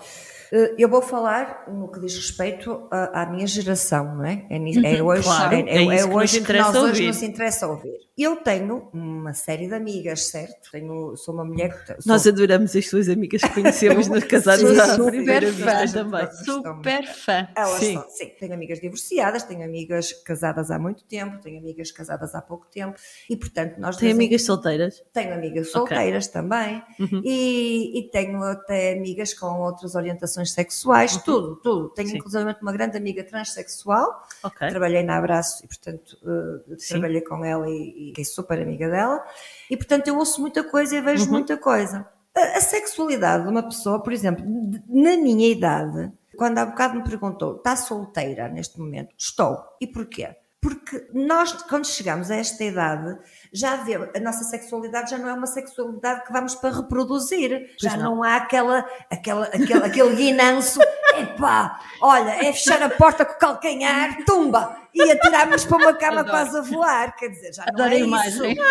eh, 0.51 0.75
eu 0.77 0.87
vou 0.87 1.01
falar 1.01 1.65
no 1.67 1.91
que 1.91 1.99
diz 1.99 2.15
respeito 2.15 2.87
à, 2.91 3.25
minha 3.25 3.47
geração, 3.47 4.15
não 4.15 4.25
é? 4.25 4.45
É, 4.49 4.57
é 4.57 5.01
uhum, 5.01 5.07
hoje, 5.07 5.23
claro, 5.23 5.55
é, 5.55 5.61
é, 5.61 5.83
é, 5.83 5.99
é 5.99 6.05
hoje 6.05 6.39
que, 6.41 6.45
que 6.45 6.53
nós 6.53 6.75
ouvir. 6.75 6.91
hoje 6.91 7.07
nos 7.07 7.23
interessa 7.23 7.67
ouvir. 7.67 8.03
Eu 8.15 8.35
tenho 8.35 8.89
uma 8.93 9.33
série 9.33 9.67
de 9.67 9.73
amigas, 9.73 10.27
certo? 10.27 10.71
Tenho, 10.71 11.17
sou 11.17 11.33
uma 11.33 11.43
mulher 11.43 11.69
que. 11.69 11.87
Sou... 11.87 11.95
Nós 12.05 12.27
adoramos 12.27 12.75
as 12.75 12.87
suas 12.87 13.09
amigas 13.09 13.41
que 13.41 13.49
conhecemos 13.49 14.07
nos 14.07 14.23
casados 14.29 14.77
à 14.77 14.95
super 14.95 15.51
fã 15.51 15.87
também. 15.91 16.31
Super 16.45 17.07
fã. 17.07 17.47
Elas 17.55 17.79
sim. 17.79 17.93
São, 17.95 18.09
sim. 18.09 18.31
Tenho 18.39 18.53
amigas 18.63 18.79
divorciadas, 18.79 19.43
tenho 19.43 19.63
amigas 19.63 20.13
casadas 20.23 20.71
há 20.71 20.79
muito 20.79 21.03
tempo, 21.03 21.39
tenho 21.41 21.59
amigas 21.59 21.91
casadas 21.91 22.33
há 22.33 22.41
pouco 22.41 22.67
tempo 22.67 22.97
e, 23.29 23.35
portanto, 23.35 23.77
nós. 23.77 23.97
Tem 23.97 24.11
amigas 24.11 24.43
solteiras? 24.43 25.03
Tenho 25.13 25.33
amigas 25.33 25.71
solteiras 25.71 26.27
okay. 26.27 26.41
também 26.41 26.83
uhum. 26.99 27.21
e, 27.23 27.99
e 27.99 28.09
tenho 28.09 28.41
até 28.43 28.93
amigas 28.93 29.33
com 29.33 29.61
outras 29.61 29.95
orientações 29.95 30.13
orientações 30.23 30.51
sexuais, 30.51 31.15
uhum. 31.15 31.21
tudo, 31.21 31.55
tudo. 31.57 31.89
Tenho 31.89 32.09
Sim. 32.09 32.17
inclusive 32.17 32.55
uma 32.61 32.71
grande 32.71 32.97
amiga 32.97 33.23
transexual, 33.23 34.25
okay. 34.43 34.69
trabalhei 34.69 35.03
na 35.03 35.17
Abraço 35.17 35.63
e, 35.63 35.67
portanto, 35.67 36.17
uh, 36.23 36.77
trabalhei 36.87 37.21
com 37.21 37.43
ela 37.43 37.69
e, 37.69 37.73
e 37.73 38.07
fiquei 38.09 38.25
super 38.25 38.61
amiga 38.61 38.89
dela. 38.89 39.23
E, 39.69 39.77
portanto, 39.77 40.07
eu 40.07 40.17
ouço 40.17 40.41
muita 40.41 40.63
coisa 40.63 40.95
e 40.95 41.01
vejo 41.01 41.25
uhum. 41.25 41.31
muita 41.31 41.57
coisa. 41.57 42.07
A, 42.35 42.57
a, 42.57 42.61
sexualidade 42.61 43.43
de 43.43 43.49
uma 43.49 43.63
pessoa, 43.63 44.01
por 44.01 44.11
exemplo, 44.11 44.43
na 44.87 45.17
minha 45.17 45.47
idade, 45.47 46.11
quando 46.37 46.57
há 46.57 46.65
bocado 46.65 46.95
me 46.95 47.03
perguntou, 47.03 47.57
está 47.57 47.75
solteira 47.75 48.47
neste 48.47 48.79
momento? 48.79 49.13
Estou. 49.17 49.63
E 49.79 49.87
porquê? 49.87 50.35
Porque 50.61 51.09
nós, 51.13 51.51
quando 51.63 51.85
chegamos 51.85 52.31
a 52.31 52.35
esta 52.35 52.63
idade, 52.63 53.17
já 53.51 53.75
vê, 53.77 53.95
a 53.95 54.19
nossa 54.21 54.45
sexualidade 54.45 55.11
já 55.11 55.17
não 55.17 55.27
é 55.27 55.33
uma 55.33 55.45
sexualidade 55.45 56.25
que 56.25 56.31
vamos 56.31 56.55
para 56.55 56.77
reproduzir. 56.77 57.75
Já 57.77 57.97
não. 57.97 58.15
não. 58.15 58.23
há 58.23 58.37
aquela, 58.37 58.87
aquela, 59.09 59.45
aquele, 59.47 59.83
aquele 59.85 60.15
guinanço 60.15 60.79
Epá, 61.17 61.79
olha, 62.01 62.31
é 62.31 62.51
fechar 62.51 62.81
a 62.81 62.89
porta 62.89 63.23
com 63.23 63.33
o 63.33 63.37
calcanhar, 63.37 64.23
tumba! 64.25 64.81
E 64.93 65.11
atirar-nos 65.11 65.65
para 65.65 65.77
uma 65.77 65.93
cama 65.93 66.23
quase 66.23 66.57
a 66.57 66.61
voar. 66.61 67.15
Quer 67.15 67.29
dizer, 67.29 67.53
já 67.53 67.65
não 67.65 67.73
Adoro 67.73 67.93
é 67.93 67.97
a 67.97 67.99
imagem. 67.99 68.53
isso. 68.53 68.61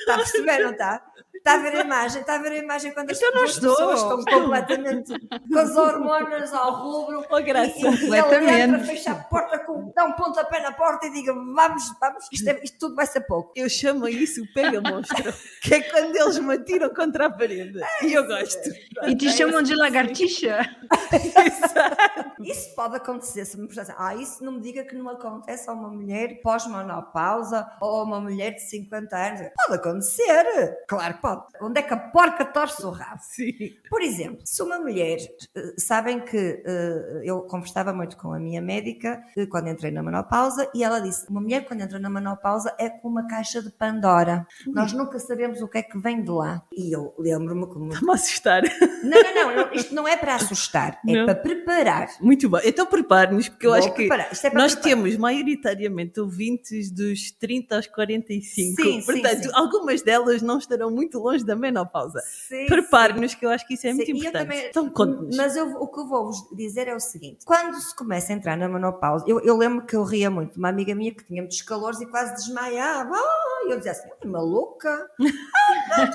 Está 0.00 0.14
a 0.14 0.16
perceber, 0.18 0.58
não 0.64 0.70
está? 0.72 1.02
Está 1.40 1.54
a 1.54 1.56
ver 1.56 1.74
a 1.74 1.80
imagem, 1.80 2.20
está 2.20 2.34
a 2.34 2.38
ver 2.38 2.52
a 2.52 2.58
imagem 2.58 2.92
quando 2.92 3.10
então 3.10 3.44
as 3.44 3.58
pessoas 3.58 4.02
estão 4.02 4.22
completamente 4.22 5.12
com 5.50 5.58
as 5.58 5.74
hormonas 5.74 6.52
ao 6.52 6.82
rubro. 6.82 7.24
Oh, 7.30 7.42
graças. 7.42 7.76
E, 7.76 8.10
e 8.10 8.14
ele 8.14 8.60
entra, 8.60 8.78
fecha 8.80 9.12
a 9.12 9.14
porta, 9.14 9.58
com, 9.60 9.90
dá 9.96 10.04
um 10.04 10.12
pontapé 10.12 10.60
na 10.60 10.70
porta 10.72 11.06
e 11.06 11.12
diga: 11.12 11.32
Vamos, 11.32 11.82
vamos, 11.98 12.28
isto, 12.30 12.46
é, 12.46 12.60
isto 12.62 12.78
tudo 12.78 12.94
vai 12.94 13.06
ser 13.06 13.22
pouco. 13.22 13.52
Eu 13.56 13.70
chamo 13.70 14.06
isso 14.06 14.42
pega 14.52 14.82
monstro, 14.82 15.32
que 15.62 15.74
é 15.74 15.80
quando 15.80 16.14
eles 16.14 16.38
me 16.38 16.54
atiram 16.54 16.92
contra 16.92 17.26
a 17.26 17.30
parede. 17.30 17.82
É, 17.82 18.06
e 18.06 18.12
eu 18.12 18.26
gosto. 18.26 18.70
E 19.06 19.16
te 19.16 19.30
chamam 19.30 19.62
de 19.62 19.74
lagartixa? 19.74 20.60
isso 22.44 22.74
pode 22.74 22.96
acontecer. 22.96 23.46
Se 23.46 23.58
me 23.58 23.66
assim, 23.80 23.92
ah, 23.96 24.14
isso 24.14 24.44
não 24.44 24.52
me 24.52 24.60
diga 24.60 24.84
que 24.84 24.94
não 24.94 25.08
acontece 25.08 25.70
a 25.70 25.72
uma 25.72 25.88
mulher 25.88 26.42
pós-menopausa 26.42 27.66
ou 27.80 28.00
a 28.00 28.04
uma 28.04 28.20
mulher 28.20 28.50
de 28.52 28.60
50 28.60 29.16
anos. 29.16 29.40
Pode 29.66 29.80
acontecer. 29.80 30.76
Claro 30.86 31.14
que 31.14 31.22
pode 31.22 31.29
pode. 31.36 31.46
Onde 31.60 31.80
é 31.80 31.82
que 31.82 31.94
a 31.94 31.96
porca 31.96 32.44
torce 32.44 32.84
o 32.84 32.90
rabo? 32.90 33.20
Sim. 33.22 33.52
Por 33.88 34.02
exemplo, 34.02 34.40
se 34.44 34.62
uma 34.62 34.78
mulher, 34.78 35.18
eh, 35.54 35.74
sabem 35.78 36.20
que 36.20 36.36
uh, 36.36 37.22
eu 37.22 37.42
conversava 37.42 37.92
muito 37.92 38.16
com 38.16 38.32
a 38.32 38.38
minha 38.38 38.60
médica 38.60 39.22
uh, 39.36 39.46
quando 39.48 39.68
entrei 39.68 39.90
na 39.90 40.02
menopausa 40.02 40.70
e 40.74 40.82
ela 40.82 41.00
disse: 41.00 41.28
uma 41.28 41.40
mulher 41.40 41.66
quando 41.66 41.82
entra 41.82 41.98
na 41.98 42.10
menopausa 42.10 42.74
é 42.78 42.88
como 42.88 43.18
uma 43.18 43.26
caixa 43.26 43.62
de 43.62 43.70
Pandora. 43.70 44.46
Nós 44.66 44.92
nunca 44.92 45.18
sabemos 45.18 45.60
o 45.60 45.68
que 45.68 45.78
é 45.78 45.82
que 45.82 45.98
vem 45.98 46.22
de 46.22 46.30
lá. 46.30 46.62
E 46.72 46.94
eu 46.94 47.14
lembro-me 47.18 47.66
como. 47.66 47.92
Está-me 47.92 48.10
a 48.10 48.14
assustar. 48.14 48.62
Não, 49.02 49.34
não, 49.34 49.56
não, 49.56 49.72
isto 49.72 49.94
não 49.94 50.06
é 50.06 50.16
para 50.16 50.34
assustar, 50.34 51.00
é 51.06 51.12
não. 51.12 51.24
para 51.24 51.34
preparar. 51.34 52.08
Muito 52.20 52.48
bom. 52.48 52.58
Então 52.64 52.86
prepare-nos, 52.86 53.48
porque 53.48 53.66
eu 53.66 53.70
Vou 53.70 53.78
acho 53.78 53.92
que 53.94 54.04
é 54.04 54.08
nós 54.08 54.40
preparar. 54.40 54.76
temos 54.76 55.16
maioritariamente 55.16 56.20
ouvintes 56.20 56.90
dos 56.90 57.30
30 57.32 57.76
aos 57.76 57.86
45. 57.86 58.82
Sim, 58.82 59.02
Portanto, 59.04 59.36
sim, 59.36 59.42
sim. 59.44 59.50
algumas 59.54 60.02
delas 60.02 60.42
não 60.42 60.58
estarão 60.58 60.90
muito 60.90 61.19
longe 61.20 61.44
da 61.44 61.54
menopausa. 61.54 62.20
Prepare-nos, 62.66 63.34
que 63.34 63.44
eu 63.44 63.50
acho 63.50 63.66
que 63.66 63.74
isso 63.74 63.86
é 63.86 63.90
sim. 63.90 63.96
muito 63.96 64.10
importante. 64.10 64.42
Também, 64.42 64.66
então, 64.68 64.90
conte-nos. 64.90 65.36
Mas 65.36 65.56
eu, 65.56 65.66
o 65.76 65.88
que 65.88 66.00
eu 66.00 66.06
vou 66.06 66.26
vos 66.26 66.48
dizer 66.52 66.88
é 66.88 66.94
o 66.94 67.00
seguinte: 67.00 67.44
quando 67.44 67.74
se 67.80 67.94
começa 67.94 68.32
a 68.32 68.36
entrar 68.36 68.56
na 68.56 68.68
menopausa, 68.68 69.24
eu, 69.28 69.40
eu 69.40 69.56
lembro 69.56 69.84
que 69.86 69.94
eu 69.94 70.02
ria 70.02 70.30
muito. 70.30 70.56
Uma 70.56 70.68
amiga 70.68 70.94
minha 70.94 71.14
que 71.14 71.24
tinha 71.24 71.42
muitos 71.42 71.62
calores 71.62 72.00
e 72.00 72.06
quase 72.06 72.34
desmaiava. 72.34 73.14
Oh, 73.14 73.68
e 73.68 73.72
eu 73.72 73.76
dizia 73.76 73.92
assim: 73.92 74.08
maluca? 74.24 75.10
Ah, 75.92 76.06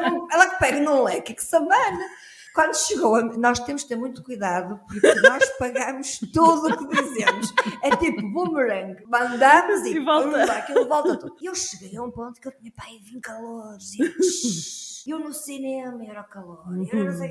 não, 0.00 0.10
não, 0.10 0.28
ela 0.30 0.46
que 0.46 0.58
pega 0.58 0.80
no 0.80 1.04
leque, 1.04 1.34
que 1.34 1.44
sabana. 1.44 1.98
Quando 2.54 2.74
chegou, 2.74 3.16
a, 3.16 3.22
nós 3.22 3.60
temos 3.60 3.82
que 3.82 3.88
ter 3.88 3.96
muito 3.96 4.22
cuidado 4.22 4.80
porque 4.86 5.14
nós 5.20 5.44
pagamos 5.58 6.18
tudo 6.32 6.68
o 6.68 6.76
que 6.76 7.02
dizemos. 7.02 7.52
É 7.82 7.96
tipo 7.96 8.22
boomerang, 8.32 8.96
mandamos 9.06 9.82
e, 9.86 9.96
e 9.96 10.00
volta. 10.00 10.52
aquilo 10.52 10.88
volta 10.88 11.16
tudo. 11.16 11.36
E 11.40 11.46
eu 11.46 11.54
cheguei 11.54 11.96
a 11.96 12.02
um 12.02 12.10
ponto 12.10 12.40
que 12.40 12.48
eu 12.48 12.52
tinha 12.52 12.72
pai 12.72 12.98
20 13.02 13.20
calores 13.20 13.94
e 13.94 14.89
eu 15.06 15.18
no 15.18 15.32
cinema 15.32 16.04
era 16.04 16.20
o 16.20 16.24
calor, 16.24 16.62
uhum. 16.66 16.86
era 16.92 17.04
não 17.04 17.18
sei 17.18 17.30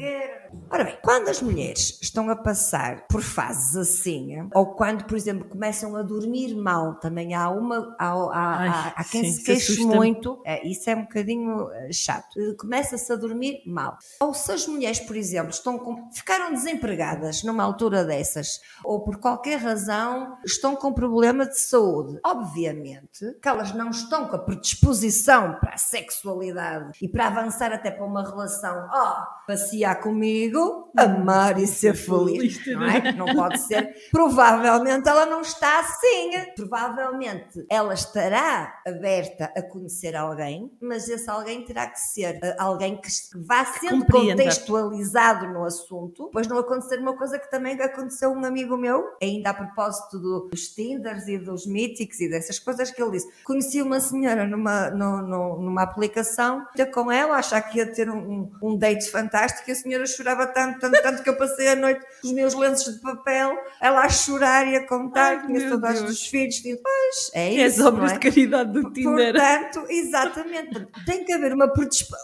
Ora 0.69 0.83
bem, 0.83 0.97
quando 1.03 1.29
as 1.29 1.41
mulheres 1.41 1.99
estão 2.01 2.29
a 2.29 2.35
passar 2.35 3.07
por 3.07 3.21
fases 3.21 3.75
assim, 3.75 4.49
ou 4.53 4.73
quando, 4.73 5.05
por 5.05 5.15
exemplo, 5.15 5.47
começam 5.47 5.95
a 5.95 6.01
dormir 6.01 6.55
mal, 6.55 6.95
também 6.95 7.33
há 7.33 7.49
uma, 7.49 7.95
há, 7.99 8.11
há, 8.11 8.55
Ai, 8.57 8.67
há, 8.69 8.93
há 8.97 9.03
quem 9.03 9.23
sim, 9.25 9.31
se 9.31 9.43
queixe 9.43 9.83
muito, 9.83 10.41
é, 10.45 10.67
isso 10.67 10.89
é 10.89 10.95
um 10.95 11.03
bocadinho 11.03 11.71
eh, 11.71 11.91
chato, 11.91 12.39
começa-se 12.57 13.11
a 13.11 13.15
dormir 13.15 13.61
mal. 13.65 13.97
Ou 14.21 14.33
se 14.33 14.51
as 14.51 14.67
mulheres, 14.67 14.99
por 14.99 15.15
exemplo, 15.15 15.49
estão 15.49 15.77
com, 15.77 16.09
ficaram 16.11 16.53
desempregadas 16.53 17.43
numa 17.43 17.63
altura 17.63 18.03
dessas, 18.03 18.59
ou 18.83 19.03
por 19.03 19.17
qualquer 19.17 19.59
razão 19.59 20.37
estão 20.45 20.75
com 20.75 20.93
problema 20.93 21.45
de 21.45 21.59
saúde, 21.59 22.19
obviamente 22.25 23.33
que 23.41 23.47
elas 23.47 23.73
não 23.73 23.89
estão 23.89 24.27
com 24.27 24.35
a 24.35 24.39
predisposição 24.39 25.55
para 25.59 25.73
a 25.73 25.77
sexualidade 25.77 26.91
e 27.01 27.07
para 27.07 27.27
avançar 27.27 27.58
avançar 27.59 27.73
até 27.73 27.91
para 27.91 28.05
uma 28.05 28.23
relação, 28.23 28.87
ó, 28.91 29.13
oh, 29.13 29.45
passear 29.45 29.99
comigo, 30.01 30.89
amar 30.95 31.59
e 31.59 31.67
ser 31.67 31.93
feliz, 31.95 32.65
não 32.67 32.85
é? 32.85 33.11
Não 33.11 33.25
pode 33.35 33.59
ser. 33.59 33.93
Provavelmente 34.11 35.07
ela 35.07 35.25
não 35.25 35.41
está 35.41 35.79
assim. 35.79 36.31
Provavelmente 36.55 37.65
ela 37.69 37.93
estará 37.93 38.81
aberta 38.87 39.51
a 39.55 39.61
conhecer 39.61 40.15
alguém, 40.15 40.71
mas 40.81 41.09
esse 41.09 41.29
alguém 41.29 41.63
terá 41.65 41.87
que 41.87 41.99
ser 41.99 42.39
eh, 42.41 42.55
alguém 42.57 42.97
que 42.97 43.09
vá 43.35 43.65
sendo 43.65 44.05
contextualizado 44.05 45.47
no 45.47 45.65
assunto, 45.65 46.29
pois 46.31 46.47
não 46.47 46.57
acontecer 46.57 46.99
uma 46.99 47.17
coisa 47.17 47.37
que 47.37 47.49
também 47.49 47.79
aconteceu 47.81 48.31
um 48.31 48.45
amigo 48.45 48.77
meu, 48.77 49.03
ainda 49.21 49.49
a 49.49 49.53
propósito 49.53 50.19
dos 50.19 50.69
Tinders 50.69 51.27
e 51.27 51.37
dos 51.37 51.65
Míticos 51.65 52.19
e 52.19 52.29
dessas 52.29 52.59
coisas 52.59 52.91
que 52.91 53.01
ele 53.01 53.11
disse. 53.11 53.29
Conheci 53.43 53.81
uma 53.81 53.99
senhora 53.99 54.45
numa, 54.45 54.89
numa, 54.91 55.21
numa 55.21 55.81
aplicação, 55.81 56.65
com 56.93 57.11
ela, 57.11 57.37
achar 57.49 57.61
que 57.61 57.79
ia 57.79 57.91
ter 57.91 58.09
um, 58.09 58.49
um 58.61 58.77
date 58.77 59.09
fantástico 59.09 59.69
e 59.69 59.71
a 59.71 59.75
senhora 59.75 60.05
chorava 60.05 60.45
tanto, 60.47 60.79
tanto, 60.79 61.01
tanto 61.01 61.23
que 61.23 61.29
eu 61.29 61.35
passei 61.35 61.69
a 61.69 61.75
noite 61.75 62.01
com 62.21 62.27
os 62.27 62.33
meus 62.33 62.53
lenços 62.53 62.95
de 62.95 63.01
papel, 63.01 63.57
ela 63.81 64.01
a 64.01 64.09
chorar 64.09 64.67
e 64.67 64.75
a 64.75 64.87
contar, 64.87 65.45
tinha 65.45 65.67
saudades 65.67 66.01
dos 66.01 66.27
filhos, 66.27 66.55
tipo, 66.55 66.81
pois, 66.83 67.31
é 67.33 67.49
isso. 67.65 67.81
É 67.81 67.85
obras 67.85 68.11
é? 68.11 68.13
de 68.15 68.19
caridade 68.19 68.71
do 68.71 68.91
Tinder. 68.91 69.33
Portanto, 69.33 69.85
exatamente, 69.89 70.87
tem 71.05 71.23
que 71.23 71.33
haver 71.33 71.53
uma, 71.53 71.71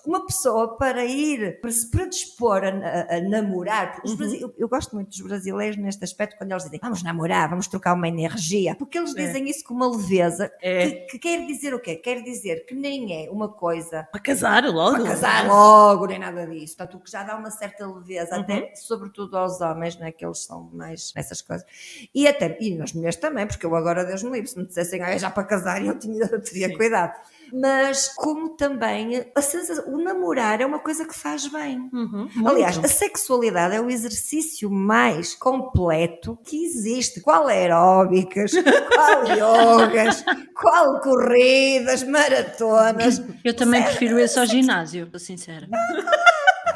uma 0.06 0.26
pessoa 0.26 0.78
para 0.78 1.04
ir, 1.06 1.60
para 1.60 1.72
se 1.72 1.90
predispor 1.90 2.64
a, 2.64 2.70
a, 2.70 3.18
a 3.18 3.22
namorar, 3.22 4.02
uhum. 4.06 4.34
eu, 4.40 4.54
eu, 4.58 4.68
gosto 4.68 4.96
muito 4.96 5.10
dos 5.10 5.22
brasileiros 5.22 5.78
neste 5.78 6.04
aspecto, 6.04 6.38
quando 6.38 6.52
eles 6.52 6.64
dizem, 6.64 6.80
vamos 6.82 7.04
namorar, 7.04 7.50
vamos 7.50 7.68
trocar 7.68 7.94
uma 7.94 8.08
energia, 8.08 8.76
porque 8.76 8.98
eles 8.98 9.16
é. 9.16 9.26
dizem 9.26 9.46
é. 9.46 9.50
isso 9.50 9.64
com 9.64 9.74
uma 9.74 9.90
leveza, 9.90 10.52
é. 10.62 10.92
que, 10.92 11.18
que, 11.18 11.20
quer 11.20 11.46
dizer 11.46 11.74
o 11.74 11.80
quê? 11.80 11.96
Quer 11.96 12.22
dizer 12.22 12.66
que 12.66 12.76
nem 12.76 13.26
é 13.26 13.30
uma 13.32 13.50
coisa... 13.50 14.08
Para 14.12 14.22
casar 14.22 14.64
logo. 14.66 14.98
Para 14.98 15.15
casar 15.16 15.48
logo, 15.48 16.06
nem 16.06 16.20
nada 16.20 16.46
disso. 16.46 16.76
Portanto, 16.78 16.98
o 16.98 17.04
que 17.04 17.12
já 17.12 17.24
dá 17.24 17.36
uma 17.38 17.50
certa 17.50 17.88
leveza, 17.88 18.36
uhum. 18.36 18.42
até 18.42 18.76
sobretudo 18.76 19.38
aos 19.38 19.62
homens, 19.62 19.98
né, 19.98 20.12
que 20.12 20.26
eles 20.26 20.40
são 20.40 20.70
mais 20.74 21.14
nessas 21.16 21.42
coisas. 21.42 21.66
E 22.14 22.28
até, 22.28 22.58
e 22.60 22.76
nas 22.76 22.94
mulheres 22.94 23.16
também, 23.16 23.48
porque 23.48 23.66
eu 23.66 23.76
agora, 23.76 24.06
Deus 24.06 24.24
me 24.24 24.32
livre, 24.32 24.48
se 24.48 24.58
me 24.58 24.66
dissessem, 24.66 25.02
ah, 25.02 25.10
é 25.10 25.18
já 25.18 25.30
para 25.30 25.44
casar, 25.44 25.84
eu, 25.86 25.98
tinha, 25.98 26.26
eu 26.32 26.42
teria 26.42 26.68
Sim. 26.68 26.76
cuidado 26.78 27.14
mas 27.54 28.10
como 28.16 28.50
também 28.50 29.26
a 29.36 29.42
sensação, 29.42 29.94
o 29.94 30.02
namorar 30.02 30.62
é 30.62 30.66
uma 30.66 30.80
coisa 30.80 31.06
que 31.06 31.16
faz 31.16 31.48
bem. 31.48 31.90
Uhum, 31.92 32.28
Aliás, 32.46 32.78
a 32.78 32.88
sexualidade 32.88 33.76
é 33.76 33.82
o 33.82 33.90
exercício 33.90 34.70
mais 34.70 35.34
completo 35.36 36.38
que 36.44 36.64
existe. 36.64 37.22
Qual 37.22 37.48
aeróbicas, 37.48 38.52
qual 38.52 39.26
yogas, 39.38 40.24
qual 40.54 41.00
corridas, 41.02 42.04
maratonas. 42.04 43.22
Eu 43.44 43.54
também 43.54 43.84
prefiro 43.84 44.20
esse 44.20 44.40
ao 44.40 44.46
ginásio, 44.46 45.10
sincera. 45.18 45.68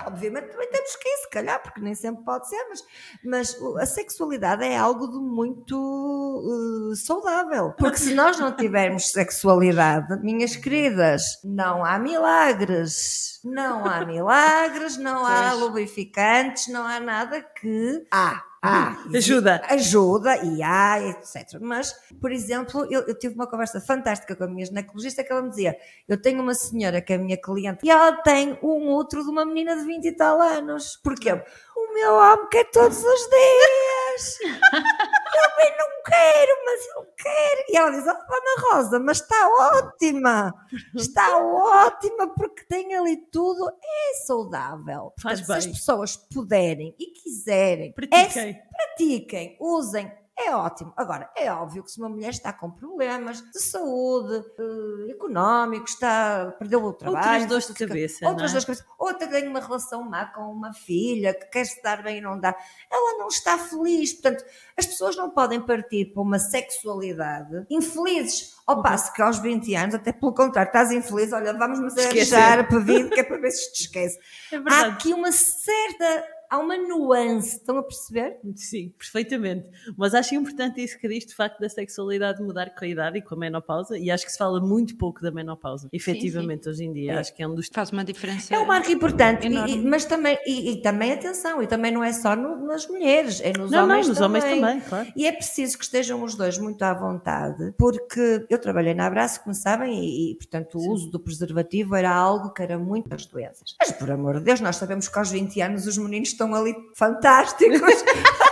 Obviamente 0.10 0.50
também 0.50 0.70
temos 0.70 0.96
que 0.96 1.08
ir, 1.08 1.18
se 1.18 1.30
calhar, 1.30 1.62
porque 1.62 1.80
nem 1.80 1.96
sempre 1.96 2.24
pode 2.24 2.50
ser, 2.50 2.64
mas, 2.70 2.84
mas 3.24 3.62
a 3.78 3.86
sexualidade 3.86 4.64
é 4.64 4.78
algo 4.78 5.08
de 5.08 5.18
muito 5.18 5.76
uh, 5.78 6.96
saudável. 6.96 7.74
Porque 7.78 7.98
se 7.98 8.14
nós 8.14 8.40
não 8.40 8.52
tivermos 8.56 9.12
sexualidade, 9.12 10.20
minhas 10.22 10.56
queridas, 10.56 11.40
não 11.44 11.86
há 11.86 11.98
milagres. 11.98 13.40
Não 13.44 13.86
há 13.86 14.06
milagres, 14.06 14.98
não 14.98 15.26
há 15.26 15.54
lubrificantes, 15.54 16.68
não 16.68 16.86
há 16.86 17.00
nada 17.00 17.42
que. 17.42 18.06
Há 18.12 18.49
ah, 18.62 18.98
ajuda. 19.16 19.62
Ajuda 19.70 20.38
e 20.44 20.62
há, 20.62 21.00
etc. 21.02 21.60
Mas, 21.62 21.94
por 22.20 22.32
exemplo, 22.32 22.86
eu, 22.92 23.02
eu, 23.08 23.18
tive 23.18 23.36
uma 23.36 23.48
conversa 23.48 23.80
fantástica 23.80 24.36
com 24.36 24.44
a 24.44 24.48
minha 24.48 24.66
ginecologista 24.66 25.24
que 25.24 25.32
ela 25.32 25.42
me 25.42 25.50
dizia: 25.50 25.78
Eu 26.08 26.22
tenho 26.22 26.42
uma 26.42 26.54
senhora 26.54 27.02
que 27.02 27.14
é 27.14 27.18
minha 27.18 27.38
cliente 27.38 27.86
e 27.86 27.90
ela 27.90 28.12
tem 28.22 28.58
um 28.62 28.90
outro 28.90 29.24
de 29.24 29.30
uma 29.30 29.46
menina 29.46 29.76
de 29.76 29.86
20 29.86 30.06
e 30.06 30.12
tal 30.12 30.42
anos. 30.42 31.00
Porquê? 31.04 31.32
O 31.76 31.94
meu 31.94 32.14
homem 32.16 32.48
quer 32.50 32.66
todos 32.70 32.98
os 32.98 33.30
dias. 33.30 33.99
Eu 34.42 35.56
bem 35.58 35.78
não 35.78 36.04
quero, 36.04 36.52
mas 36.66 36.88
eu 36.96 37.06
quero. 37.18 37.64
E 37.70 37.78
ela 37.78 37.92
diz: 37.92 38.04
Oh, 38.06 38.10
Ana 38.10 38.72
Rosa, 38.72 39.00
mas 39.00 39.22
está 39.22 39.48
ótima. 39.48 40.54
Está 40.96 41.38
ótima 41.38 42.34
porque 42.36 42.64
tem 42.66 42.96
ali 42.96 43.18
tudo. 43.32 43.70
É 43.70 44.14
saudável. 44.26 45.14
Faz 45.22 45.40
Portanto, 45.40 45.56
bem. 45.56 45.62
Se 45.62 45.70
as 45.70 45.78
pessoas 45.78 46.18
puderem 46.18 46.96
e 47.00 47.08
quiserem, 47.08 47.94
pratiquem, 47.94 48.50
é, 48.50 48.54
pratiquem 48.54 49.58
usem 49.60 50.12
é 50.40 50.56
ótimo. 50.56 50.94
Agora, 50.96 51.30
é 51.36 51.52
óbvio 51.52 51.84
que 51.84 51.92
se 51.92 52.00
uma 52.00 52.10
mulher 52.10 52.30
está 52.30 52.54
com 52.54 52.72
problemas 52.72 53.42
de 53.42 53.60
saúde, 53.60 54.46
uh, 54.58 55.12
económicos, 55.12 55.92
está, 55.92 56.56
perdeu 56.58 56.84
o 56.84 56.94
trabalho. 56.94 57.44
Outras 57.44 57.46
dores 57.46 57.68
de 57.68 57.74
cabeça. 57.74 58.28
Outras 58.28 58.52
é? 58.52 58.54
dores 58.54 58.62
de 58.62 58.68
cabeça. 58.68 58.86
Outra 58.98 59.28
tem 59.28 59.48
uma 59.48 59.60
relação 59.60 60.10
má 60.10 60.26
com 60.28 60.52
uma 60.52 60.74
filha 60.74 61.34
que 61.34 61.46
quer 61.48 61.66
se 61.66 61.82
dar 61.84 62.02
bem 62.02 62.18
e 62.18 62.22
não 62.22 62.40
dá. 62.40 62.56
Ela 62.90 63.18
não 63.18 63.28
está 63.28 63.58
feliz. 63.58 64.14
Portanto, 64.14 64.46
as 64.78 64.86
pessoas 64.86 65.16
não 65.16 65.30
podem 65.30 65.62
partir 65.62 66.06
para 66.14 66.22
uma 66.22 66.40
sexualidade 66.40 67.66
infelizes. 67.70 68.58
Ao 68.66 68.78
uhum. 68.78 68.84
passo 68.84 69.12
que 69.14 69.22
aos 69.22 69.40
20 69.40 69.76
anos, 69.76 69.96
até 69.96 70.12
pelo 70.12 70.34
contrário, 70.34 70.70
estás 70.70 70.92
infeliz, 70.92 71.34
olha, 71.34 71.54
vamos-nos 71.54 71.98
arranjar 71.98 72.68
para 72.68 72.80
vir, 72.80 73.10
que 73.10 73.20
é 73.20 73.24
para 73.24 73.38
ver 73.38 73.52
se 73.52 73.74
te 73.74 73.82
esquece. 73.82 74.20
É 74.52 74.58
Há 74.58 74.88
aqui 74.88 75.14
uma 75.14 75.32
certa 75.32 76.26
há 76.50 76.58
uma 76.58 76.78
nuance, 76.78 77.58
estão 77.58 77.78
a 77.78 77.84
perceber? 77.84 78.38
Sim, 78.56 78.94
perfeitamente. 78.98 79.68
Mas 79.98 80.14
acho 80.14 80.34
importante 80.36 80.84
isso 80.84 80.98
que 81.00 81.08
diz, 81.08 81.26
de 81.26 81.36
facto, 81.36 81.60
da 81.60 81.70
sexualidade 81.70 82.42
mudar 82.42 82.74
com 82.76 82.84
a 82.84 82.88
idade 82.88 83.20
e 83.20 83.22
com 83.22 83.36
a 83.36 83.38
menopausa, 83.38 83.98
e 83.98 84.10
acho 84.10 84.26
que 84.26 84.32
se 84.32 84.38
fala 84.38 84.60
muito 84.60 84.98
pouco 84.98 85.22
da 85.22 85.32
menopausa, 85.32 85.90
efetivamente, 85.94 86.64
sim, 86.64 86.64
sim. 86.64 86.70
hoje 86.70 86.84
em 86.86 86.94
dia. 86.94 87.14
É. 87.14 87.18
Acho 87.18 87.34
que 87.34 87.44
é 87.44 87.48
um 87.48 87.54
dos. 87.54 87.70
Faz 87.72 87.92
uma 87.92 88.04
diferença. 88.04 88.54
É 88.54 88.60
um 88.60 88.66
marco 88.66 88.92
importante, 88.92 89.48
e, 89.48 89.78
mas 89.78 90.06
também, 90.06 90.38
e, 90.46 90.72
e, 90.72 90.82
também 90.82 91.12
atenção, 91.12 91.62
e 91.62 91.68
também 91.68 91.92
não 91.92 92.04
é 92.04 92.12
só 92.12 92.36
no, 92.36 92.66
nas 92.66 92.88
mulheres, 92.88 93.42
é 93.42 93.54
nos 93.58 93.70
não, 93.70 93.84
homens 93.84 94.08
não, 94.08 94.10
nos 94.10 94.18
também. 94.20 94.42
homens 94.42 94.62
também, 94.62 94.82
claro. 94.82 95.14
E 95.16 95.28
é 95.28 95.32
preciso 95.32 95.78
que 95.78 95.84
estejam 95.84 96.24
os 96.24 96.36
dois 96.36 96.58
muito 96.58 96.82
à 96.82 96.94
vontade, 96.94 97.74
porque 97.78 98.46
eu 98.50 98.60
trabalhei 98.60 98.94
na 98.94 99.06
Abraço, 99.06 99.44
como 99.44 99.54
sabem, 99.54 99.94
e, 99.94 100.32
e 100.32 100.36
portanto 100.36 100.78
o 100.78 100.82
sim. 100.82 100.90
uso 100.90 101.12
do 101.12 101.20
preservativo 101.20 101.96
era 101.96 102.12
algo 102.12 102.52
que 102.54 102.62
era 102.62 102.78
muito 102.78 103.10
das 103.10 103.26
doenças. 103.26 103.76
Mas 103.80 103.92
por 103.92 104.10
amor 104.10 104.40
de 104.40 104.46
Deus, 104.46 104.62
nós 104.62 104.76
sabemos 104.76 105.08
que 105.08 105.18
aos 105.18 105.32
20 105.32 105.62
anos 105.62 105.88
os 105.88 105.98
meninos 105.98 106.34
estão 106.40 106.56
ali 106.56 106.74
fantásticos. 106.96 107.82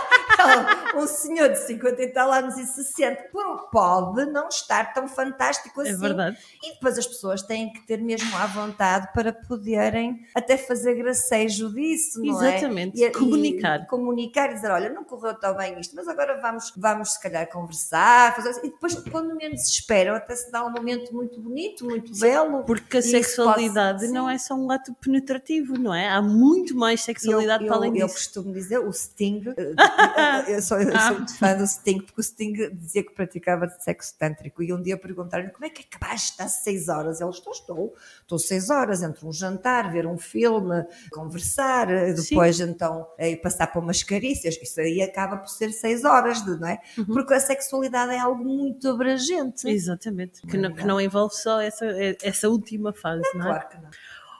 um 0.96 1.06
senhor 1.06 1.50
de 1.50 1.58
50 1.58 2.02
e 2.02 2.08
tal 2.08 2.32
anos 2.32 2.56
e 2.56 2.66
60 2.66 3.28
pode 3.70 4.26
não 4.26 4.48
estar 4.48 4.92
tão 4.92 5.08
fantástico 5.08 5.80
é 5.80 5.84
assim. 5.84 5.94
É 5.94 5.96
verdade. 5.96 6.38
E 6.62 6.74
depois 6.74 6.98
as 6.98 7.06
pessoas 7.06 7.42
têm 7.42 7.72
que 7.72 7.86
ter 7.86 8.00
mesmo 8.00 8.36
à 8.36 8.46
vontade 8.46 9.08
para 9.12 9.32
poderem 9.32 10.24
até 10.34 10.56
fazer 10.56 10.94
gracejo 10.94 11.72
disso, 11.72 12.20
não 12.22 12.42
é? 12.42 12.56
Exatamente. 12.56 13.10
Comunicar. 13.10 13.80
E 13.82 13.86
comunicar 13.86 14.50
e 14.50 14.54
dizer, 14.54 14.70
olha, 14.70 14.90
não 14.90 15.04
correu 15.04 15.34
tão 15.34 15.56
bem 15.56 15.78
isto, 15.80 15.94
mas 15.94 16.08
agora 16.08 16.40
vamos, 16.40 16.72
vamos 16.76 17.12
se 17.12 17.22
calhar 17.22 17.48
conversar, 17.48 18.34
fazer 18.34 18.50
assim. 18.50 18.66
E 18.66 18.70
depois, 18.70 18.94
quando 19.10 19.34
menos 19.34 19.66
esperam, 19.66 20.14
até 20.14 20.34
se 20.34 20.50
dá 20.50 20.64
um 20.64 20.70
momento 20.70 21.14
muito 21.14 21.40
bonito, 21.40 21.84
muito 21.84 22.14
Sim, 22.14 22.20
belo. 22.20 22.64
Porque 22.64 22.98
a 22.98 23.02
sexualidade 23.02 24.00
pode... 24.00 24.12
não 24.12 24.28
é 24.28 24.38
só 24.38 24.54
um 24.54 24.70
ato 24.70 24.94
penetrativo, 24.94 25.78
não 25.78 25.94
é? 25.94 26.08
Há 26.08 26.22
muito 26.22 26.76
mais 26.76 27.02
sexualidade 27.02 27.64
eu, 27.64 27.68
para 27.68 27.76
além 27.76 27.90
eu, 27.90 27.94
disso. 27.94 28.06
Eu 28.06 28.12
costumo 28.12 28.52
dizer, 28.52 28.78
o 28.78 28.92
Sting, 28.92 29.42
eu 30.46 30.62
sou, 30.62 30.80
eu 30.80 30.98
sou 30.98 31.14
muito 31.14 31.36
fã 31.36 31.56
do 31.56 31.66
Sting, 31.66 32.00
porque 32.00 32.20
o 32.20 32.24
Sting 32.24 32.70
dizia 32.74 33.02
que 33.02 33.12
praticava 33.12 33.68
sexo 33.78 34.16
tântrico. 34.18 34.62
E 34.62 34.72
um 34.72 34.80
dia 34.80 34.96
perguntaram-lhe 34.96 35.50
como 35.50 35.64
é 35.64 35.70
que 35.70 35.82
acabaste 35.82 36.28
de 36.28 36.32
estar 36.32 36.48
seis 36.48 36.88
horas. 36.88 37.20
Ele 37.20 37.30
estou, 37.30 37.52
estou, 37.52 37.94
estou 38.20 38.38
seis 38.38 38.70
horas 38.70 39.02
entre 39.02 39.26
um 39.26 39.32
jantar, 39.32 39.90
ver 39.90 40.06
um 40.06 40.18
filme, 40.18 40.84
conversar, 41.10 41.86
depois 41.86 42.56
Sim. 42.56 42.64
então 42.64 43.06
aí 43.18 43.36
passar 43.36 43.66
para 43.66 43.80
umas 43.80 44.02
carícias. 44.02 44.56
Isso 44.60 44.80
aí 44.80 45.02
acaba 45.02 45.36
por 45.36 45.48
ser 45.48 45.72
seis 45.72 46.04
horas, 46.04 46.44
não 46.44 46.68
é? 46.68 46.80
Uhum. 46.96 47.06
Porque 47.06 47.34
a 47.34 47.40
sexualidade 47.40 48.12
é 48.12 48.18
algo 48.18 48.44
muito 48.44 48.88
abrangente. 48.88 49.68
Exatamente, 49.68 50.42
que 50.42 50.56
não, 50.56 50.74
que 50.74 50.86
não 50.86 51.00
envolve 51.00 51.34
só 51.34 51.60
essa, 51.60 51.86
essa 52.22 52.48
última 52.48 52.92
fase, 52.92 53.22
não, 53.34 53.40
não 53.40 53.46
é? 53.46 53.50
Claro 53.50 53.68
que 53.68 53.76
não. 53.76 53.90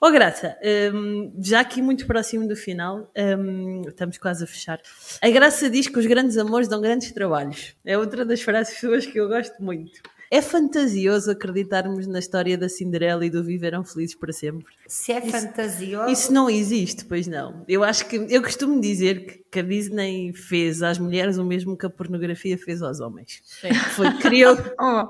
Oh, 0.01 0.13
Graça, 0.13 0.57
um, 0.95 1.33
já 1.43 1.59
aqui 1.59 1.83
muito 1.83 2.07
próximo 2.07 2.47
do 2.47 2.55
final, 2.55 3.11
um, 3.17 3.83
estamos 3.89 4.17
quase 4.17 4.45
a 4.45 4.47
fechar. 4.47 4.81
A 5.21 5.29
Graça 5.29 5.69
diz 5.69 5.89
que 5.89 5.99
os 5.99 6.07
grandes 6.07 6.39
amores 6.39 6.69
dão 6.69 6.81
grandes 6.81 7.11
trabalhos. 7.11 7.75
É 7.85 7.99
outra 7.99 8.25
das 8.25 8.41
frases 8.41 8.79
suas 8.79 9.05
que 9.05 9.19
eu 9.19 9.27
gosto 9.27 9.61
muito. 9.61 10.01
É 10.31 10.43
fantasioso 10.43 11.31
acreditarmos 11.31 12.07
na 12.07 12.19
história 12.19 12.57
da 12.59 12.69
Cinderela 12.69 13.25
e 13.25 13.31
do 13.31 13.43
viveram 13.43 13.83
felizes 13.83 14.15
para 14.15 14.33
sempre. 14.33 14.67
Se 14.87 15.13
é 15.13 15.19
isso, 15.19 15.31
fantasioso. 15.31 16.13
Isso 16.13 16.33
não 16.33 16.51
existe, 16.51 17.05
pois 17.05 17.27
não. 17.27 17.65
Eu 17.67 17.83
acho 17.83 18.07
que 18.07 18.17
eu 18.17 18.43
costumo 18.43 18.79
dizer 18.79 19.25
que, 19.25 19.45
que 19.51 19.59
a 19.61 19.63
Disney 19.63 20.35
fez 20.35 20.83
às 20.83 20.99
mulheres 20.99 21.39
o 21.39 21.45
mesmo 21.45 21.77
que 21.77 21.87
a 21.87 21.91
pornografia 21.91 22.59
fez 22.59 22.83
aos 22.83 23.01
homens. 23.01 23.41
Sim. 23.45 23.73
Foi, 23.73 24.13
criou. 24.19 24.55
oh, 24.79 25.09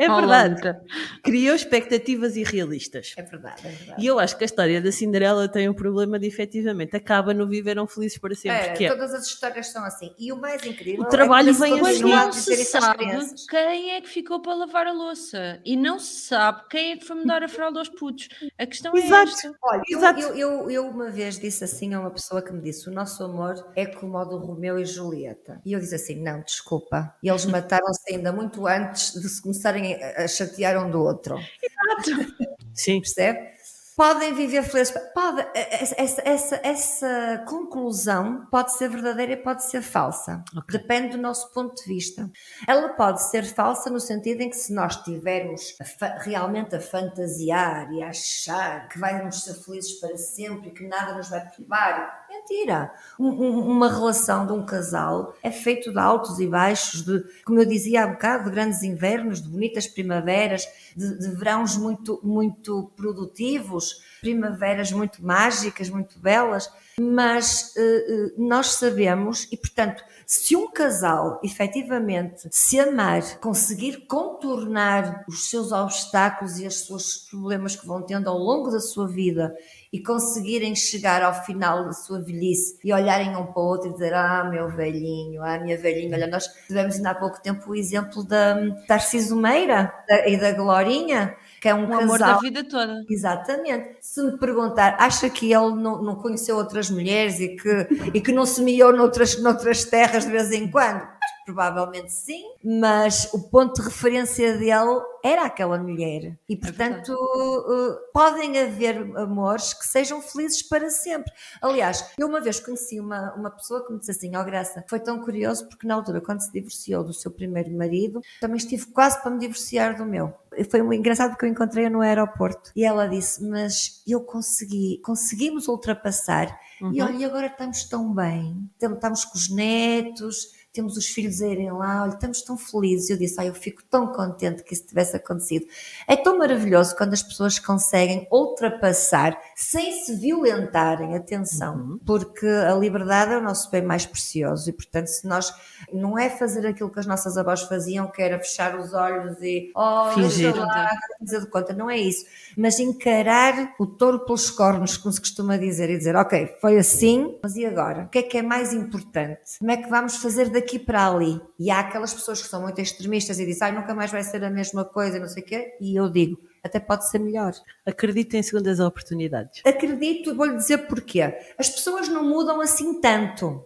é 0.00 0.08
verdade. 0.08 0.76
criou 1.22 1.54
expectativas 1.54 2.36
irrealistas. 2.36 3.14
É 3.16 3.22
verdade, 3.22 3.66
é 3.66 3.70
verdade. 3.70 4.02
E 4.02 4.06
eu 4.06 4.18
acho 4.18 4.36
que 4.36 4.42
a 4.42 4.46
história 4.46 4.80
da 4.80 4.90
Cinderela 4.90 5.48
tem 5.48 5.68
um 5.68 5.74
problema 5.74 6.18
de 6.18 6.26
efetivamente 6.26 6.96
acaba 6.96 7.32
no 7.32 7.46
viveram 7.46 7.86
felizes 7.86 8.18
para 8.18 8.34
sempre. 8.34 8.58
É, 8.58 8.72
que 8.72 8.84
é. 8.84 8.88
todas 8.88 9.14
as 9.14 9.26
histórias 9.26 9.68
são 9.68 9.84
assim. 9.84 10.12
E 10.18 10.32
o 10.32 10.36
mais 10.36 10.64
incrível 10.66 11.02
o 11.02 11.08
trabalho 11.08 11.50
é 11.50 11.52
que 11.52 11.60
vem 11.60 11.80
mas 11.80 12.00
não 12.00 12.32
se 12.32 12.64
sabe 12.64 13.04
quem 13.48 13.92
é 13.92 14.00
que 14.00 14.08
ficou 14.08 14.40
para 14.40 14.55
lavar 14.58 14.86
a 14.86 14.92
louça 14.92 15.60
e 15.64 15.76
não 15.76 15.98
se 15.98 16.26
sabe 16.26 16.62
quem 16.68 16.92
é 16.92 16.96
que 16.96 17.04
foi 17.04 17.16
mudar 17.16 17.42
a 17.42 17.48
fralda 17.48 17.78
aos 17.78 17.88
putos. 17.88 18.28
A 18.58 18.66
questão 18.66 18.96
Exato. 18.96 19.14
é 19.14 19.22
esta. 19.22 19.52
Olha, 19.62 19.82
Exato. 19.88 20.20
Eu, 20.20 20.34
eu, 20.34 20.70
eu, 20.70 20.86
uma 20.88 21.10
vez 21.10 21.38
disse 21.38 21.64
assim 21.64 21.94
a 21.94 22.00
uma 22.00 22.10
pessoa 22.10 22.42
que 22.42 22.52
me 22.52 22.60
disse: 22.60 22.88
o 22.88 22.92
nosso 22.92 23.22
amor 23.24 23.54
é 23.74 23.86
como 23.86 24.16
o 24.16 24.24
do 24.24 24.38
Romeu 24.38 24.78
e 24.78 24.84
Julieta. 24.84 25.60
E 25.64 25.72
eu 25.72 25.80
disse 25.80 25.94
assim: 25.94 26.22
não, 26.22 26.42
desculpa. 26.42 27.14
E 27.22 27.28
eles 27.28 27.46
mataram-se 27.46 28.12
ainda 28.12 28.32
muito 28.32 28.66
antes 28.66 29.12
de 29.12 29.28
se 29.28 29.42
começarem 29.42 30.02
a 30.02 30.26
chatear 30.28 30.84
um 30.84 30.90
do 30.90 31.02
outro. 31.02 31.36
Exato. 31.36 32.34
Sim. 32.74 33.00
Percebe? 33.00 33.55
Podem 33.96 34.34
viver 34.34 34.62
felizes. 34.62 34.94
Pode, 35.14 35.46
essa, 35.54 36.22
essa, 36.24 36.60
essa 36.62 37.44
conclusão 37.48 38.46
pode 38.50 38.74
ser 38.74 38.90
verdadeira 38.90 39.32
e 39.32 39.36
pode 39.36 39.64
ser 39.64 39.80
falsa. 39.80 40.44
Okay. 40.56 40.78
Depende 40.78 41.16
do 41.16 41.22
nosso 41.22 41.50
ponto 41.52 41.74
de 41.74 41.84
vista. 41.88 42.30
Ela 42.68 42.90
pode 42.90 43.22
ser 43.22 43.44
falsa 43.44 43.88
no 43.88 43.98
sentido 43.98 44.42
em 44.42 44.50
que 44.50 44.56
se 44.56 44.72
nós 44.74 44.96
estivermos 44.96 45.76
realmente 46.20 46.76
a 46.76 46.80
fantasiar 46.80 47.90
e 47.92 48.02
a 48.02 48.10
achar 48.10 48.88
que 48.88 48.98
vamos 48.98 49.42
ser 49.42 49.54
felizes 49.54 49.98
para 49.98 50.16
sempre 50.18 50.68
e 50.68 50.72
que 50.72 50.86
nada 50.86 51.14
nos 51.14 51.30
vai 51.30 51.40
perturbar, 51.40 52.25
mentira. 52.36 52.92
Um, 53.18 53.28
um, 53.28 53.60
uma 53.60 53.88
relação 53.88 54.46
de 54.46 54.52
um 54.52 54.64
casal 54.64 55.34
é 55.42 55.50
feito 55.50 55.92
de 55.92 55.98
altos 55.98 56.38
e 56.38 56.46
baixos, 56.46 57.02
de, 57.02 57.24
como 57.44 57.60
eu 57.60 57.66
dizia 57.66 58.04
há 58.04 58.06
bocado, 58.06 58.44
de 58.44 58.50
grandes 58.50 58.82
invernos, 58.82 59.42
de 59.42 59.48
bonitas 59.48 59.86
primaveras, 59.86 60.66
de, 60.96 61.18
de 61.18 61.28
verões 61.30 61.76
muito, 61.76 62.20
muito 62.22 62.90
produtivos, 62.96 64.02
primaveras 64.20 64.92
muito 64.92 65.24
mágicas, 65.24 65.88
muito 65.88 66.18
belas, 66.18 66.70
mas 66.98 67.74
uh, 67.76 68.32
nós 68.38 68.68
sabemos, 68.72 69.46
e 69.52 69.56
portanto, 69.56 70.02
se 70.26 70.56
um 70.56 70.70
casal 70.70 71.40
efetivamente 71.44 72.48
se 72.50 72.80
amar, 72.80 73.38
conseguir 73.38 74.06
contornar 74.06 75.24
os 75.28 75.48
seus 75.48 75.70
obstáculos 75.70 76.58
e 76.58 76.66
os 76.66 76.86
seus 76.86 77.28
problemas 77.30 77.76
que 77.76 77.86
vão 77.86 78.02
tendo 78.02 78.28
ao 78.28 78.38
longo 78.38 78.70
da 78.70 78.80
sua 78.80 79.06
vida 79.06 79.54
e 79.92 80.00
conseguirem 80.02 80.74
chegar 80.74 81.22
ao 81.22 81.32
final 81.44 81.84
da 81.84 81.92
sua 81.92 82.20
velhice 82.20 82.78
e 82.84 82.92
olharem 82.92 83.36
um 83.36 83.46
para 83.46 83.62
o 83.62 83.66
outro 83.66 83.90
e 83.90 83.92
dizer: 83.92 84.14
Ah, 84.14 84.44
meu 84.44 84.68
velhinho, 84.68 85.42
ah, 85.42 85.58
minha 85.58 85.76
velhinha. 85.76 86.16
Olha, 86.16 86.26
nós 86.26 86.46
tivemos 86.66 86.96
ainda 86.96 87.10
há 87.10 87.14
pouco 87.14 87.40
tempo 87.42 87.70
o 87.70 87.74
exemplo 87.74 88.24
da 88.24 88.56
Tarciso 88.86 89.36
Meira 89.36 89.92
e 90.26 90.36
da 90.36 90.52
Glorinha, 90.52 91.34
que 91.60 91.68
é 91.68 91.74
um, 91.74 91.84
um 91.84 91.88
casal. 91.88 92.02
amor 92.02 92.18
da 92.18 92.38
vida 92.38 92.64
toda. 92.64 93.04
Exatamente. 93.08 93.96
Se 94.00 94.22
me 94.22 94.38
perguntar, 94.38 94.96
acha 94.98 95.28
que 95.30 95.52
ele 95.52 95.74
não, 95.76 96.02
não 96.02 96.16
conheceu 96.16 96.56
outras 96.56 96.90
mulheres 96.90 97.40
e 97.40 97.56
que, 97.56 97.86
e 98.14 98.20
que 98.20 98.32
não 98.32 98.46
semeou 98.46 98.92
noutras, 98.92 99.40
noutras 99.40 99.84
terras 99.84 100.24
de 100.24 100.30
vez 100.30 100.50
em 100.52 100.70
quando? 100.70 101.15
Provavelmente 101.46 102.12
sim, 102.12 102.42
mas 102.64 103.32
o 103.32 103.48
ponto 103.48 103.76
de 103.76 103.82
referência 103.82 104.58
dele 104.58 105.00
era 105.22 105.44
aquela 105.44 105.78
mulher. 105.78 106.36
E, 106.48 106.54
é 106.54 106.56
portanto, 106.56 107.12
é 107.12 108.12
podem 108.12 108.58
haver 108.58 109.16
amores 109.16 109.72
que 109.72 109.86
sejam 109.86 110.20
felizes 110.20 110.60
para 110.60 110.90
sempre. 110.90 111.32
Aliás, 111.62 112.04
eu 112.18 112.26
uma 112.26 112.40
vez 112.40 112.58
conheci 112.58 112.98
uma, 112.98 113.32
uma 113.34 113.48
pessoa 113.48 113.86
que 113.86 113.92
me 113.92 114.00
disse 114.00 114.10
assim: 114.10 114.34
Ó 114.34 114.40
oh, 114.40 114.44
Graça, 114.44 114.84
foi 114.88 114.98
tão 114.98 115.22
curioso 115.22 115.68
porque 115.68 115.86
na 115.86 115.94
altura, 115.94 116.20
quando 116.20 116.40
se 116.40 116.50
divorciou 116.50 117.04
do 117.04 117.14
seu 117.14 117.30
primeiro 117.30 117.70
marido, 117.70 118.20
também 118.40 118.56
estive 118.56 118.86
quase 118.86 119.22
para 119.22 119.30
me 119.30 119.38
divorciar 119.38 119.96
do 119.96 120.04
meu. 120.04 120.34
Foi 120.68 120.82
muito 120.82 120.98
engraçado 120.98 121.30
porque 121.30 121.44
eu 121.44 121.50
encontrei-a 121.50 121.90
no 121.90 122.00
aeroporto 122.00 122.72
e 122.74 122.84
ela 122.84 123.06
disse: 123.06 123.48
Mas 123.48 124.02
eu 124.04 124.20
consegui, 124.20 125.00
conseguimos 125.04 125.68
ultrapassar. 125.68 126.58
Uhum. 126.82 126.92
E 126.92 127.00
olha, 127.00 127.26
agora 127.28 127.46
estamos 127.46 127.84
tão 127.84 128.12
bem, 128.12 128.68
estamos 128.80 129.24
com 129.24 129.38
os 129.38 129.48
netos 129.48 130.56
temos 130.76 130.96
os 130.96 131.06
filhos 131.06 131.40
a 131.40 131.48
irem 131.48 131.72
lá, 131.72 132.02
olha, 132.02 132.10
estamos 132.10 132.42
tão 132.42 132.56
felizes. 132.56 133.08
Eu 133.08 133.16
disse, 133.16 133.40
ah, 133.40 133.46
eu 133.46 133.54
fico 133.54 133.82
tão 133.84 134.12
contente 134.12 134.62
que 134.62 134.74
isso 134.74 134.86
tivesse 134.86 135.16
acontecido. 135.16 135.66
É 136.06 136.14
tão 136.14 136.38
maravilhoso 136.38 136.94
quando 136.94 137.14
as 137.14 137.22
pessoas 137.22 137.58
conseguem 137.58 138.28
ultrapassar 138.30 139.38
sem 139.56 139.92
se 139.92 140.16
violentarem, 140.16 141.16
atenção, 141.16 141.76
uhum. 141.76 142.00
porque 142.04 142.46
a 142.46 142.74
liberdade 142.74 143.32
é 143.32 143.38
o 143.38 143.42
nosso 143.42 143.70
bem 143.70 143.80
mais 143.80 144.04
precioso 144.04 144.68
e, 144.68 144.72
portanto, 144.72 145.06
se 145.06 145.26
nós 145.26 145.50
não 145.92 146.18
é 146.18 146.28
fazer 146.28 146.66
aquilo 146.66 146.90
que 146.90 147.00
as 147.00 147.06
nossas 147.06 147.38
avós 147.38 147.62
faziam, 147.62 148.10
que 148.10 148.20
era 148.20 148.38
fechar 148.38 148.78
os 148.78 148.92
olhos 148.92 149.40
e, 149.40 149.72
oh, 149.74 150.10
fingir, 150.12 150.54
lá, 150.54 150.90
fazer 151.18 151.40
de 151.40 151.46
conta, 151.46 151.72
não 151.72 151.88
é 151.88 151.96
isso, 151.96 152.26
mas 152.56 152.78
encarar 152.78 153.74
o 153.78 153.86
touro 153.86 154.26
pelos 154.26 154.50
cornos, 154.50 154.98
como 154.98 155.12
se 155.12 155.20
costuma 155.20 155.56
dizer, 155.56 155.88
e 155.88 155.96
dizer, 155.96 156.16
ok, 156.16 156.56
foi 156.60 156.76
assim, 156.76 157.38
mas 157.42 157.56
e 157.56 157.64
agora? 157.64 158.02
O 158.02 158.08
que 158.08 158.18
é 158.18 158.22
que 158.22 158.36
é 158.36 158.42
mais 158.42 158.74
importante? 158.74 159.58
Como 159.58 159.70
é 159.70 159.76
que 159.78 159.88
vamos 159.88 160.16
fazer 160.16 160.50
daqui 160.50 160.65
daqui 160.66 160.78
para 160.80 161.06
ali. 161.06 161.40
E 161.58 161.70
há 161.70 161.78
aquelas 161.78 162.12
pessoas 162.12 162.42
que 162.42 162.48
são 162.48 162.60
muito 162.60 162.80
extremistas 162.80 163.38
e 163.38 163.46
dizem, 163.46 163.68
ai, 163.68 163.72
nunca 163.72 163.94
mais 163.94 164.10
vai 164.10 164.22
ser 164.24 164.42
a 164.44 164.50
mesma 164.50 164.84
coisa, 164.84 165.20
não 165.20 165.28
sei 165.28 165.42
o 165.42 165.46
quê. 165.46 165.76
E 165.80 165.94
eu 165.94 166.10
digo, 166.10 166.38
até 166.62 166.80
pode 166.80 167.08
ser 167.08 167.20
melhor. 167.20 167.52
Acredito 167.86 168.34
em 168.34 168.42
segundas 168.42 168.80
oportunidades. 168.80 169.62
Acredito, 169.64 170.34
vou-lhe 170.34 170.56
dizer 170.56 170.78
porquê. 170.88 171.22
As 171.56 171.70
pessoas 171.70 172.08
não 172.08 172.24
mudam 172.24 172.60
assim 172.60 173.00
tanto. 173.00 173.64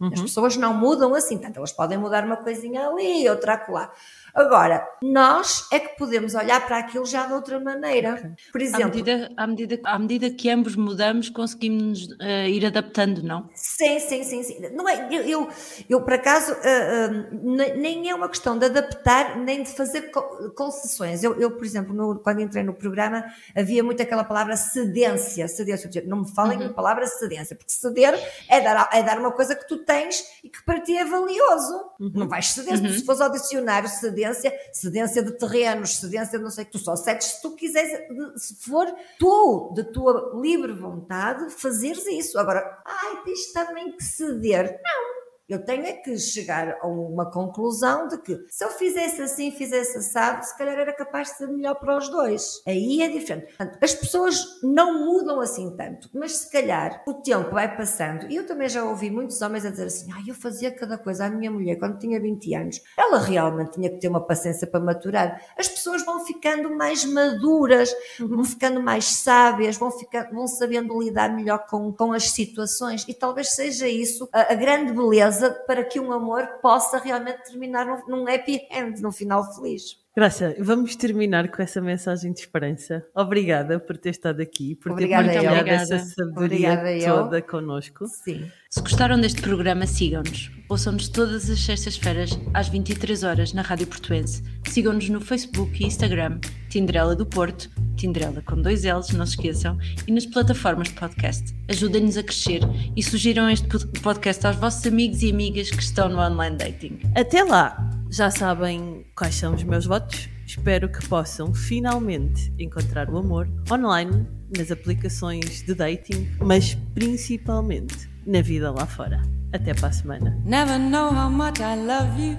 Uhum. 0.00 0.12
As 0.12 0.22
pessoas 0.22 0.56
não 0.56 0.72
mudam 0.72 1.14
assim 1.14 1.36
tanto. 1.36 1.58
Elas 1.58 1.72
podem 1.72 1.98
mudar 1.98 2.24
uma 2.24 2.38
coisinha 2.38 2.88
ali, 2.88 3.28
outra 3.28 3.54
acolá. 3.54 3.92
Agora, 4.38 4.88
nós 5.02 5.66
é 5.72 5.80
que 5.80 5.98
podemos 5.98 6.32
olhar 6.36 6.64
para 6.64 6.78
aquilo 6.78 7.04
já 7.04 7.26
de 7.26 7.32
outra 7.32 7.58
maneira. 7.58 8.36
Por 8.52 8.60
exemplo. 8.60 8.84
À 8.84 8.86
medida, 8.86 9.32
à 9.36 9.46
medida, 9.48 9.80
à 9.82 9.98
medida 9.98 10.30
que 10.30 10.48
ambos 10.48 10.76
mudamos, 10.76 11.28
conseguimos 11.28 12.04
uh, 12.04 12.46
ir 12.48 12.64
adaptando, 12.64 13.20
não? 13.20 13.50
Sim, 13.52 13.98
sim, 13.98 14.22
sim. 14.22 14.44
sim. 14.44 14.60
Não 14.72 14.88
é, 14.88 15.08
eu, 15.10 15.22
eu, 15.22 15.48
eu 15.90 16.00
por 16.02 16.12
acaso, 16.12 16.52
uh, 16.52 16.54
uh, 16.54 17.76
nem 17.76 18.08
é 18.08 18.14
uma 18.14 18.28
questão 18.28 18.56
de 18.56 18.66
adaptar, 18.66 19.36
nem 19.36 19.64
de 19.64 19.70
fazer 19.70 20.12
concessões. 20.54 21.24
Eu, 21.24 21.34
eu 21.40 21.50
por 21.50 21.64
exemplo, 21.64 21.92
no, 21.92 22.20
quando 22.20 22.40
entrei 22.40 22.62
no 22.62 22.74
programa, 22.74 23.24
havia 23.56 23.82
muito 23.82 24.00
aquela 24.00 24.22
palavra 24.22 24.56
cedência. 24.56 25.48
Cedência. 25.48 25.90
Não 26.06 26.20
me 26.20 26.32
falem 26.32 26.60
uhum. 26.60 26.66
a 26.66 26.72
palavra 26.72 27.08
cedência, 27.08 27.56
porque 27.56 27.72
ceder 27.72 28.14
é 28.48 28.60
dar, 28.60 28.88
é 28.92 29.02
dar 29.02 29.18
uma 29.18 29.32
coisa 29.32 29.56
que 29.56 29.66
tu 29.66 29.78
tens 29.78 30.22
e 30.44 30.48
que 30.48 30.64
para 30.64 30.78
ti 30.80 30.96
é 30.96 31.04
valioso. 31.04 31.74
Uhum. 31.98 32.12
Não 32.14 32.28
vais 32.28 32.46
ceder. 32.46 32.74
Uhum. 32.80 32.92
Se 32.92 33.04
fores 33.04 33.20
ao 33.20 33.32
dicionário, 33.32 33.88
ceder 33.88 34.27
cedência, 34.34 34.52
cedência 34.72 35.22
de 35.22 35.32
terrenos, 35.32 35.96
cedência 35.96 36.38
de 36.38 36.44
não 36.44 36.50
sei 36.50 36.64
que, 36.64 36.72
tu 36.72 36.78
só 36.78 36.96
cedes 36.96 37.26
se 37.26 37.42
tu 37.42 37.54
quiseres, 37.54 37.90
se 38.36 38.54
for 38.56 38.86
tu, 39.18 39.72
de 39.74 39.84
tua 39.84 40.32
livre 40.40 40.72
vontade, 40.72 41.50
fazeres 41.50 42.06
isso. 42.06 42.38
Agora, 42.38 42.82
ai, 42.84 43.22
tens 43.24 43.52
também 43.52 43.96
que 43.96 44.02
ceder. 44.02 44.80
Não, 44.82 45.17
eu 45.48 45.64
tenho 45.64 45.86
é 45.86 45.92
que 45.92 46.16
chegar 46.18 46.76
a 46.82 46.86
uma 46.86 47.30
conclusão 47.30 48.06
de 48.06 48.18
que 48.18 48.38
se 48.48 48.62
eu 48.62 48.68
fizesse 48.68 49.22
assim, 49.22 49.50
fizesse 49.50 49.96
assado, 49.96 50.44
se 50.44 50.56
calhar 50.58 50.78
era 50.78 50.92
capaz 50.92 51.28
de 51.28 51.38
ser 51.38 51.48
melhor 51.48 51.74
para 51.76 51.96
os 51.96 52.10
dois. 52.10 52.62
Aí 52.66 53.00
é 53.00 53.08
diferente. 53.08 53.54
As 53.80 53.94
pessoas 53.94 54.60
não 54.62 55.06
mudam 55.06 55.40
assim 55.40 55.74
tanto, 55.74 56.10
mas 56.12 56.32
se 56.32 56.52
calhar 56.52 57.02
o 57.06 57.14
tempo 57.14 57.52
vai 57.52 57.74
passando. 57.74 58.30
E 58.30 58.36
eu 58.36 58.46
também 58.46 58.68
já 58.68 58.84
ouvi 58.84 59.10
muitos 59.10 59.40
homens 59.40 59.64
a 59.64 59.70
dizer 59.70 59.86
assim: 59.86 60.12
ah, 60.12 60.22
eu 60.26 60.34
fazia 60.34 60.70
cada 60.70 60.98
coisa 60.98 61.24
à 61.24 61.30
minha 61.30 61.50
mulher 61.50 61.76
quando 61.76 61.98
tinha 61.98 62.20
20 62.20 62.54
anos. 62.54 62.82
Ela 62.96 63.18
realmente 63.18 63.72
tinha 63.72 63.88
que 63.88 64.00
ter 64.00 64.08
uma 64.08 64.26
paciência 64.26 64.66
para 64.66 64.80
maturar. 64.80 65.40
As 65.56 65.68
pessoas 65.68 66.04
vão 66.04 66.26
ficando 66.26 66.76
mais 66.76 67.06
maduras, 67.06 67.90
vão 68.18 68.44
ficando 68.44 68.82
mais 68.82 69.06
sábias, 69.06 69.78
vão, 69.78 69.90
ficar, 69.90 70.30
vão 70.30 70.46
sabendo 70.46 71.00
lidar 71.00 71.34
melhor 71.34 71.64
com, 71.66 71.90
com 71.90 72.12
as 72.12 72.30
situações. 72.32 73.06
E 73.08 73.14
talvez 73.14 73.54
seja 73.54 73.88
isso 73.88 74.28
a, 74.30 74.52
a 74.52 74.54
grande 74.54 74.92
beleza 74.92 75.37
para 75.66 75.84
que 75.84 76.00
um 76.00 76.12
amor 76.12 76.46
possa 76.60 76.98
realmente 76.98 77.44
terminar 77.44 77.86
num, 77.86 78.06
num 78.06 78.28
happy 78.28 78.66
end, 78.70 79.00
num 79.00 79.12
final 79.12 79.44
feliz. 79.54 79.98
Graça, 80.18 80.52
vamos 80.58 80.96
terminar 80.96 81.46
com 81.48 81.62
essa 81.62 81.80
mensagem 81.80 82.32
de 82.32 82.40
esperança. 82.40 83.06
Obrigada 83.14 83.78
por 83.78 83.96
ter 83.96 84.10
estado 84.10 84.42
aqui, 84.42 84.74
por 84.74 84.90
Obrigada 84.90 85.28
ter 85.28 85.44
partilhado 85.44 85.68
essa 85.68 85.98
sabedoria 86.00 86.72
Obrigada 86.72 87.22
toda 87.22 87.38
eu. 87.38 87.42
connosco. 87.44 88.04
Sim. 88.08 88.50
Se 88.68 88.80
gostaram 88.80 89.20
deste 89.20 89.40
programa, 89.40 89.86
sigam-nos. 89.86 90.50
Ouçam-nos 90.68 91.08
todas 91.08 91.48
as 91.48 91.60
sextas-feiras, 91.60 92.30
às 92.52 92.68
23 92.68 93.22
horas 93.22 93.52
na 93.52 93.62
Rádio 93.62 93.86
Portuense. 93.86 94.42
Sigam-nos 94.66 95.08
no 95.08 95.20
Facebook 95.20 95.80
e 95.80 95.86
Instagram, 95.86 96.40
Tinderela 96.68 97.14
do 97.14 97.24
Porto, 97.24 97.70
Tinderela 97.94 98.42
com 98.42 98.60
dois 98.60 98.82
L's, 98.82 99.10
não 99.10 99.24
se 99.24 99.36
esqueçam, 99.36 99.78
e 100.04 100.10
nas 100.10 100.26
plataformas 100.26 100.88
de 100.88 100.94
podcast. 100.94 101.54
Ajudem-nos 101.68 102.16
a 102.16 102.24
crescer 102.24 102.62
e 102.96 103.04
sugiram 103.04 103.48
este 103.48 103.68
podcast 104.02 104.44
aos 104.44 104.56
vossos 104.56 104.84
amigos 104.84 105.22
e 105.22 105.30
amigas 105.30 105.70
que 105.70 105.80
estão 105.80 106.08
no 106.08 106.18
online 106.18 106.56
dating. 106.56 106.98
Até 107.14 107.44
lá! 107.44 107.97
Já 108.10 108.30
sabem 108.30 109.04
quais 109.14 109.34
são 109.34 109.54
os 109.54 109.62
meus 109.62 109.84
votos. 109.84 110.28
Espero 110.46 110.88
que 110.88 111.06
possam 111.08 111.52
finalmente 111.52 112.50
encontrar 112.58 113.10
o 113.10 113.18
amor 113.18 113.46
online, 113.70 114.26
nas 114.56 114.70
aplicações 114.70 115.62
de 115.62 115.74
dating, 115.74 116.26
mas 116.40 116.74
principalmente 116.94 118.08
na 118.26 118.40
vida 118.40 118.70
lá 118.70 118.86
fora. 118.86 119.20
Até 119.52 119.74
para 119.74 119.88
a 119.88 119.92
semana. 119.92 120.40
Never 120.44 120.78
know 120.78 121.10
how 121.10 121.30
much 121.30 121.60
I 121.60 121.76
love 121.76 122.18
you. 122.18 122.36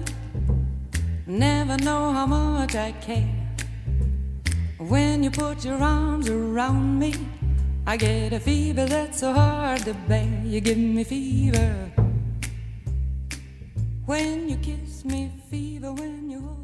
Never 1.26 1.76
know 1.84 2.12
how 2.12 2.26
much 2.26 2.74
I 2.74 2.92
care. 3.00 3.28
When 4.78 5.22
you 5.22 5.30
put 5.30 5.64
your 5.64 5.80
arms 5.80 6.28
around 6.28 6.98
me, 6.98 7.12
I 7.86 7.96
get 7.96 8.32
a 8.32 8.40
fever 8.40 8.86
that's 8.86 9.20
so 9.20 9.32
hard 9.32 9.84
to 9.84 9.94
bear. 10.08 10.26
You 10.44 10.60
give 10.60 10.78
me 10.78 11.04
fever. 11.04 12.09
When 14.10 14.48
you 14.48 14.56
kiss 14.56 15.04
me, 15.04 15.30
fever 15.48 15.92
when 15.92 16.28
you 16.28 16.40
hold 16.40 16.59